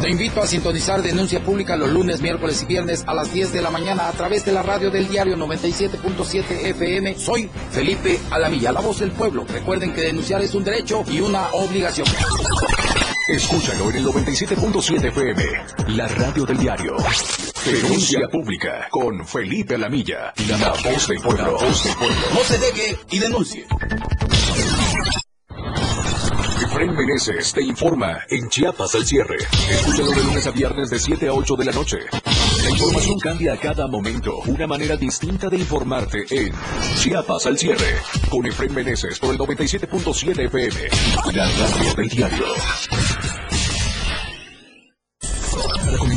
Te 0.00 0.10
invito 0.10 0.40
a 0.40 0.46
sintonizar 0.46 1.02
Denuncia 1.02 1.42
Pública 1.42 1.76
los 1.76 1.90
lunes, 1.90 2.20
miércoles 2.20 2.62
y 2.62 2.66
viernes 2.66 3.02
a 3.08 3.14
las 3.14 3.32
10 3.32 3.52
de 3.52 3.60
la 3.60 3.70
mañana 3.70 4.08
a 4.08 4.12
través 4.12 4.44
de 4.44 4.52
la 4.52 4.62
radio 4.62 4.90
del 4.90 5.08
diario 5.08 5.36
97.7 5.36 6.66
FM. 6.66 7.18
Soy 7.18 7.50
Felipe 7.72 8.20
Alamilla, 8.30 8.70
la 8.70 8.80
voz 8.80 9.00
del 9.00 9.10
pueblo. 9.10 9.44
Recuerden 9.48 9.92
que 9.92 10.02
denunciar 10.02 10.40
es 10.42 10.54
un 10.54 10.62
derecho 10.62 11.02
y 11.10 11.20
una 11.20 11.48
obligación. 11.48 12.06
Escúchalo 13.28 13.90
en 13.90 13.96
el 13.96 14.06
97.7 14.06 15.04
FM, 15.08 15.42
la 15.88 16.08
radio 16.08 16.46
del 16.46 16.56
diario. 16.56 16.96
Denuncia 17.62 18.20
pública 18.32 18.88
con 18.90 19.26
Felipe 19.26 19.74
Alamilla, 19.74 20.32
la 20.48 20.70
voz 20.70 21.08
del 21.08 21.20
pueblo. 21.20 21.58
Voz 21.58 21.84
del 21.84 21.94
pueblo. 21.96 22.16
No 22.32 22.40
se 22.40 22.56
deje 22.56 22.98
y 23.10 23.18
denuncie. 23.18 23.66
Efraín 26.62 26.94
Meneses 26.94 27.52
te 27.52 27.60
informa 27.60 28.20
en 28.30 28.48
Chiapas 28.48 28.94
al 28.94 29.04
cierre. 29.04 29.36
Escúchalo 29.70 30.10
de 30.12 30.24
lunes 30.24 30.46
a 30.46 30.50
viernes 30.50 30.88
de 30.88 30.98
7 30.98 31.28
a 31.28 31.34
8 31.34 31.56
de 31.56 31.64
la 31.66 31.72
noche. 31.72 31.98
La 32.62 32.70
información 32.70 33.18
cambia 33.18 33.52
a 33.52 33.56
cada 33.56 33.86
momento. 33.86 34.38
Una 34.46 34.66
manera 34.66 34.96
distinta 34.96 35.48
de 35.48 35.58
informarte 35.58 36.24
en 36.30 36.52
Chiapas 36.96 37.46
al 37.46 37.58
cierre. 37.58 37.96
Con 38.30 38.46
Efraín 38.46 38.74
Meneses 38.74 39.18
por 39.18 39.32
el 39.32 39.38
97.7 39.38 40.46
FM. 40.46 41.34
La 41.34 41.46
radio 41.46 41.94
del 41.94 42.08
diario. 42.08 42.44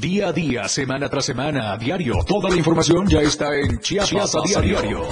Día 0.00 0.28
a 0.28 0.32
día, 0.32 0.68
semana 0.68 1.08
tras 1.08 1.24
semana, 1.24 1.72
a 1.72 1.76
diario. 1.76 2.22
Toda 2.24 2.48
la 2.50 2.56
información 2.56 3.06
ya 3.08 3.20
está 3.20 3.56
en 3.56 3.80
Chiapas, 3.80 4.10
Chiapas 4.10 4.34
a 4.36 4.60
diario. 4.60 4.80
diario. 4.80 5.08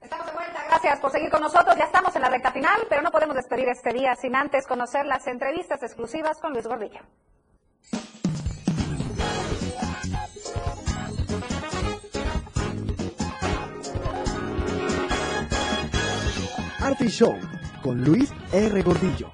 Estamos 0.00 0.26
de 0.26 0.32
vuelta, 0.32 0.64
gracias 0.68 1.00
por 1.00 1.10
seguir 1.10 1.30
con 1.30 1.40
nosotros. 1.40 1.74
Ya 1.76 1.84
estamos 1.84 2.14
en 2.14 2.22
la 2.22 2.28
recta 2.30 2.52
final, 2.52 2.86
pero 2.88 3.02
no 3.02 3.10
podemos 3.10 3.34
despedir 3.34 3.68
este 3.68 3.92
día 3.92 4.14
sin 4.14 4.36
antes 4.36 4.66
conocer 4.66 5.06
las 5.06 5.26
entrevistas 5.26 5.82
exclusivas 5.82 6.38
con 6.40 6.52
Luis 6.52 6.66
Gordillo. 6.66 7.00
Arti 16.88 17.08
Show 17.08 17.36
con 17.82 18.02
Luis 18.02 18.32
R. 18.50 18.80
Gordillo. 18.80 19.28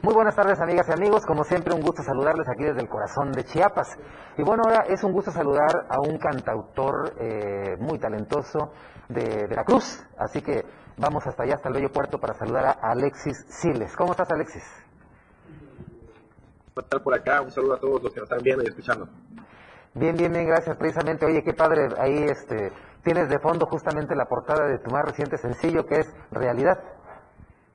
Muy 0.00 0.14
buenas 0.14 0.34
tardes 0.34 0.58
amigas 0.58 0.88
y 0.88 0.92
amigos, 0.92 1.26
como 1.26 1.44
siempre 1.44 1.74
un 1.74 1.82
gusto 1.82 2.02
saludarles 2.02 2.48
aquí 2.48 2.64
desde 2.64 2.80
el 2.80 2.88
corazón 2.88 3.30
de 3.32 3.44
Chiapas. 3.44 3.98
Y 4.38 4.42
bueno, 4.42 4.62
ahora 4.64 4.86
es 4.88 5.04
un 5.04 5.12
gusto 5.12 5.30
saludar 5.30 5.86
a 5.90 6.00
un 6.00 6.16
cantautor 6.16 7.12
eh, 7.20 7.76
muy 7.78 7.98
talentoso 7.98 8.72
de 9.10 9.46
Veracruz, 9.48 10.02
así 10.16 10.40
que 10.40 10.64
vamos 10.96 11.26
hasta 11.26 11.42
allá, 11.42 11.56
hasta 11.56 11.68
el 11.68 11.74
bello 11.74 11.92
puerto, 11.92 12.18
para 12.18 12.32
saludar 12.32 12.78
a 12.80 12.92
Alexis 12.92 13.44
Siles. 13.50 13.94
¿Cómo 13.96 14.12
estás 14.12 14.30
Alexis? 14.30 14.64
estar 16.74 17.02
por 17.02 17.14
acá, 17.14 17.42
un 17.42 17.50
saludo 17.50 17.74
a 17.74 17.80
todos 17.80 18.02
los 18.02 18.14
que 18.14 18.20
nos 18.20 18.30
están 18.30 18.42
viendo 18.42 18.64
y 18.64 18.68
escuchando. 18.68 19.08
Bien, 19.92 20.16
bien, 20.16 20.32
bien, 20.32 20.46
gracias. 20.46 20.74
Precisamente, 20.76 21.26
oye, 21.26 21.42
qué 21.42 21.52
padre, 21.52 21.88
ahí 21.98 22.24
este, 22.24 22.72
tienes 23.06 23.28
de 23.28 23.38
fondo 23.38 23.66
justamente 23.66 24.16
la 24.16 24.24
portada 24.24 24.66
de 24.66 24.80
tu 24.80 24.90
más 24.90 25.04
reciente 25.04 25.38
sencillo, 25.38 25.86
que 25.86 26.00
es 26.00 26.12
Realidad. 26.32 26.76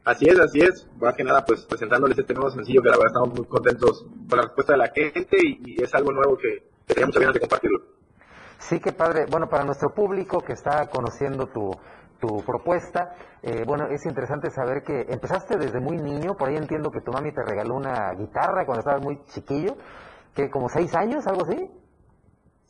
Así 0.03 0.27
es, 0.27 0.37
así 0.37 0.59
es. 0.59 0.89
Más 0.99 1.15
que 1.15 1.23
nada, 1.23 1.45
pues 1.45 1.65
presentándoles 1.65 2.17
este 2.17 2.33
nuevo 2.33 2.49
sencillo, 2.49 2.81
que 2.81 2.89
la 2.89 2.97
verdad 2.97 3.13
estamos 3.15 3.39
muy 3.39 3.47
contentos 3.47 4.05
con 4.29 4.37
la 4.37 4.43
respuesta 4.43 4.73
de 4.73 4.79
la 4.79 4.89
gente 4.89 5.37
y, 5.41 5.81
es 5.81 5.95
algo 5.95 6.11
nuevo 6.11 6.37
que, 6.37 6.67
que 6.85 6.93
tenía 6.93 7.05
muchas 7.05 7.21
ganas 7.21 7.33
de 7.35 7.39
compartirlo. 7.39 7.79
Sí, 8.57 8.81
qué 8.81 8.91
padre. 8.91 9.25
Bueno, 9.31 9.47
para 9.47 9.63
nuestro 9.63 9.93
público 9.93 10.41
que 10.41 10.51
está 10.51 10.87
conociendo 10.87 11.47
tu, 11.47 11.71
tu 12.19 12.43
propuesta, 12.43 13.15
eh, 13.41 13.63
bueno, 13.65 13.87
es 13.87 14.05
interesante 14.05 14.49
saber 14.49 14.83
que 14.83 15.05
empezaste 15.07 15.57
desde 15.57 15.79
muy 15.79 15.95
niño, 15.95 16.35
por 16.35 16.49
ahí 16.49 16.57
entiendo 16.57 16.91
que 16.91 16.99
tu 16.99 17.11
mami 17.13 17.31
te 17.31 17.41
regaló 17.41 17.75
una 17.75 18.11
guitarra 18.15 18.65
cuando 18.65 18.79
estabas 18.79 19.01
muy 19.01 19.23
chiquillo, 19.27 19.77
que 20.35 20.49
como 20.49 20.67
seis 20.67 20.93
años, 20.93 21.25
algo 21.25 21.45
así. 21.45 21.71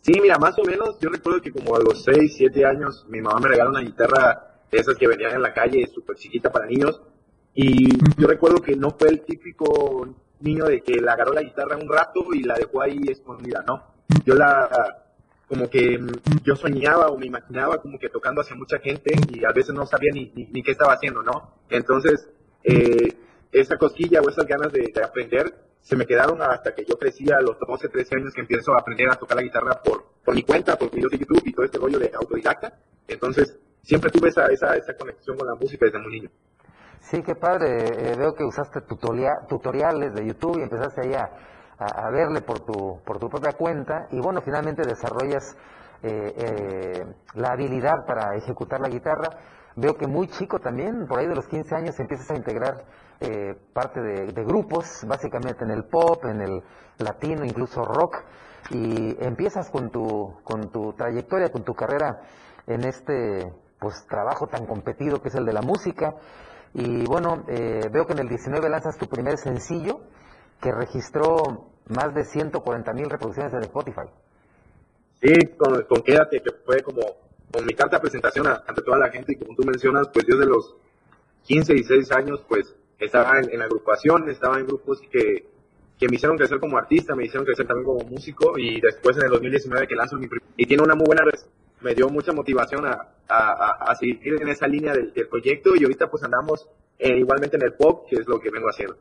Sí, 0.01 0.13
mira, 0.19 0.37
más 0.39 0.57
o 0.57 0.63
menos, 0.63 0.97
yo 0.99 1.09
recuerdo 1.09 1.41
que 1.41 1.51
como 1.51 1.75
a 1.75 1.79
los 1.79 2.03
6, 2.03 2.33
7 2.35 2.65
años 2.65 3.05
mi 3.07 3.21
mamá 3.21 3.39
me 3.39 3.49
regaló 3.49 3.69
una 3.69 3.81
guitarra 3.81 4.63
de 4.71 4.79
esas 4.79 4.97
que 4.97 5.07
venían 5.07 5.35
en 5.35 5.41
la 5.43 5.53
calle, 5.53 5.85
súper 5.93 6.15
chiquita 6.15 6.51
para 6.51 6.65
niños, 6.65 7.01
y 7.53 7.97
yo 8.19 8.27
recuerdo 8.27 8.61
que 8.61 8.75
no 8.75 8.91
fue 8.91 9.09
el 9.09 9.21
típico 9.21 10.07
niño 10.39 10.65
de 10.65 10.81
que 10.81 10.99
la 10.99 11.13
agarró 11.13 11.33
la 11.33 11.43
guitarra 11.43 11.77
un 11.77 11.87
rato 11.87 12.33
y 12.33 12.41
la 12.43 12.55
dejó 12.55 12.81
ahí 12.81 12.99
escondida, 13.09 13.63
no. 13.67 13.83
Yo 14.25 14.33
la, 14.33 14.69
como 15.47 15.69
que 15.69 15.99
yo 16.43 16.55
soñaba 16.55 17.09
o 17.09 17.17
me 17.17 17.27
imaginaba 17.27 17.79
como 17.79 17.99
que 17.99 18.09
tocando 18.09 18.41
hacia 18.41 18.55
mucha 18.55 18.79
gente 18.79 19.13
y 19.29 19.45
a 19.45 19.51
veces 19.51 19.75
no 19.75 19.85
sabía 19.85 20.11
ni, 20.13 20.31
ni, 20.33 20.63
qué 20.63 20.71
estaba 20.71 20.93
haciendo, 20.93 21.21
¿no? 21.21 21.57
Entonces, 21.69 22.27
eh, 22.63 23.13
esa 23.51 23.77
cosquilla 23.77 24.21
o 24.21 24.29
esas 24.29 24.47
ganas 24.47 24.71
de, 24.71 24.91
de 24.93 25.03
aprender 25.03 25.53
se 25.81 25.95
me 25.95 26.05
quedaron 26.05 26.41
hasta 26.41 26.73
que 26.73 26.85
yo 26.85 26.97
crecí 26.97 27.31
a 27.31 27.41
los 27.41 27.57
12, 27.59 27.89
13 27.89 28.15
años 28.15 28.33
que 28.33 28.41
empiezo 28.41 28.73
a 28.73 28.79
aprender 28.79 29.09
a 29.09 29.15
tocar 29.15 29.37
la 29.37 29.43
guitarra 29.43 29.81
por, 29.83 30.05
por 30.23 30.35
mi 30.35 30.43
cuenta, 30.43 30.77
por 30.77 30.91
videos 30.91 31.11
de 31.11 31.17
YouTube 31.17 31.41
y 31.43 31.51
todo 31.51 31.65
este 31.65 31.79
rollo 31.79 31.99
de 31.99 32.11
autodidacta. 32.13 32.73
Entonces, 33.07 33.57
siempre 33.81 34.11
tuve 34.11 34.29
esa, 34.29 34.45
esa, 34.47 34.75
esa 34.75 34.95
conexión 34.95 35.37
con 35.37 35.47
la 35.47 35.55
música 35.55 35.85
desde 35.85 35.99
muy 35.99 36.13
niño. 36.13 36.29
Sí, 36.99 37.23
qué 37.23 37.35
padre. 37.35 38.11
Eh, 38.11 38.15
veo 38.17 38.33
que 38.33 38.43
usaste 38.43 38.81
tutoriales 38.81 40.13
de 40.13 40.25
YouTube 40.25 40.59
y 40.59 40.63
empezaste 40.63 41.01
ahí 41.01 41.13
a, 41.15 41.29
a, 41.79 42.11
verle 42.11 42.41
por 42.41 42.59
tu, 42.59 43.01
por 43.03 43.19
tu 43.19 43.27
propia 43.27 43.53
cuenta 43.53 44.07
y 44.11 44.19
bueno, 44.19 44.41
finalmente 44.41 44.83
desarrollas 44.83 45.57
eh, 46.03 46.33
eh, 46.37 47.05
la 47.35 47.51
habilidad 47.51 48.05
para 48.05 48.35
ejecutar 48.35 48.79
la 48.79 48.89
guitarra. 48.89 49.29
Veo 49.75 49.95
que 49.95 50.05
muy 50.05 50.27
chico 50.27 50.59
también, 50.59 51.07
por 51.07 51.19
ahí 51.19 51.27
de 51.27 51.35
los 51.35 51.47
15 51.47 51.75
años, 51.75 51.99
empiezas 51.99 52.29
a 52.31 52.35
integrar 52.35 52.83
eh, 53.21 53.55
parte 53.71 54.01
de, 54.01 54.43
grupos, 54.43 55.05
básicamente 55.07 55.63
en 55.63 55.69
el 55.71 55.85
pop, 55.85 56.25
en 56.25 56.41
el 56.41 56.63
latino, 56.97 57.45
incluso 57.45 57.85
rock, 57.85 58.17
y 58.71 59.15
empiezas 59.23 59.69
con 59.69 59.91
tu, 59.91 60.39
con 60.43 60.71
tu 60.71 60.93
trayectoria, 60.93 61.51
con 61.51 61.63
tu 61.63 61.73
carrera 61.75 62.21
en 62.65 62.83
este 62.83 63.53
pues 63.79 64.05
trabajo 64.07 64.47
tan 64.47 64.65
competido 64.65 65.21
que 65.21 65.29
es 65.29 65.35
el 65.35 65.45
de 65.45 65.53
la 65.53 65.61
música. 65.61 66.15
Y 66.73 67.05
bueno, 67.05 67.43
eh, 67.47 67.89
veo 67.91 68.05
que 68.05 68.13
en 68.13 68.19
el 68.19 68.27
19 68.27 68.69
lanzas 68.69 68.97
tu 68.97 69.07
primer 69.07 69.37
sencillo 69.37 70.01
que 70.59 70.71
registró 70.71 71.69
más 71.89 72.13
de 72.13 72.23
140 72.23 72.93
mil 72.93 73.09
reproducciones 73.09 73.53
en 73.53 73.61
Spotify. 73.61 74.07
Sí, 75.21 75.33
con, 75.57 75.83
con 75.83 76.01
Quédate, 76.01 76.41
que 76.41 76.51
fue 76.65 76.81
como 76.81 77.01
con 77.51 77.65
mi 77.65 77.73
carta 77.73 77.97
de 77.97 78.01
presentación 78.01 78.47
ante 78.47 78.81
toda 78.81 78.97
la 78.97 79.11
gente 79.11 79.33
y 79.33 79.35
como 79.35 79.55
tú 79.55 79.63
mencionas, 79.63 80.07
pues 80.13 80.25
yo 80.27 80.37
de 80.37 80.45
los 80.45 80.75
15 81.43 81.73
y 81.73 81.75
16 81.77 82.11
años, 82.13 82.43
pues 82.47 82.75
estaba 83.05 83.39
en, 83.39 83.49
en 83.51 83.61
agrupación, 83.61 84.29
estaba 84.29 84.59
en 84.59 84.67
grupos 84.67 85.01
que, 85.11 85.45
que 85.99 86.07
me 86.07 86.15
hicieron 86.15 86.37
crecer 86.37 86.59
como 86.59 86.77
artista, 86.77 87.15
me 87.15 87.25
hicieron 87.25 87.45
crecer 87.45 87.67
también 87.67 87.85
como 87.85 88.09
músico 88.09 88.57
y 88.57 88.81
después 88.81 89.17
en 89.17 89.25
el 89.25 89.31
2019 89.31 89.87
que 89.87 89.95
lanzo 89.95 90.17
mi 90.17 90.27
y 90.57 90.65
tiene 90.65 90.83
una 90.83 90.95
muy 90.95 91.05
buena 91.05 91.23
me 91.81 91.95
dio 91.95 92.09
mucha 92.09 92.31
motivación 92.31 92.85
a, 92.85 93.07
a, 93.27 93.91
a, 93.91 93.95
seguir 93.95 94.41
en 94.41 94.47
esa 94.49 94.67
línea 94.67 94.93
del, 94.93 95.11
proyecto 95.29 95.75
y 95.75 95.83
ahorita 95.83 96.09
pues 96.09 96.23
andamos 96.23 96.67
eh, 96.99 97.17
igualmente 97.17 97.57
en 97.57 97.63
el 97.63 97.73
pop, 97.73 98.05
que 98.07 98.17
es 98.17 98.27
lo 98.27 98.39
que 98.39 98.49
vengo 98.51 98.67
haciendo. 98.69 98.95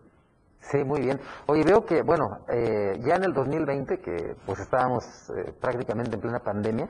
Sí, 0.61 0.79
muy 0.85 1.01
bien. 1.01 1.21
Oye, 1.47 1.65
veo 1.65 1.85
que, 1.85 2.03
bueno, 2.03 2.45
eh, 2.49 2.99
ya 3.05 3.17
en 3.17 3.25
el 3.25 3.33
2020, 3.33 3.99
que 4.01 4.35
pues 4.47 4.61
estábamos 4.61 5.05
eh, 5.31 5.53
prácticamente 5.61 6.15
en 6.15 6.21
plena 6.21 6.39
pandemia, 6.41 6.89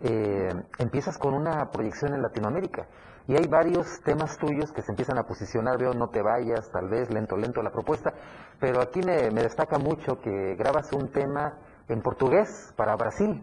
eh, 0.00 0.50
empiezas 0.78 1.18
con 1.18 1.34
una 1.34 1.70
proyección 1.70 2.14
en 2.14 2.22
Latinoamérica. 2.22 2.86
Y 3.26 3.34
hay 3.34 3.46
varios 3.46 4.00
temas 4.04 4.38
tuyos 4.38 4.72
que 4.72 4.80
se 4.80 4.90
empiezan 4.90 5.18
a 5.18 5.24
posicionar, 5.24 5.78
veo 5.78 5.92
No 5.92 6.08
te 6.08 6.22
vayas, 6.22 6.70
tal 6.72 6.88
vez, 6.88 7.10
lento, 7.12 7.36
lento 7.36 7.62
la 7.62 7.70
propuesta, 7.70 8.14
pero 8.58 8.80
aquí 8.80 9.00
me, 9.00 9.30
destaca 9.42 9.78
mucho 9.78 10.18
que 10.20 10.54
grabas 10.56 10.92
un 10.92 11.08
tema 11.12 11.58
en 11.88 12.00
portugués 12.00 12.72
para 12.74 12.96
Brasil. 12.96 13.42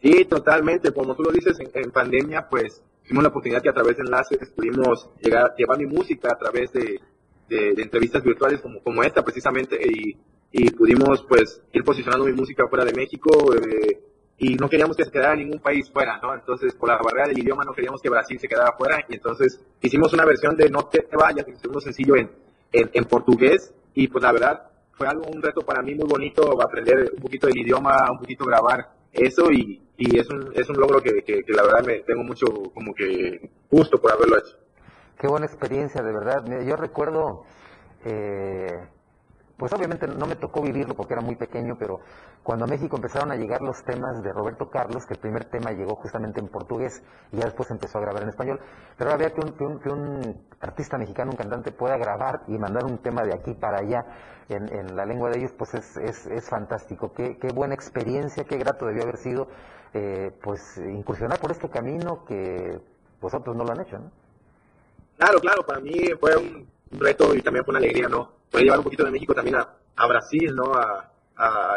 Sí, 0.00 0.24
totalmente, 0.24 0.92
como 0.94 1.14
tú 1.14 1.24
lo 1.24 1.30
dices, 1.30 1.58
en, 1.60 1.90
pandemia 1.90 2.48
pues 2.48 2.82
tuvimos 3.02 3.24
la 3.24 3.28
oportunidad 3.28 3.60
que 3.60 3.68
a 3.68 3.74
través 3.74 3.96
de 3.96 4.02
enlaces 4.02 4.50
pudimos 4.54 5.10
llegar, 5.20 5.54
llevar 5.56 5.78
mi 5.78 5.86
música 5.86 6.30
a 6.32 6.38
través 6.38 6.72
de, 6.72 7.00
entrevistas 7.48 8.24
virtuales 8.24 8.60
como, 8.60 8.82
como 8.82 9.02
esta 9.04 9.22
precisamente 9.22 9.78
y, 9.80 10.18
y 10.52 10.70
pudimos 10.70 11.24
pues 11.28 11.60
ir 11.72 11.84
posicionando 11.84 12.24
mi 12.24 12.32
música 12.32 12.66
fuera 12.68 12.84
de 12.84 12.92
México, 12.92 13.30
eh, 13.54 14.00
y 14.38 14.54
no 14.54 14.68
queríamos 14.68 14.96
que 14.96 15.04
se 15.04 15.10
quedara 15.10 15.34
ningún 15.34 15.60
país 15.60 15.90
fuera, 15.90 16.18
¿no? 16.22 16.34
Entonces, 16.34 16.74
por 16.74 16.88
la 16.88 16.98
barrera 16.98 17.28
del 17.28 17.38
idioma 17.38 17.64
no 17.64 17.72
queríamos 17.72 18.02
que 18.02 18.10
Brasil 18.10 18.38
se 18.38 18.48
quedara 18.48 18.72
fuera 18.76 19.02
y 19.08 19.14
entonces 19.14 19.60
hicimos 19.80 20.12
una 20.12 20.24
versión 20.24 20.56
de 20.56 20.68
No 20.68 20.86
te 20.86 21.06
vayas, 21.16 21.46
segundo 21.58 21.80
sencillo 21.80 22.16
en, 22.16 22.30
en, 22.72 23.04
portugués 23.04 23.72
y 23.94 24.08
pues 24.08 24.22
la 24.22 24.32
verdad 24.32 24.70
fue 24.92 25.06
algo, 25.06 25.24
un 25.32 25.42
reto 25.42 25.62
para 25.62 25.82
mí 25.82 25.94
muy 25.94 26.06
bonito 26.06 26.60
aprender 26.60 27.12
un 27.14 27.22
poquito 27.22 27.46
del 27.46 27.58
idioma, 27.58 28.10
un 28.10 28.18
poquito 28.18 28.44
grabar 28.44 28.90
eso 29.12 29.50
y, 29.50 29.82
y 29.96 30.18
es, 30.18 30.28
un, 30.28 30.52
es 30.54 30.68
un 30.68 30.76
logro 30.76 31.00
que, 31.00 31.22
que, 31.22 31.42
la 31.48 31.62
verdad 31.62 31.84
me 31.86 32.00
tengo 32.00 32.22
mucho 32.22 32.46
como 32.74 32.92
que 32.94 33.50
gusto 33.70 33.98
por 33.98 34.12
haberlo 34.12 34.36
hecho. 34.38 34.56
Qué 35.18 35.28
buena 35.28 35.46
experiencia, 35.46 36.02
de 36.02 36.12
verdad. 36.12 36.44
Yo 36.66 36.76
recuerdo 36.76 37.44
eh, 38.04 38.86
pues 39.56 39.72
obviamente 39.72 40.06
no 40.06 40.26
me 40.26 40.36
tocó 40.36 40.60
vivirlo 40.60 40.94
porque 40.94 41.14
era 41.14 41.22
muy 41.22 41.36
pequeño, 41.36 41.76
pero 41.78 42.00
cuando 42.42 42.66
a 42.66 42.68
México 42.68 42.96
empezaron 42.96 43.30
a 43.30 43.36
llegar 43.36 43.62
los 43.62 43.82
temas 43.84 44.22
de 44.22 44.32
Roberto 44.32 44.68
Carlos, 44.68 45.06
que 45.06 45.14
el 45.14 45.20
primer 45.20 45.46
tema 45.46 45.72
llegó 45.72 45.96
justamente 45.96 46.40
en 46.40 46.48
portugués 46.48 47.02
y 47.32 47.38
ya 47.38 47.46
después 47.46 47.70
empezó 47.70 47.98
a 47.98 48.02
grabar 48.02 48.22
en 48.22 48.28
español, 48.28 48.60
pero 48.98 49.12
había 49.12 49.32
que 49.32 49.40
un, 49.40 49.80
que 49.80 49.88
un, 49.88 50.46
artista 50.60 50.98
mexicano, 50.98 51.30
un 51.30 51.36
cantante 51.36 51.72
pueda 51.72 51.96
grabar 51.96 52.42
y 52.48 52.58
mandar 52.58 52.84
un 52.84 52.98
tema 52.98 53.22
de 53.22 53.34
aquí 53.34 53.54
para 53.54 53.78
allá 53.78 54.04
en, 54.48 54.94
la 54.94 55.06
lengua 55.06 55.30
de 55.30 55.38
ellos, 55.38 55.52
pues 55.56 55.74
es, 55.74 55.96
es, 55.96 56.26
es 56.26 56.48
fantástico. 56.48 57.12
Qué, 57.12 57.38
qué, 57.38 57.48
buena 57.48 57.74
experiencia, 57.74 58.44
qué 58.44 58.58
grato 58.58 58.86
debió 58.86 59.02
haber 59.02 59.16
sido, 59.16 59.48
eh, 59.94 60.32
pues 60.42 60.78
incursionar 60.78 61.40
por 61.40 61.50
este 61.50 61.68
camino 61.68 62.24
que 62.24 62.78
vosotros 63.20 63.56
no 63.56 63.64
lo 63.64 63.72
han 63.72 63.80
hecho, 63.80 63.98
¿no? 63.98 64.10
Claro, 65.16 65.40
claro, 65.40 65.64
para 65.64 65.80
mí 65.80 65.94
fue 66.20 66.36
un 66.36 66.68
reto 66.92 67.34
y 67.34 67.40
también 67.40 67.64
fue 67.64 67.72
una 67.72 67.78
alegría, 67.78 68.08
¿no? 68.08 68.35
Puede 68.50 68.64
llevar 68.64 68.78
un 68.78 68.84
poquito 68.84 69.04
de 69.04 69.10
México 69.10 69.34
también 69.34 69.56
a, 69.56 69.68
a 69.96 70.06
Brasil, 70.06 70.54
¿no? 70.54 70.74
A, 70.74 71.12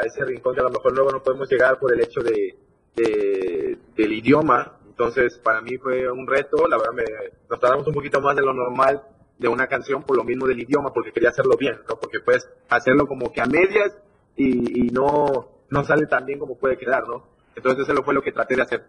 ese 0.05 0.23
rincón 0.23 0.55
que 0.55 0.61
a 0.61 0.63
lo 0.63 0.69
mejor 0.69 0.93
luego 0.93 1.11
no 1.11 1.21
podemos 1.21 1.49
llegar 1.49 1.77
por 1.79 1.93
el 1.93 1.99
hecho 2.01 2.21
de, 2.21 2.57
del 2.95 4.13
idioma. 4.13 4.79
Entonces, 4.87 5.37
para 5.39 5.61
mí 5.61 5.77
fue 5.77 6.09
un 6.09 6.25
reto, 6.25 6.65
la 6.65 6.77
verdad 6.77 6.93
me, 6.93 7.03
nos 7.49 7.59
tardamos 7.59 7.85
un 7.85 7.93
poquito 7.93 8.21
más 8.21 8.37
de 8.37 8.41
lo 8.41 8.53
normal 8.53 9.01
de 9.37 9.47
una 9.49 9.67
canción 9.67 10.03
por 10.03 10.15
lo 10.15 10.23
mismo 10.23 10.47
del 10.47 10.61
idioma, 10.61 10.93
porque 10.93 11.11
quería 11.11 11.29
hacerlo 11.29 11.57
bien, 11.57 11.77
¿no? 11.89 11.99
Porque 11.99 12.21
puedes 12.21 12.47
hacerlo 12.69 13.05
como 13.05 13.33
que 13.33 13.41
a 13.41 13.45
medias 13.45 13.97
y, 14.37 14.87
y 14.87 14.89
no, 14.91 15.49
no 15.69 15.83
sale 15.83 16.05
tan 16.05 16.25
bien 16.25 16.39
como 16.39 16.57
puede 16.57 16.77
quedar, 16.77 17.05
¿no? 17.05 17.25
Entonces 17.55 17.89
eso 17.89 18.03
fue 18.03 18.13
lo 18.13 18.21
que 18.21 18.31
traté 18.31 18.55
de 18.55 18.61
hacer. 18.61 18.85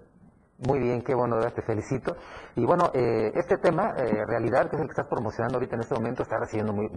Muy 0.67 0.79
bien, 0.79 1.03
qué 1.03 1.15
bueno, 1.15 1.41
te 1.53 1.63
felicito. 1.63 2.17
Y 2.57 2.65
bueno, 2.65 2.91
eh, 2.95 3.33
este 3.35 3.57
tema, 3.59 3.95
eh, 3.97 4.25
realidad, 4.27 4.69
que 4.69 4.77
es 4.77 4.83
el 4.83 4.89
que 4.89 4.93
estás 4.93 5.07
promocionando 5.07 5.57
ahorita 5.57 5.77
en 5.77 5.83
este 5.83 5.95
momento, 5.95 6.23
está 6.23 6.39
recibiendo 6.39 6.73
muy, 6.73 6.89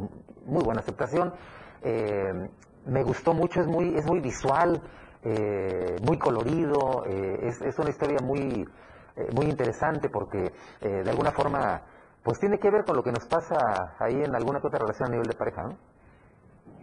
muy 0.45 0.63
buena 0.63 0.81
aceptación. 0.81 1.33
Eh, 1.81 2.49
me 2.85 3.03
gustó 3.03 3.33
mucho, 3.33 3.61
es 3.61 3.67
muy, 3.67 3.95
es 3.95 4.05
muy 4.05 4.19
visual, 4.19 4.81
eh, 5.25 5.95
muy 6.01 6.17
colorido, 6.17 7.05
eh, 7.07 7.47
es, 7.47 7.61
es, 7.61 7.79
una 7.79 7.89
historia 7.89 8.17
muy, 8.21 8.67
eh, 9.15 9.27
muy 9.33 9.45
interesante 9.45 10.09
porque 10.09 10.51
de 10.81 11.09
alguna 11.09 11.31
forma 11.31 11.81
pues 12.21 12.39
tiene 12.39 12.59
que 12.59 12.69
ver 12.69 12.83
con 12.83 12.97
lo 12.97 13.03
que 13.03 13.11
nos 13.11 13.25
pasa 13.25 13.95
ahí 13.99 14.21
en 14.21 14.35
alguna 14.35 14.59
otra 14.61 14.79
relación 14.79 15.07
a 15.07 15.11
nivel 15.11 15.27
de 15.27 15.35
pareja, 15.35 15.63
¿no? 15.63 15.77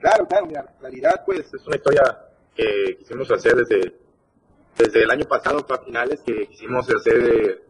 Claro, 0.01 0.27
claro, 0.27 0.47
mira, 0.47 0.65
realidad 0.81 1.23
pues 1.27 1.53
es 1.53 1.67
una 1.67 1.77
historia 1.77 2.03
que 2.55 2.97
quisimos 2.99 3.31
hacer 3.31 3.55
desde, 3.57 3.95
desde 4.81 5.03
el 5.03 5.11
año 5.11 5.25
pasado 5.27 5.67
para 5.67 5.83
finales, 5.83 6.21
que 6.25 6.47
quisimos 6.47 6.89
hacer 6.89 7.63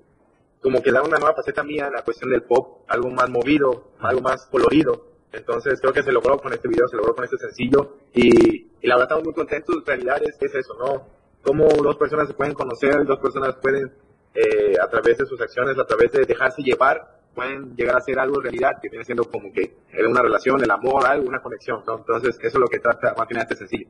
como 0.60 0.82
que 0.82 0.92
dar 0.92 1.02
una 1.02 1.18
nueva 1.18 1.34
faceta 1.34 1.62
mía 1.62 1.86
en 1.86 1.94
la 1.94 2.02
cuestión 2.02 2.30
del 2.30 2.42
pop, 2.42 2.84
algo 2.88 3.10
más 3.10 3.28
movido, 3.30 3.92
algo 4.00 4.20
más 4.20 4.46
colorido. 4.46 5.08
Entonces 5.32 5.80
creo 5.80 5.92
que 5.92 6.02
se 6.02 6.12
logró 6.12 6.38
con 6.38 6.52
este 6.52 6.68
video, 6.68 6.86
se 6.88 6.96
logró 6.96 7.14
con 7.14 7.24
este 7.24 7.38
sencillo 7.38 7.96
y, 8.12 8.66
y 8.80 8.86
la 8.86 8.96
verdad 8.96 9.04
estamos 9.04 9.24
muy 9.24 9.34
contentos. 9.34 9.76
En 9.76 9.86
realidad 9.86 10.22
es, 10.22 10.36
es 10.40 10.54
eso, 10.54 10.74
¿no? 10.78 11.06
Cómo 11.42 11.66
dos 11.68 11.96
personas 11.96 12.28
se 12.28 12.34
pueden 12.34 12.52
conocer, 12.52 13.06
dos 13.06 13.18
personas 13.18 13.56
pueden 13.56 13.90
eh, 14.34 14.74
a 14.80 14.88
través 14.88 15.18
de 15.18 15.26
sus 15.26 15.40
acciones, 15.40 15.78
a 15.78 15.86
través 15.86 16.12
de 16.12 16.24
dejarse 16.24 16.62
llevar, 16.62 17.20
pueden 17.34 17.74
llegar 17.74 17.96
a 17.96 18.00
ser 18.00 18.18
algo 18.18 18.36
en 18.36 18.42
realidad 18.42 18.72
que 18.82 18.88
viene 18.88 19.04
siendo 19.04 19.24
como 19.24 19.52
que 19.52 19.76
una 20.06 20.20
relación, 20.20 20.62
el 20.62 20.70
amor, 20.70 21.06
algo, 21.06 21.28
una 21.28 21.40
conexión, 21.40 21.82
¿no? 21.86 21.98
Entonces 21.98 22.36
eso 22.38 22.58
es 22.58 22.60
lo 22.60 22.66
que 22.66 22.80
trata 22.80 23.14
más 23.16 23.26
que 23.26 23.38
este 23.38 23.56
sencillo. 23.56 23.88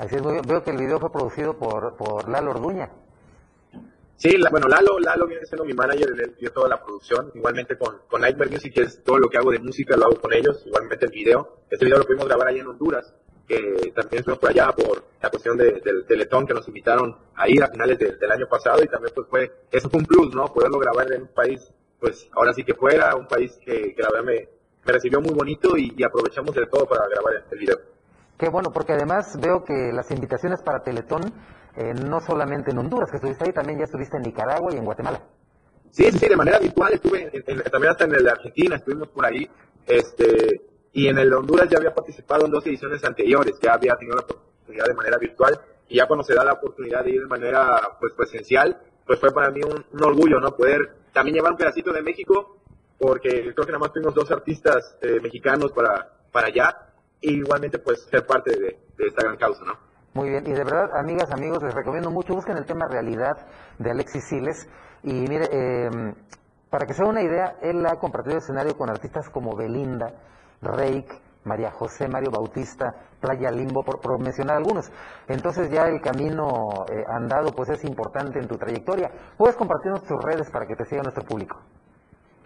Así 0.00 0.16
es, 0.16 0.22
veo 0.22 0.64
que 0.64 0.70
el 0.70 0.78
video 0.78 0.98
fue 0.98 1.12
producido 1.12 1.58
por, 1.58 1.94
por 1.94 2.26
Lalo 2.26 2.52
Orduña. 2.52 2.90
Sí, 4.16 4.34
bueno, 4.50 4.66
Lalo, 4.66 4.98
Lalo 4.98 5.26
viene 5.26 5.44
siendo 5.44 5.62
mi 5.66 5.74
manager, 5.74 6.08
él 6.18 6.34
dio 6.40 6.50
toda 6.52 6.70
la 6.70 6.82
producción, 6.82 7.30
igualmente 7.34 7.76
con, 7.76 7.98
con 8.08 8.22
Nightmare 8.22 8.50
Music, 8.50 8.72
que 8.72 8.80
es 8.80 9.04
todo 9.04 9.18
lo 9.18 9.28
que 9.28 9.36
hago 9.36 9.50
de 9.50 9.58
música, 9.58 9.98
lo 9.98 10.06
hago 10.06 10.18
con 10.18 10.32
ellos, 10.32 10.62
igualmente 10.64 11.04
el 11.04 11.12
video. 11.12 11.64
Este 11.68 11.84
video 11.84 11.98
lo 11.98 12.06
pudimos 12.06 12.24
grabar 12.24 12.48
allá 12.48 12.62
en 12.62 12.68
Honduras, 12.68 13.12
que 13.46 13.92
también 13.94 14.20
estuvimos 14.20 14.38
por 14.38 14.48
allá 14.48 14.72
por 14.72 15.04
la 15.20 15.28
cuestión 15.28 15.58
de, 15.58 15.82
del 15.84 16.06
Teletón 16.06 16.46
que 16.46 16.54
nos 16.54 16.66
invitaron 16.66 17.14
a 17.34 17.46
ir 17.50 17.62
a 17.62 17.68
finales 17.68 17.98
del 17.98 18.32
año 18.32 18.48
pasado 18.48 18.82
y 18.82 18.86
también 18.86 19.12
pues 19.14 19.26
fue, 19.28 19.52
eso 19.70 19.90
fue 19.90 20.00
un 20.00 20.06
plus, 20.06 20.34
¿no? 20.34 20.46
Poderlo 20.46 20.78
grabar 20.78 21.12
en 21.12 21.22
un 21.22 21.28
país, 21.28 21.60
pues 21.98 22.26
ahora 22.32 22.54
sí 22.54 22.64
que 22.64 22.72
fuera, 22.72 23.14
un 23.16 23.28
país 23.28 23.52
que, 23.62 23.94
la 23.98 24.08
verdad 24.08 24.24
me, 24.24 24.48
recibió 24.82 25.20
muy 25.20 25.34
bonito 25.34 25.76
y, 25.76 25.92
y 25.94 26.02
aprovechamos 26.04 26.54
de 26.54 26.64
todo 26.68 26.86
para 26.86 27.06
grabar 27.06 27.44
el 27.50 27.58
video. 27.58 27.99
Qué 28.40 28.48
bueno, 28.48 28.70
porque 28.72 28.94
además 28.94 29.38
veo 29.38 29.62
que 29.62 29.92
las 29.92 30.10
invitaciones 30.10 30.62
para 30.62 30.82
Teletón 30.82 31.20
eh, 31.76 31.92
no 31.92 32.22
solamente 32.22 32.70
en 32.70 32.78
Honduras, 32.78 33.10
que 33.10 33.16
estuviste 33.16 33.44
ahí, 33.44 33.52
también 33.52 33.78
ya 33.78 33.84
estuviste 33.84 34.16
en 34.16 34.22
Nicaragua 34.22 34.72
y 34.72 34.78
en 34.78 34.84
Guatemala. 34.86 35.20
Sí, 35.90 36.10
sí, 36.10 36.26
de 36.26 36.36
manera 36.36 36.58
virtual 36.58 36.94
estuve, 36.94 37.30
también 37.70 37.90
hasta 37.90 38.04
en 38.04 38.14
el 38.14 38.26
Argentina, 38.26 38.76
estuvimos 38.76 39.08
por 39.08 39.26
ahí, 39.26 39.46
este, 39.86 40.62
y 40.94 41.08
en 41.08 41.18
el 41.18 41.30
Honduras 41.34 41.68
ya 41.68 41.76
había 41.76 41.94
participado 41.94 42.46
en 42.46 42.50
dos 42.50 42.66
ediciones 42.66 43.04
anteriores, 43.04 43.58
ya 43.60 43.74
había 43.74 43.94
tenido 43.96 44.16
la 44.16 44.22
oportunidad 44.22 44.86
de 44.86 44.94
manera 44.94 45.18
virtual, 45.18 45.60
y 45.90 45.96
ya 45.96 46.06
cuando 46.06 46.24
se 46.24 46.34
da 46.34 46.42
la 46.42 46.54
oportunidad 46.54 47.04
de 47.04 47.10
ir 47.10 47.20
de 47.20 47.28
manera, 47.28 47.78
pues, 48.00 48.14
presencial, 48.14 48.80
pues 49.06 49.20
fue 49.20 49.34
para 49.34 49.50
mí 49.50 49.60
un, 49.62 50.02
orgullo, 50.02 50.40
¿no? 50.40 50.56
Poder 50.56 50.96
también 51.12 51.34
llevar 51.36 51.52
un 51.52 51.58
pedacito 51.58 51.92
de 51.92 52.00
México, 52.00 52.56
porque 52.98 53.52
creo 53.52 53.66
que 53.66 53.72
nada 53.72 53.80
más 53.80 53.92
tuvimos 53.92 54.14
dos 54.14 54.30
artistas 54.30 54.96
eh, 55.02 55.20
mexicanos 55.20 55.72
para, 55.72 56.10
para 56.32 56.46
allá, 56.46 56.89
igualmente, 57.20 57.78
pues, 57.78 58.02
ser 58.10 58.26
parte 58.26 58.50
de, 58.58 58.78
esta 58.98 59.22
gran 59.22 59.36
causa, 59.36 59.64
¿no? 59.64 59.74
Muy 60.12 60.30
bien, 60.30 60.46
y 60.46 60.52
de 60.52 60.64
verdad, 60.64 60.90
amigas, 60.98 61.30
amigos, 61.30 61.62
les 61.62 61.74
recomiendo 61.74 62.10
mucho, 62.10 62.34
busquen 62.34 62.56
el 62.56 62.66
tema 62.66 62.86
realidad 62.88 63.46
de 63.78 63.90
Alexis 63.90 64.24
Siles. 64.24 64.68
Y 65.02 65.12
mire, 65.12 65.48
eh, 65.52 65.90
para 66.68 66.86
que 66.86 66.94
se 66.94 67.02
una 67.02 67.22
idea, 67.22 67.56
él 67.62 67.84
ha 67.86 67.96
compartido 67.96 68.38
escenario 68.38 68.76
con 68.76 68.90
artistas 68.90 69.28
como 69.30 69.56
Belinda, 69.56 70.12
Reik, 70.60 71.10
María 71.44 71.70
José, 71.70 72.06
Mario 72.08 72.30
Bautista, 72.30 72.94
Playa 73.20 73.50
Limbo, 73.50 73.82
por, 73.82 74.18
mencionar 74.20 74.56
algunos. 74.56 74.90
Entonces 75.28 75.70
ya 75.70 75.86
el 75.86 76.00
camino 76.00 76.84
eh, 76.88 77.04
andado 77.08 77.52
pues 77.52 77.70
es 77.70 77.84
importante 77.84 78.38
en 78.38 78.46
tu 78.46 78.56
trayectoria. 78.56 79.10
¿Puedes 79.36 79.56
compartirnos 79.56 80.04
tus 80.04 80.22
redes 80.22 80.50
para 80.50 80.66
que 80.66 80.76
te 80.76 80.84
siga 80.84 81.02
nuestro 81.02 81.24
público? 81.24 81.58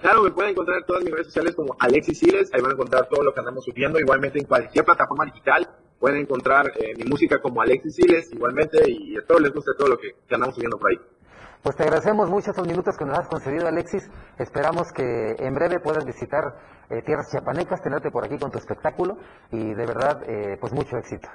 Claro, 0.05 0.23
me 0.23 0.33
pueden 0.33 0.51
encontrar 0.51 0.81
en 0.81 0.85
todas 0.85 1.03
mis 1.03 1.15
redes 1.15 1.29
sociales 1.29 1.55
como 1.57 1.75
Alexis 1.79 2.19
Siles, 2.19 2.51
ahí 2.53 2.61
van 2.61 2.73
a 2.73 2.75
encontrar 2.75 3.09
todo 3.09 3.25
lo 3.25 3.33
que 3.33 3.41
andamos 3.41 3.65
subiendo, 3.65 3.99
igualmente 3.99 4.39
en 4.39 4.45
cualquier 4.45 4.85
plataforma 4.85 5.25
digital, 5.25 5.67
pueden 5.99 6.19
encontrar 6.19 6.71
eh, 6.77 6.93
mi 6.99 7.05
música 7.05 7.41
como 7.41 7.63
Alexis 7.63 7.95
Siles 7.95 8.31
igualmente 8.31 8.83
y 8.87 9.17
espero 9.17 9.41
les 9.41 9.51
guste 9.55 9.71
todo 9.79 9.89
lo 9.89 9.97
que, 9.97 10.15
andamos 10.31 10.57
subiendo 10.57 10.77
por 10.79 10.91
ahí. 10.91 11.01
Pues 11.63 11.75
te 11.77 11.85
agradecemos 11.85 12.29
mucho 12.29 12.51
esos 12.51 12.69
minutos 12.69 12.99
que 12.99 13.07
nos 13.07 13.19
has 13.19 13.29
concedido, 13.29 13.67
Alexis. 13.67 14.11
Esperamos 14.39 14.93
que 14.93 15.37
en 15.39 15.55
breve 15.55 15.81
puedas 15.81 16.05
visitar 16.05 16.55
eh, 16.91 17.01
tierras 17.01 17.31
chiapanecas, 17.31 17.81
tenerte 17.81 18.11
por 18.11 18.27
aquí 18.27 18.37
con 18.37 18.51
tu 18.51 18.59
espectáculo 18.59 19.17
y 19.53 19.73
de 19.73 19.87
verdad, 19.87 20.23
eh, 20.29 20.59
pues 20.61 20.75
mucho 20.75 20.99
éxito. 20.99 21.31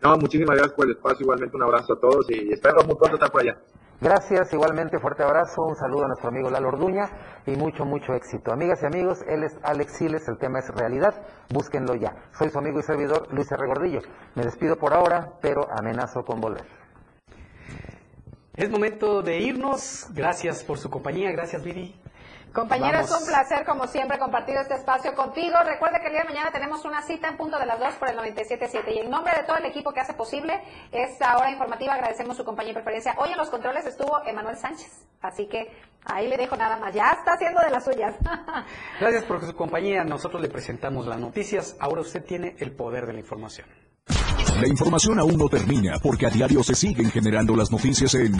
No, 0.00 0.16
muchísimas 0.16 0.56
gracias 0.56 0.74
por 0.74 0.86
el 0.86 0.92
espacio, 0.92 1.24
igualmente 1.24 1.54
un 1.54 1.64
abrazo 1.64 1.92
a 1.92 2.00
todos 2.00 2.30
y 2.30 2.50
espero 2.50 2.82
muy 2.84 2.94
pronto 2.94 3.16
estar 3.16 3.30
por 3.30 3.42
allá. 3.42 3.58
Gracias, 4.04 4.52
igualmente 4.52 4.98
fuerte 4.98 5.22
abrazo, 5.22 5.62
un 5.62 5.76
saludo 5.76 6.04
a 6.04 6.08
nuestro 6.08 6.28
amigo 6.28 6.50
Lalo 6.50 6.68
Orduña 6.68 7.08
y 7.46 7.52
mucho, 7.52 7.86
mucho 7.86 8.12
éxito. 8.12 8.52
Amigas 8.52 8.82
y 8.82 8.86
amigos, 8.86 9.20
él 9.26 9.44
es 9.44 9.58
Alex 9.62 9.96
Siles, 9.96 10.28
el 10.28 10.36
tema 10.36 10.58
es 10.58 10.68
realidad, 10.74 11.14
búsquenlo 11.48 11.94
ya. 11.94 12.14
Soy 12.38 12.50
su 12.50 12.58
amigo 12.58 12.80
y 12.80 12.82
servidor 12.82 13.32
Luis 13.32 13.50
R. 13.50 13.66
Gordillo. 13.66 14.00
Me 14.34 14.44
despido 14.44 14.76
por 14.76 14.92
ahora, 14.92 15.32
pero 15.40 15.66
amenazo 15.72 16.22
con 16.22 16.38
volver. 16.38 16.66
Es 18.54 18.68
momento 18.68 19.22
de 19.22 19.38
irnos. 19.38 20.08
Gracias 20.12 20.62
por 20.64 20.76
su 20.76 20.90
compañía, 20.90 21.32
gracias 21.32 21.64
Viri. 21.64 21.98
Compañera, 22.54 23.00
es 23.00 23.10
un 23.10 23.26
placer, 23.26 23.64
como 23.66 23.88
siempre, 23.88 24.16
compartir 24.16 24.54
este 24.56 24.74
espacio 24.74 25.12
contigo. 25.16 25.56
Recuerda 25.66 25.98
que 25.98 26.06
el 26.06 26.12
día 26.12 26.22
de 26.22 26.28
mañana 26.28 26.52
tenemos 26.52 26.84
una 26.84 27.02
cita 27.02 27.26
en 27.26 27.36
punto 27.36 27.58
de 27.58 27.66
las 27.66 27.80
2 27.80 27.94
por 27.94 28.08
el 28.08 28.16
97.7. 28.16 28.94
Y 28.94 28.98
en 29.00 29.10
nombre 29.10 29.32
de 29.36 29.42
todo 29.42 29.56
el 29.56 29.64
equipo 29.64 29.92
que 29.92 29.98
hace 29.98 30.14
posible 30.14 30.62
esta 30.92 31.36
hora 31.36 31.50
informativa, 31.50 31.94
agradecemos 31.94 32.36
su 32.36 32.44
compañía 32.44 32.70
y 32.70 32.74
preferencia. 32.74 33.16
Hoy 33.18 33.32
en 33.32 33.38
los 33.38 33.50
controles 33.50 33.84
estuvo 33.86 34.24
Emanuel 34.24 34.56
Sánchez. 34.56 35.04
Así 35.20 35.48
que 35.48 35.68
ahí 36.04 36.28
le 36.28 36.36
dejo 36.36 36.56
nada 36.56 36.76
más. 36.76 36.94
Ya 36.94 37.10
está 37.10 37.32
haciendo 37.32 37.60
de 37.60 37.70
las 37.70 37.84
suyas. 37.84 38.14
Gracias 39.00 39.24
por 39.24 39.44
su 39.44 39.56
compañía. 39.56 40.04
Nosotros 40.04 40.40
le 40.40 40.48
presentamos 40.48 41.08
las 41.08 41.18
noticias. 41.18 41.76
Ahora 41.80 42.02
usted 42.02 42.24
tiene 42.24 42.54
el 42.60 42.70
poder 42.70 43.06
de 43.06 43.14
la 43.14 43.18
información. 43.18 43.66
La 44.60 44.68
información 44.68 45.18
aún 45.18 45.36
no 45.36 45.48
termina 45.48 45.98
porque 45.98 46.26
a 46.26 46.30
diario 46.30 46.62
se 46.62 46.74
siguen 46.74 47.10
generando 47.10 47.56
las 47.56 47.70
noticias 47.70 48.14
en 48.14 48.36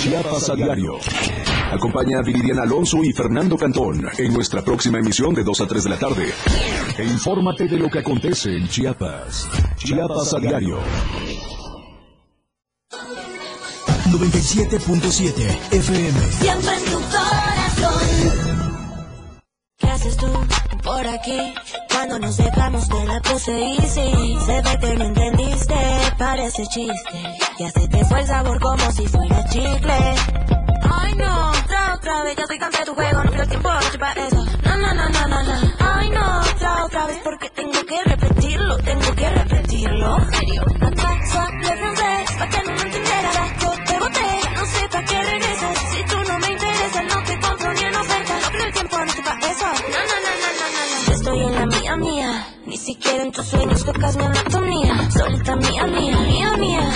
Chiapas 0.00 0.50
a 0.50 0.54
diario. 0.54 0.98
Acompaña 1.72 2.18
a 2.18 2.22
Viridiana 2.22 2.62
Alonso 2.62 3.02
y 3.02 3.12
Fernando 3.12 3.56
Cantón 3.56 4.06
en 4.16 4.32
nuestra 4.32 4.62
próxima 4.62 4.98
emisión 4.98 5.34
de 5.34 5.42
2 5.42 5.60
a 5.60 5.66
3 5.66 5.84
de 5.84 5.90
la 5.90 5.98
tarde. 5.98 6.32
E 6.98 7.04
infórmate 7.04 7.66
de 7.66 7.78
lo 7.78 7.90
que 7.90 7.98
acontece 7.98 8.56
en 8.56 8.68
Chiapas. 8.68 9.48
Chiapas 9.76 10.34
a 10.34 10.38
diario. 10.38 10.78
97.7 14.10 15.72
FM. 15.72 16.20
Siempre 16.30 16.76
en 16.76 16.84
tu 16.84 17.00
corazón. 17.10 18.02
¿Qué 19.78 19.88
haces 19.88 20.16
tú 20.16 20.26
por 20.84 21.06
aquí? 21.06 21.38
Cuando 22.06 22.26
nos 22.26 22.36
dejamos 22.36 22.86
de 22.86 23.06
la 23.06 23.18
puse 23.22 23.76
easy 23.76 24.38
Se 24.44 24.60
ve 24.60 24.78
que 24.78 24.94
no 24.94 25.04
entendiste, 25.06 25.74
parece 26.18 26.66
chiste. 26.66 27.38
Ya 27.58 27.70
se 27.70 27.88
te 27.88 28.04
fue 28.04 28.20
el 28.20 28.26
sabor 28.26 28.60
como 28.60 28.92
si 28.92 29.06
fuera 29.06 29.42
chicle. 29.48 30.14
Ay 30.82 31.14
no, 31.14 31.48
otra, 31.48 31.94
otra 31.94 32.24
vez, 32.24 32.36
ya 32.36 32.42
estoy 32.42 32.58
cansada 32.58 32.84
de 32.84 32.90
tu 32.90 32.94
juego 32.94 33.24
No 33.24 33.30
quiero 33.30 33.46
tiempo, 33.46 33.70
para 33.98 34.26
eso. 34.26 34.36
No, 34.36 34.76
no, 34.76 34.92
no, 34.92 35.08
no, 35.08 35.28
no, 35.28 35.42
no. 35.44 35.52
Ay 35.78 36.10
no, 36.10 36.40
otra, 36.40 36.84
otra 36.84 37.06
vez 37.06 37.20
porque 37.24 37.48
tengo 37.48 37.86
que 37.86 38.04
repetirlo 38.04 38.76
Tengo 38.76 39.14
que 39.14 39.30
repetirlo. 39.30 40.30
Serio? 40.30 40.62
Atrás, 40.82 41.58
de 41.62 41.76
francés, 41.78 42.36
pa' 42.38 42.48
que 42.50 42.62
no 42.64 42.72
me 42.74 42.82
entendiera 42.82 43.30
Yo 43.62 43.70
te 43.86 43.98
boté, 43.98 44.40
no 44.54 44.66
sé 44.66 44.88
pa' 44.92 45.04
qué 45.04 45.22
regresas 45.22 45.78
Si 45.78 46.04
tú 46.04 46.23
mía, 51.96 52.12
mía 52.12 52.46
Ni 52.66 52.76
siquiera 52.76 53.22
en 53.22 53.32
tus 53.32 53.46
sueños 53.46 53.84
tocas 53.84 54.16
mi 54.16 54.24
anatomía. 54.24 55.10
Solita 55.10 55.56
mía, 55.56 55.86
mía, 55.86 56.18
mía, 56.18 56.56
mía. 56.56 56.90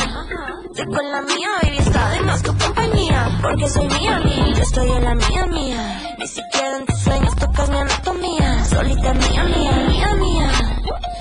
Estoy 0.70 0.86
con 0.86 1.10
la 1.10 1.22
mía, 1.22 1.48
baby, 1.62 1.78
está 1.78 2.10
de 2.10 2.20
más 2.22 2.42
tu 2.42 2.56
compañía. 2.56 3.38
Porque 3.42 3.68
soy 3.68 3.86
mía, 3.86 4.20
mía. 4.24 4.46
Yo 4.54 4.62
estoy 4.62 4.90
en 4.90 5.04
la 5.04 5.14
mía, 5.14 5.46
mía. 5.46 6.14
Ni 6.18 6.26
siquiera 6.26 6.76
en 6.78 6.86
tus 6.86 6.98
sueños 6.98 7.34
tocas 7.36 7.68
mi 7.70 7.78
anatomía. 7.78 8.64
Solita 8.64 9.14
mía, 9.14 9.44
mía, 9.44 9.86
mía, 9.88 10.14
mía. 10.14 10.50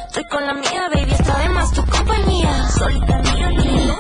Estoy 0.07 0.23
con 0.25 0.47
la 0.47 0.53
mía, 0.53 0.89
baby, 0.93 1.11
está 1.11 1.39
de 1.39 1.49
más 1.49 1.71
tu 1.71 1.86
compañía 1.86 2.16
yeah. 2.48 2.68
Soy 2.70 3.00
tan 3.02 3.24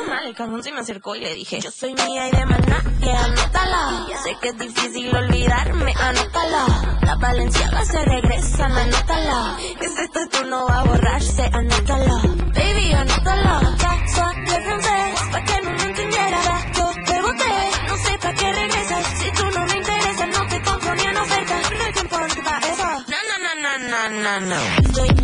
mal, 0.09 0.25
el 0.27 0.35
cajón 0.35 0.63
se 0.63 0.71
me 0.71 0.79
acercó 0.79 1.15
y 1.15 1.19
le 1.21 1.33
dije, 1.35 1.59
yo 1.59 1.71
soy 1.71 1.93
mía 1.93 2.27
y 2.27 2.31
de 2.31 2.45
maná, 2.45 2.83
yeah, 2.99 3.23
anótala. 3.25 4.05
Ya 4.09 4.17
sé 4.23 4.37
que 4.41 4.49
es 4.49 4.57
difícil 4.57 5.15
olvidarme, 5.15 5.93
anótala. 5.99 6.65
La 7.01 7.15
valenciaga 7.15 7.85
se 7.85 8.03
regresa, 8.05 8.65
anótala. 8.65 9.57
Este 9.79 10.03
esta 10.03 10.27
tú 10.31 10.45
no 10.45 10.65
va 10.67 10.79
a 10.81 10.83
borrarse, 10.83 11.49
anótala. 11.53 12.21
Baby, 12.55 12.93
anótala. 12.93 13.75
Taxa, 13.77 14.33
le 14.33 14.57
pensé, 14.67 14.97
pa' 15.31 15.43
que 15.43 15.61
no 15.61 15.71
me 15.71 15.83
entendiera, 15.83 16.41
yo 16.77 16.91
te 17.05 17.21
boté. 17.21 17.53
No 17.87 17.97
sé 17.97 18.17
pa' 18.21 18.33
qué 18.33 18.51
regresas, 18.53 19.05
si 19.19 19.31
tú 19.31 19.45
no 19.55 19.65
me 19.65 19.77
interesas, 19.77 20.27
no 20.35 20.47
te 20.47 20.59
pongo 20.61 20.93
en 20.93 21.17
oferta. 21.17 21.55
No 21.77 21.83
hay 21.85 21.93
tiempo 21.93 22.15
para 22.43 22.67
eso. 22.67 22.87
No, 23.11 23.19
no, 23.29 23.35
no, 23.43 23.51
no, 23.63 24.09
no, 24.21 24.39
no, 24.39 24.55
no. 24.55 25.16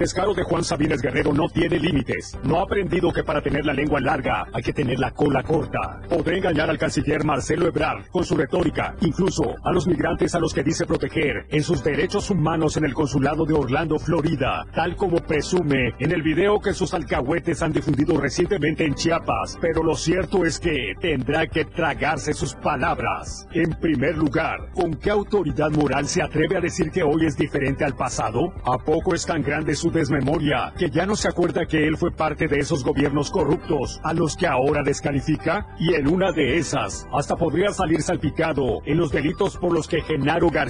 El 0.00 0.06
descaro 0.06 0.32
de 0.32 0.44
Juan 0.44 0.64
Sabines 0.64 1.02
Guerrero 1.02 1.34
no 1.34 1.46
tiene 1.50 1.78
límites. 1.78 2.34
No 2.42 2.58
ha 2.58 2.62
aprendido 2.62 3.12
que 3.12 3.22
para 3.22 3.42
tener 3.42 3.66
la 3.66 3.74
lengua 3.74 4.00
larga 4.00 4.46
hay 4.50 4.62
que 4.62 4.72
tener 4.72 4.98
la 4.98 5.10
cola 5.10 5.42
corta. 5.42 6.00
Podrá 6.08 6.38
engañar 6.38 6.70
al 6.70 6.78
canciller 6.78 7.22
Marcelo 7.22 7.66
Ebrard 7.66 8.06
con 8.06 8.24
su 8.24 8.34
retórica, 8.34 8.94
incluso 9.02 9.56
a 9.62 9.70
los 9.70 9.86
migrantes 9.86 10.34
a 10.34 10.38
los 10.38 10.54
que 10.54 10.62
dice 10.62 10.86
proteger 10.86 11.44
en 11.50 11.62
sus 11.62 11.84
derechos 11.84 12.30
humanos 12.30 12.78
en 12.78 12.86
el 12.86 12.94
consulado 12.94 13.44
de 13.44 13.52
Orlando, 13.52 13.98
Florida, 13.98 14.64
tal 14.74 14.96
como 14.96 15.18
presume 15.18 15.92
en 15.98 16.12
el 16.12 16.22
video 16.22 16.60
que 16.60 16.72
sus 16.72 16.94
alcahuetes 16.94 17.60
han 17.60 17.74
difundido 17.74 18.18
recientemente 18.18 18.86
en 18.86 18.94
Chiapas. 18.94 19.58
Pero 19.60 19.82
lo 19.82 19.96
cierto 19.96 20.46
es 20.46 20.58
que 20.58 20.94
tendrá 20.98 21.46
que 21.46 21.66
tragarse 21.66 22.32
sus 22.32 22.54
palabras. 22.54 23.46
En 23.52 23.78
primer 23.78 24.16
lugar, 24.16 24.70
¿con 24.72 24.94
qué 24.94 25.10
autoridad 25.10 25.70
moral 25.72 26.08
se 26.08 26.22
atreve 26.22 26.56
a 26.56 26.60
decir 26.62 26.90
que 26.90 27.02
hoy 27.02 27.26
es 27.26 27.36
diferente 27.36 27.84
al 27.84 27.96
pasado? 27.96 28.54
¿A 28.64 28.78
poco 28.78 29.14
es 29.14 29.26
tan 29.26 29.42
grande 29.42 29.74
desmemoria 29.90 30.72
que 30.78 30.90
ya 30.90 31.06
no 31.06 31.16
se 31.16 31.28
acuerda 31.28 31.66
que 31.66 31.86
él 31.86 31.96
fue 31.96 32.10
parte 32.10 32.46
de 32.48 32.58
esos 32.58 32.84
gobiernos 32.84 33.30
corruptos 33.30 34.00
a 34.02 34.12
los 34.12 34.36
que 34.36 34.46
ahora 34.46 34.82
descalifica? 34.82 35.66
Y 35.78 35.94
en 35.94 36.08
una 36.08 36.32
de 36.32 36.56
esas, 36.58 37.06
hasta 37.12 37.36
podría 37.36 37.70
salir 37.72 38.02
salpicado 38.02 38.80
en 38.84 38.98
los 38.98 39.12
delitos 39.12 39.56
por 39.56 39.72
los 39.72 39.88
que 39.88 40.02
Genaro 40.02 40.50
García 40.50 40.60